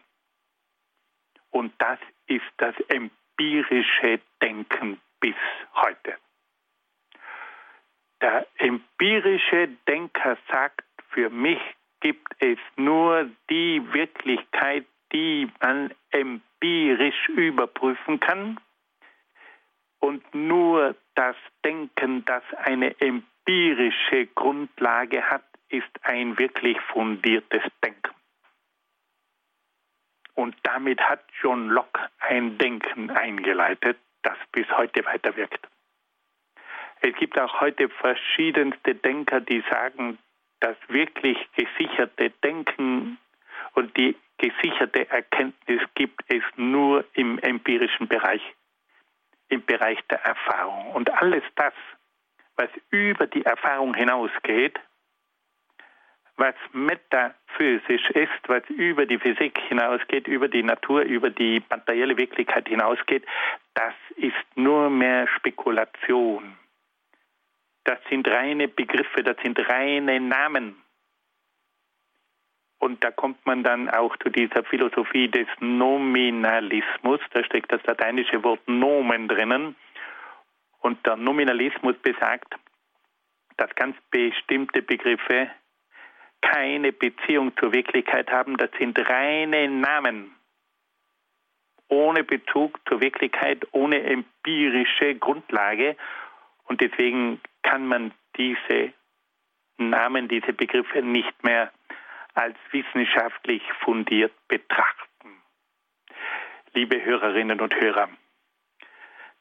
Und 1.49 1.73
das 1.79 1.99
ist 2.27 2.45
das 2.57 2.75
empirische 2.89 4.19
Denken 4.41 5.01
bis 5.19 5.35
heute. 5.73 6.15
Der 8.21 8.45
empirische 8.57 9.69
Denker 9.87 10.37
sagt, 10.51 10.85
für 11.09 11.29
mich 11.29 11.59
gibt 12.01 12.35
es 12.39 12.59
nur 12.75 13.29
die 13.49 13.81
Wirklichkeit, 13.93 14.85
die 15.11 15.49
man 15.61 15.91
empirisch 16.11 17.29
überprüfen 17.29 18.19
kann 18.19 18.59
und 19.99 20.23
nur 20.35 20.95
das 21.15 21.35
Denken, 21.63 22.23
das 22.25 22.43
eine 22.57 22.99
empirische 22.99 24.27
Grundlage 24.35 25.23
hat, 25.29 25.45
ist 25.69 25.89
ein 26.03 26.37
wirklich 26.37 26.79
fundiertes 26.93 27.63
Denken. 27.83 28.14
Und 30.35 30.55
damit 30.63 31.01
hat 31.01 31.23
John 31.41 31.69
Locke 31.69 32.09
ein 32.19 32.57
Denken 32.57 33.09
eingeleitet, 33.09 33.97
das 34.21 34.37
bis 34.51 34.69
heute 34.77 35.05
weiterwirkt. 35.05 35.67
Es 37.01 37.15
gibt 37.15 37.37
auch 37.39 37.61
heute 37.61 37.89
verschiedenste 37.89 38.95
Denker, 38.95 39.39
die 39.39 39.63
sagen, 39.69 40.17
das 40.59 40.75
wirklich 40.87 41.37
gesicherte 41.55 42.31
Denken 42.43 43.17
und 43.73 43.95
die 43.97 44.15
gesicherte 44.37 45.09
Erkenntnis 45.09 45.81
gibt 45.93 46.21
es 46.27 46.43
nur 46.55 47.05
im 47.13 47.39
empirischen 47.39 48.07
Bereich, 48.07 48.41
im 49.49 49.63
Bereich 49.63 49.99
der 50.09 50.21
Erfahrung. 50.23 50.93
Und 50.93 51.09
alles 51.21 51.43
das, 51.55 51.73
was 52.55 52.69
über 52.89 53.27
die 53.27 53.45
Erfahrung 53.45 53.93
hinausgeht, 53.93 54.79
was 56.37 56.55
metaphysisch 56.73 58.09
ist, 58.11 58.47
was 58.47 58.63
über 58.69 59.05
die 59.05 59.17
Physik 59.17 59.57
hinausgeht, 59.67 60.27
über 60.27 60.47
die 60.47 60.63
Natur, 60.63 61.03
über 61.03 61.29
die 61.29 61.63
materielle 61.69 62.17
Wirklichkeit 62.17 62.67
hinausgeht, 62.67 63.25
das 63.73 63.93
ist 64.17 64.33
nur 64.55 64.89
mehr 64.89 65.27
Spekulation. 65.27 66.57
Das 67.85 67.99
sind 68.09 68.27
reine 68.27 68.67
Begriffe, 68.67 69.23
das 69.23 69.37
sind 69.43 69.57
reine 69.69 70.19
Namen. 70.19 70.75
Und 72.79 73.03
da 73.03 73.11
kommt 73.11 73.45
man 73.45 73.63
dann 73.63 73.89
auch 73.89 74.17
zu 74.17 74.29
dieser 74.29 74.63
Philosophie 74.63 75.29
des 75.29 75.47
Nominalismus. 75.59 77.19
Da 77.31 77.43
steckt 77.43 77.71
das 77.71 77.81
lateinische 77.83 78.43
Wort 78.43 78.67
Nomen 78.67 79.27
drinnen. 79.27 79.75
Und 80.81 81.03
der 81.05 81.15
Nominalismus 81.15 81.95
besagt, 81.97 82.53
dass 83.57 83.73
ganz 83.75 83.95
bestimmte 84.11 84.81
Begriffe 84.81 85.49
keine 86.51 86.91
Beziehung 86.91 87.55
zur 87.57 87.73
Wirklichkeit 87.73 88.31
haben. 88.31 88.57
Das 88.57 88.69
sind 88.77 88.97
reine 89.09 89.67
Namen. 89.67 90.35
Ohne 91.87 92.23
Bezug 92.23 92.79
zur 92.87 93.01
Wirklichkeit, 93.01 93.67
ohne 93.71 94.03
empirische 94.03 95.15
Grundlage. 95.15 95.95
Und 96.65 96.81
deswegen 96.81 97.41
kann 97.63 97.87
man 97.87 98.11
diese 98.37 98.93
Namen, 99.77 100.27
diese 100.27 100.53
Begriffe 100.53 101.01
nicht 101.01 101.43
mehr 101.43 101.71
als 102.33 102.55
wissenschaftlich 102.71 103.63
fundiert 103.83 104.33
betrachten. 104.47 105.41
Liebe 106.73 107.03
Hörerinnen 107.03 107.61
und 107.61 107.73
Hörer, 107.75 108.09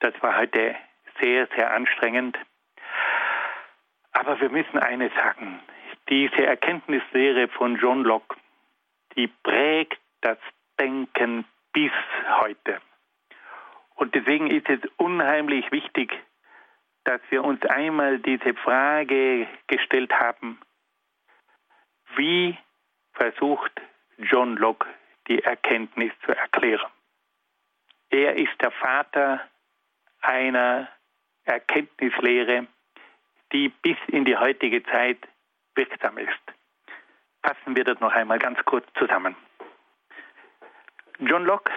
das 0.01 0.15
war 0.23 0.37
heute 0.39 0.77
sehr, 1.21 1.49
sehr 1.57 1.73
anstrengend. 1.73 2.39
Aber 4.13 4.41
wir 4.41 4.51
müssen 4.51 4.79
eines 4.79 5.13
sagen. 5.15 5.61
Diese 6.09 6.45
Erkenntnislehre 6.45 7.49
von 7.49 7.77
John 7.77 8.05
Locke, 8.05 8.37
die 9.17 9.29
prägt 9.29 10.01
das 10.21 10.39
Denken 10.79 11.45
bis 11.73 11.93
heute. 12.41 12.81
Und 13.95 14.15
deswegen 14.15 14.51
ist 14.51 14.69
es 14.69 14.81
unheimlich 14.97 15.71
wichtig, 15.73 16.13
dass 17.05 17.21
wir 17.31 17.45
uns 17.45 17.65
einmal 17.67 18.19
diese 18.19 18.55
Frage 18.55 19.47
gestellt 19.67 20.13
haben, 20.13 20.61
wie 22.17 22.57
versucht 23.13 23.73
John 24.19 24.57
Locke 24.57 24.89
die 25.29 25.43
Erkenntnis 25.43 26.13
zu 26.25 26.33
erklären. 26.33 26.91
Er 28.11 28.37
ist 28.37 28.61
der 28.61 28.71
Vater 28.71 29.41
einer 30.21 30.89
Erkenntnislehre, 31.45 32.67
die 33.53 33.69
bis 33.69 33.97
in 34.09 34.25
die 34.25 34.37
heutige 34.37 34.83
Zeit 34.85 35.19
wirksam 35.75 36.19
ist. 36.19 36.43
Fassen 37.43 37.77
wir 37.77 37.85
das 37.85 38.01
noch 38.01 38.13
einmal 38.13 38.39
ganz 38.39 38.59
kurz 38.65 38.87
zusammen. 38.99 39.37
John 41.19 41.45
Locke 41.45 41.73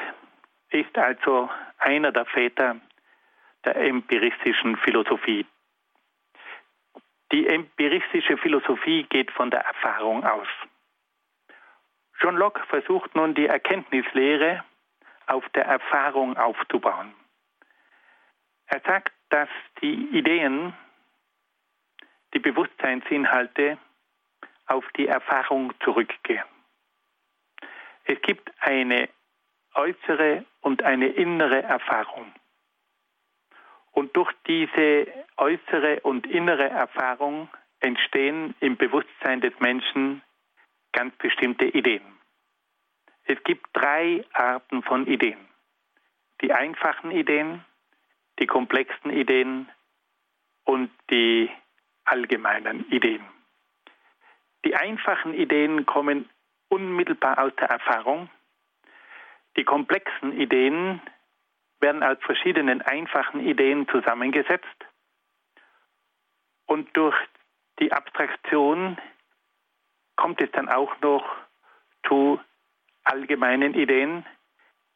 ist 0.70 0.98
also 0.98 1.50
einer 1.78 2.12
der 2.12 2.26
Väter 2.26 2.78
der 3.66 3.76
empiristischen 3.76 4.78
Philosophie. 4.78 5.46
Die 7.32 7.48
empiristische 7.48 8.38
Philosophie 8.38 9.04
geht 9.04 9.32
von 9.32 9.52
der 9.52 9.62
Erfahrung 9.62 10.24
aus. 10.24 10.48
John 12.20 12.38
Locke 12.38 12.64
versucht 12.68 13.14
nun 13.16 13.36
die 13.36 13.46
Erkenntnislehre 13.46 14.64
auf 15.28 15.48
der 15.50 15.66
Erfahrung 15.66 16.38
aufzubauen. 16.38 17.14
Er 18.68 18.80
sagt, 18.82 19.14
dass 19.30 19.50
die 19.82 20.18
Ideen, 20.18 20.74
die 22.34 22.40
Bewusstseinsinhalte 22.40 23.78
auf 24.68 24.86
die 24.96 25.08
Erfahrung 25.08 25.74
zurückgehen. 25.84 26.44
Es 28.06 28.22
gibt 28.22 28.52
eine 28.60 29.10
äußere 29.74 30.46
und 30.62 30.84
eine 30.84 31.08
innere 31.08 31.62
Erfahrung. 31.64 32.32
Und 33.92 34.16
durch 34.16 34.32
diese 34.48 35.08
äußere 35.38 36.02
und 36.02 36.28
innere 36.28 36.70
Erfahrung 36.70 37.50
entstehen 37.80 38.56
im 38.60 38.78
Bewusstsein 38.78 39.42
des 39.42 39.54
Menschen 39.60 40.22
ganz 40.92 41.16
bestimmte 41.18 41.66
Ideen. 41.66 42.06
Es 43.26 43.44
gibt 43.44 43.68
drei 43.74 44.24
Arten 44.34 44.84
von 44.84 45.06
Ideen. 45.06 45.40
Die 46.42 46.54
einfachen 46.54 47.12
Ideen, 47.12 47.66
die 48.40 48.48
komplexen 48.48 49.12
Ideen 49.12 49.70
und 50.64 50.92
die 51.10 51.50
allgemeinen 52.06 52.90
Ideen. 52.90 53.26
Die 54.68 54.76
einfachen 54.76 55.34
Ideen 55.34 55.86
kommen 55.86 56.30
unmittelbar 56.68 57.40
aus 57.40 57.56
der 57.56 57.70
Erfahrung. 57.70 58.30
Die 59.56 59.64
komplexen 59.64 60.38
Ideen 60.38 61.02
werden 61.80 62.04
aus 62.04 62.18
verschiedenen 62.20 62.82
einfachen 62.82 63.40
Ideen 63.40 63.88
zusammengesetzt 63.88 64.86
und 66.66 66.90
durch 66.98 67.16
die 67.80 67.94
Abstraktion 67.94 68.98
kommt 70.18 70.42
es 70.42 70.52
dann 70.52 70.68
auch 70.68 71.00
noch 71.00 71.26
zu 72.06 72.38
allgemeinen 73.06 73.74
Ideen, 73.74 74.26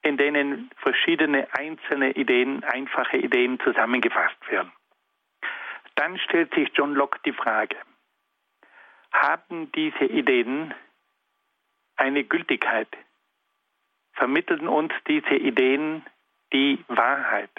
in 0.01 0.17
denen 0.17 0.69
verschiedene 0.81 1.47
einzelne 1.57 2.11
Ideen, 2.11 2.65
einfache 2.65 3.15
Ideen 3.15 3.57
zusammengefasst 3.61 4.49
werden. 4.49 4.73
Dann 5.95 6.19
stellt 6.19 6.53
sich 6.55 6.69
John 6.73 6.93
Locke 6.93 7.19
die 7.23 7.31
Frage, 7.31 7.77
haben 9.11 9.71
diese 9.71 10.05
Ideen 10.05 10.73
eine 11.95 12.23
Gültigkeit? 12.23 12.87
Vermitteln 14.13 14.67
uns 14.67 14.93
diese 15.07 15.35
Ideen 15.35 16.05
die 16.53 16.83
Wahrheit? 16.87 17.51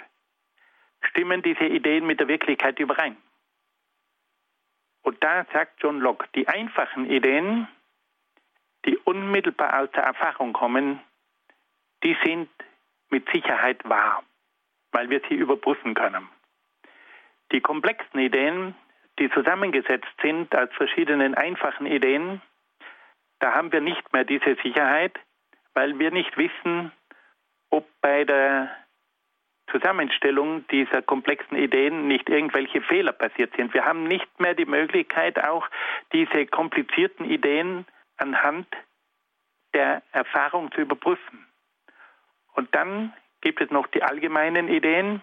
Stimmen 1.09 1.41
diese 1.41 1.65
Ideen 1.65 2.05
mit 2.05 2.19
der 2.19 2.27
Wirklichkeit 2.27 2.79
überein? 2.79 3.17
Und 5.01 5.21
da 5.23 5.45
sagt 5.51 5.81
John 5.81 5.99
Locke, 5.99 6.27
die 6.35 6.47
einfachen 6.47 7.09
Ideen, 7.09 7.67
die 8.85 8.97
unmittelbar 8.97 9.81
aus 9.81 9.91
der 9.91 10.03
Erfahrung 10.03 10.53
kommen, 10.53 11.01
die 12.03 12.17
sind 12.23 12.49
mit 13.09 13.29
Sicherheit 13.31 13.87
wahr, 13.87 14.23
weil 14.91 15.09
wir 15.09 15.21
sie 15.29 15.35
überprüfen 15.35 15.93
können. 15.93 16.27
Die 17.51 17.61
komplexen 17.61 18.19
Ideen, 18.19 18.75
die 19.19 19.29
zusammengesetzt 19.31 20.13
sind 20.21 20.55
aus 20.55 20.69
verschiedenen 20.73 21.35
einfachen 21.35 21.85
Ideen, 21.85 22.41
da 23.39 23.53
haben 23.53 23.71
wir 23.71 23.81
nicht 23.81 24.13
mehr 24.13 24.23
diese 24.23 24.55
Sicherheit, 24.63 25.19
weil 25.73 25.99
wir 25.99 26.11
nicht 26.11 26.37
wissen, 26.37 26.91
ob 27.69 27.85
bei 28.01 28.23
der 28.23 28.69
Zusammenstellung 29.71 30.67
dieser 30.67 31.01
komplexen 31.01 31.57
Ideen 31.57 32.07
nicht 32.07 32.29
irgendwelche 32.29 32.81
Fehler 32.81 33.11
passiert 33.11 33.55
sind. 33.55 33.73
Wir 33.73 33.85
haben 33.85 34.03
nicht 34.03 34.39
mehr 34.39 34.53
die 34.53 34.65
Möglichkeit, 34.65 35.43
auch 35.43 35.67
diese 36.11 36.45
komplizierten 36.45 37.25
Ideen 37.25 37.85
anhand 38.17 38.67
der 39.73 40.03
Erfahrung 40.11 40.71
zu 40.71 40.81
überprüfen. 40.81 41.47
Und 42.53 42.73
dann 42.75 43.13
gibt 43.41 43.61
es 43.61 43.71
noch 43.71 43.87
die 43.87 44.03
allgemeinen 44.03 44.67
Ideen. 44.67 45.21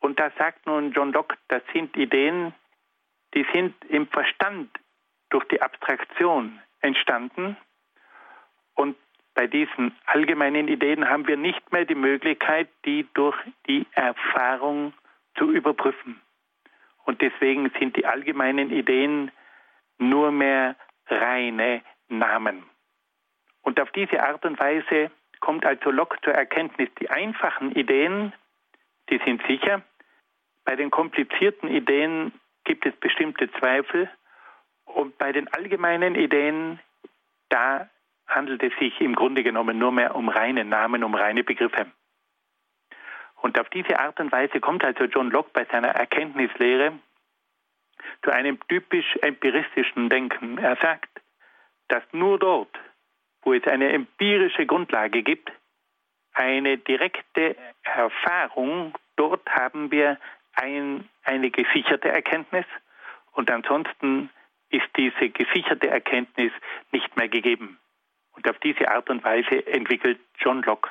Und 0.00 0.20
da 0.20 0.30
sagt 0.38 0.66
nun 0.66 0.92
John 0.92 1.12
Locke, 1.12 1.36
das 1.48 1.62
sind 1.72 1.96
Ideen, 1.96 2.54
die 3.34 3.46
sind 3.52 3.74
im 3.88 4.06
Verstand 4.06 4.70
durch 5.30 5.44
die 5.48 5.60
Abstraktion 5.60 6.60
entstanden. 6.80 7.56
Und 8.74 8.96
bei 9.34 9.46
diesen 9.46 9.92
allgemeinen 10.06 10.68
Ideen 10.68 11.08
haben 11.08 11.26
wir 11.26 11.36
nicht 11.36 11.72
mehr 11.72 11.84
die 11.84 11.96
Möglichkeit, 11.96 12.68
die 12.84 13.06
durch 13.14 13.36
die 13.66 13.86
Erfahrung 13.92 14.94
zu 15.36 15.50
überprüfen. 15.50 16.20
Und 17.04 17.20
deswegen 17.20 17.70
sind 17.78 17.96
die 17.96 18.06
allgemeinen 18.06 18.70
Ideen 18.70 19.30
nur 19.98 20.30
mehr 20.30 20.76
reine 21.08 21.82
Namen. 22.08 22.62
Und 23.62 23.80
auf 23.80 23.90
diese 23.92 24.22
Art 24.22 24.44
und 24.44 24.58
Weise 24.60 25.10
kommt 25.40 25.66
also 25.66 25.90
Locke 25.90 26.18
zur 26.22 26.34
Erkenntnis, 26.34 26.88
die 27.00 27.10
einfachen 27.10 27.72
Ideen, 27.72 28.32
die 29.10 29.20
sind 29.24 29.42
sicher. 29.46 29.82
Bei 30.64 30.76
den 30.76 30.90
komplizierten 30.90 31.68
Ideen 31.68 32.32
gibt 32.64 32.86
es 32.86 32.94
bestimmte 32.96 33.50
Zweifel. 33.52 34.10
Und 34.84 35.16
bei 35.18 35.32
den 35.32 35.48
allgemeinen 35.52 36.14
Ideen, 36.14 36.80
da 37.48 37.88
handelt 38.26 38.62
es 38.62 38.72
sich 38.78 39.00
im 39.00 39.14
Grunde 39.14 39.42
genommen 39.42 39.78
nur 39.78 39.92
mehr 39.92 40.14
um 40.14 40.28
reine 40.28 40.64
Namen, 40.64 41.04
um 41.04 41.14
reine 41.14 41.44
Begriffe. 41.44 41.86
Und 43.42 43.58
auf 43.60 43.68
diese 43.68 43.98
Art 43.98 44.18
und 44.20 44.32
Weise 44.32 44.60
kommt 44.60 44.84
also 44.84 45.04
John 45.04 45.30
Locke 45.30 45.50
bei 45.52 45.66
seiner 45.66 45.88
Erkenntnislehre 45.88 46.98
zu 48.22 48.30
einem 48.30 48.58
typisch 48.68 49.16
empiristischen 49.20 50.08
Denken. 50.08 50.58
Er 50.58 50.76
sagt, 50.76 51.10
dass 51.88 52.02
nur 52.12 52.38
dort, 52.38 52.74
wo 53.42 53.52
es 53.52 53.66
eine 53.66 53.92
empirische 53.92 54.64
Grundlage 54.64 55.22
gibt, 55.22 55.52
eine 56.32 56.78
direkte 56.78 57.56
Erfahrung, 57.82 58.94
dort 59.16 59.46
haben 59.50 59.90
wir 59.90 60.18
ein, 60.56 61.08
eine 61.24 61.50
gesicherte 61.50 62.08
Erkenntnis 62.08 62.66
und 63.32 63.50
ansonsten 63.50 64.30
ist 64.70 64.88
diese 64.96 65.30
gesicherte 65.30 65.88
Erkenntnis 65.88 66.52
nicht 66.90 67.16
mehr 67.16 67.28
gegeben. 67.28 67.78
Und 68.32 68.48
auf 68.48 68.58
diese 68.58 68.90
Art 68.90 69.08
und 69.10 69.22
Weise 69.22 69.66
entwickelt 69.66 70.18
John 70.38 70.62
Locke 70.62 70.90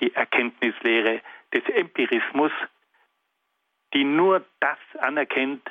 die 0.00 0.14
Erkenntnislehre 0.14 1.20
des 1.52 1.64
Empirismus, 1.68 2.52
die 3.94 4.04
nur 4.04 4.44
das 4.60 4.78
anerkennt, 4.98 5.70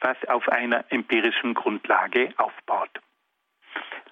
was 0.00 0.16
auf 0.28 0.48
einer 0.48 0.84
empirischen 0.90 1.54
Grundlage 1.54 2.32
aufbaut. 2.38 2.90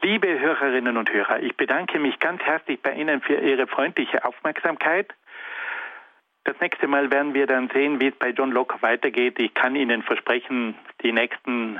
Liebe 0.00 0.38
Hörerinnen 0.38 0.96
und 0.96 1.10
Hörer, 1.12 1.40
ich 1.40 1.56
bedanke 1.56 1.98
mich 1.98 2.18
ganz 2.20 2.42
herzlich 2.42 2.80
bei 2.80 2.92
Ihnen 2.92 3.20
für 3.20 3.34
Ihre 3.34 3.66
freundliche 3.66 4.24
Aufmerksamkeit. 4.24 5.12
Das 6.48 6.58
nächste 6.60 6.88
Mal 6.88 7.10
werden 7.10 7.34
wir 7.34 7.46
dann 7.46 7.68
sehen, 7.74 8.00
wie 8.00 8.06
es 8.06 8.14
bei 8.14 8.30
John 8.30 8.50
Locke 8.52 8.80
weitergeht. 8.80 9.38
Ich 9.38 9.52
kann 9.52 9.76
Ihnen 9.76 10.02
versprechen, 10.02 10.74
die 11.02 11.12
nächsten 11.12 11.78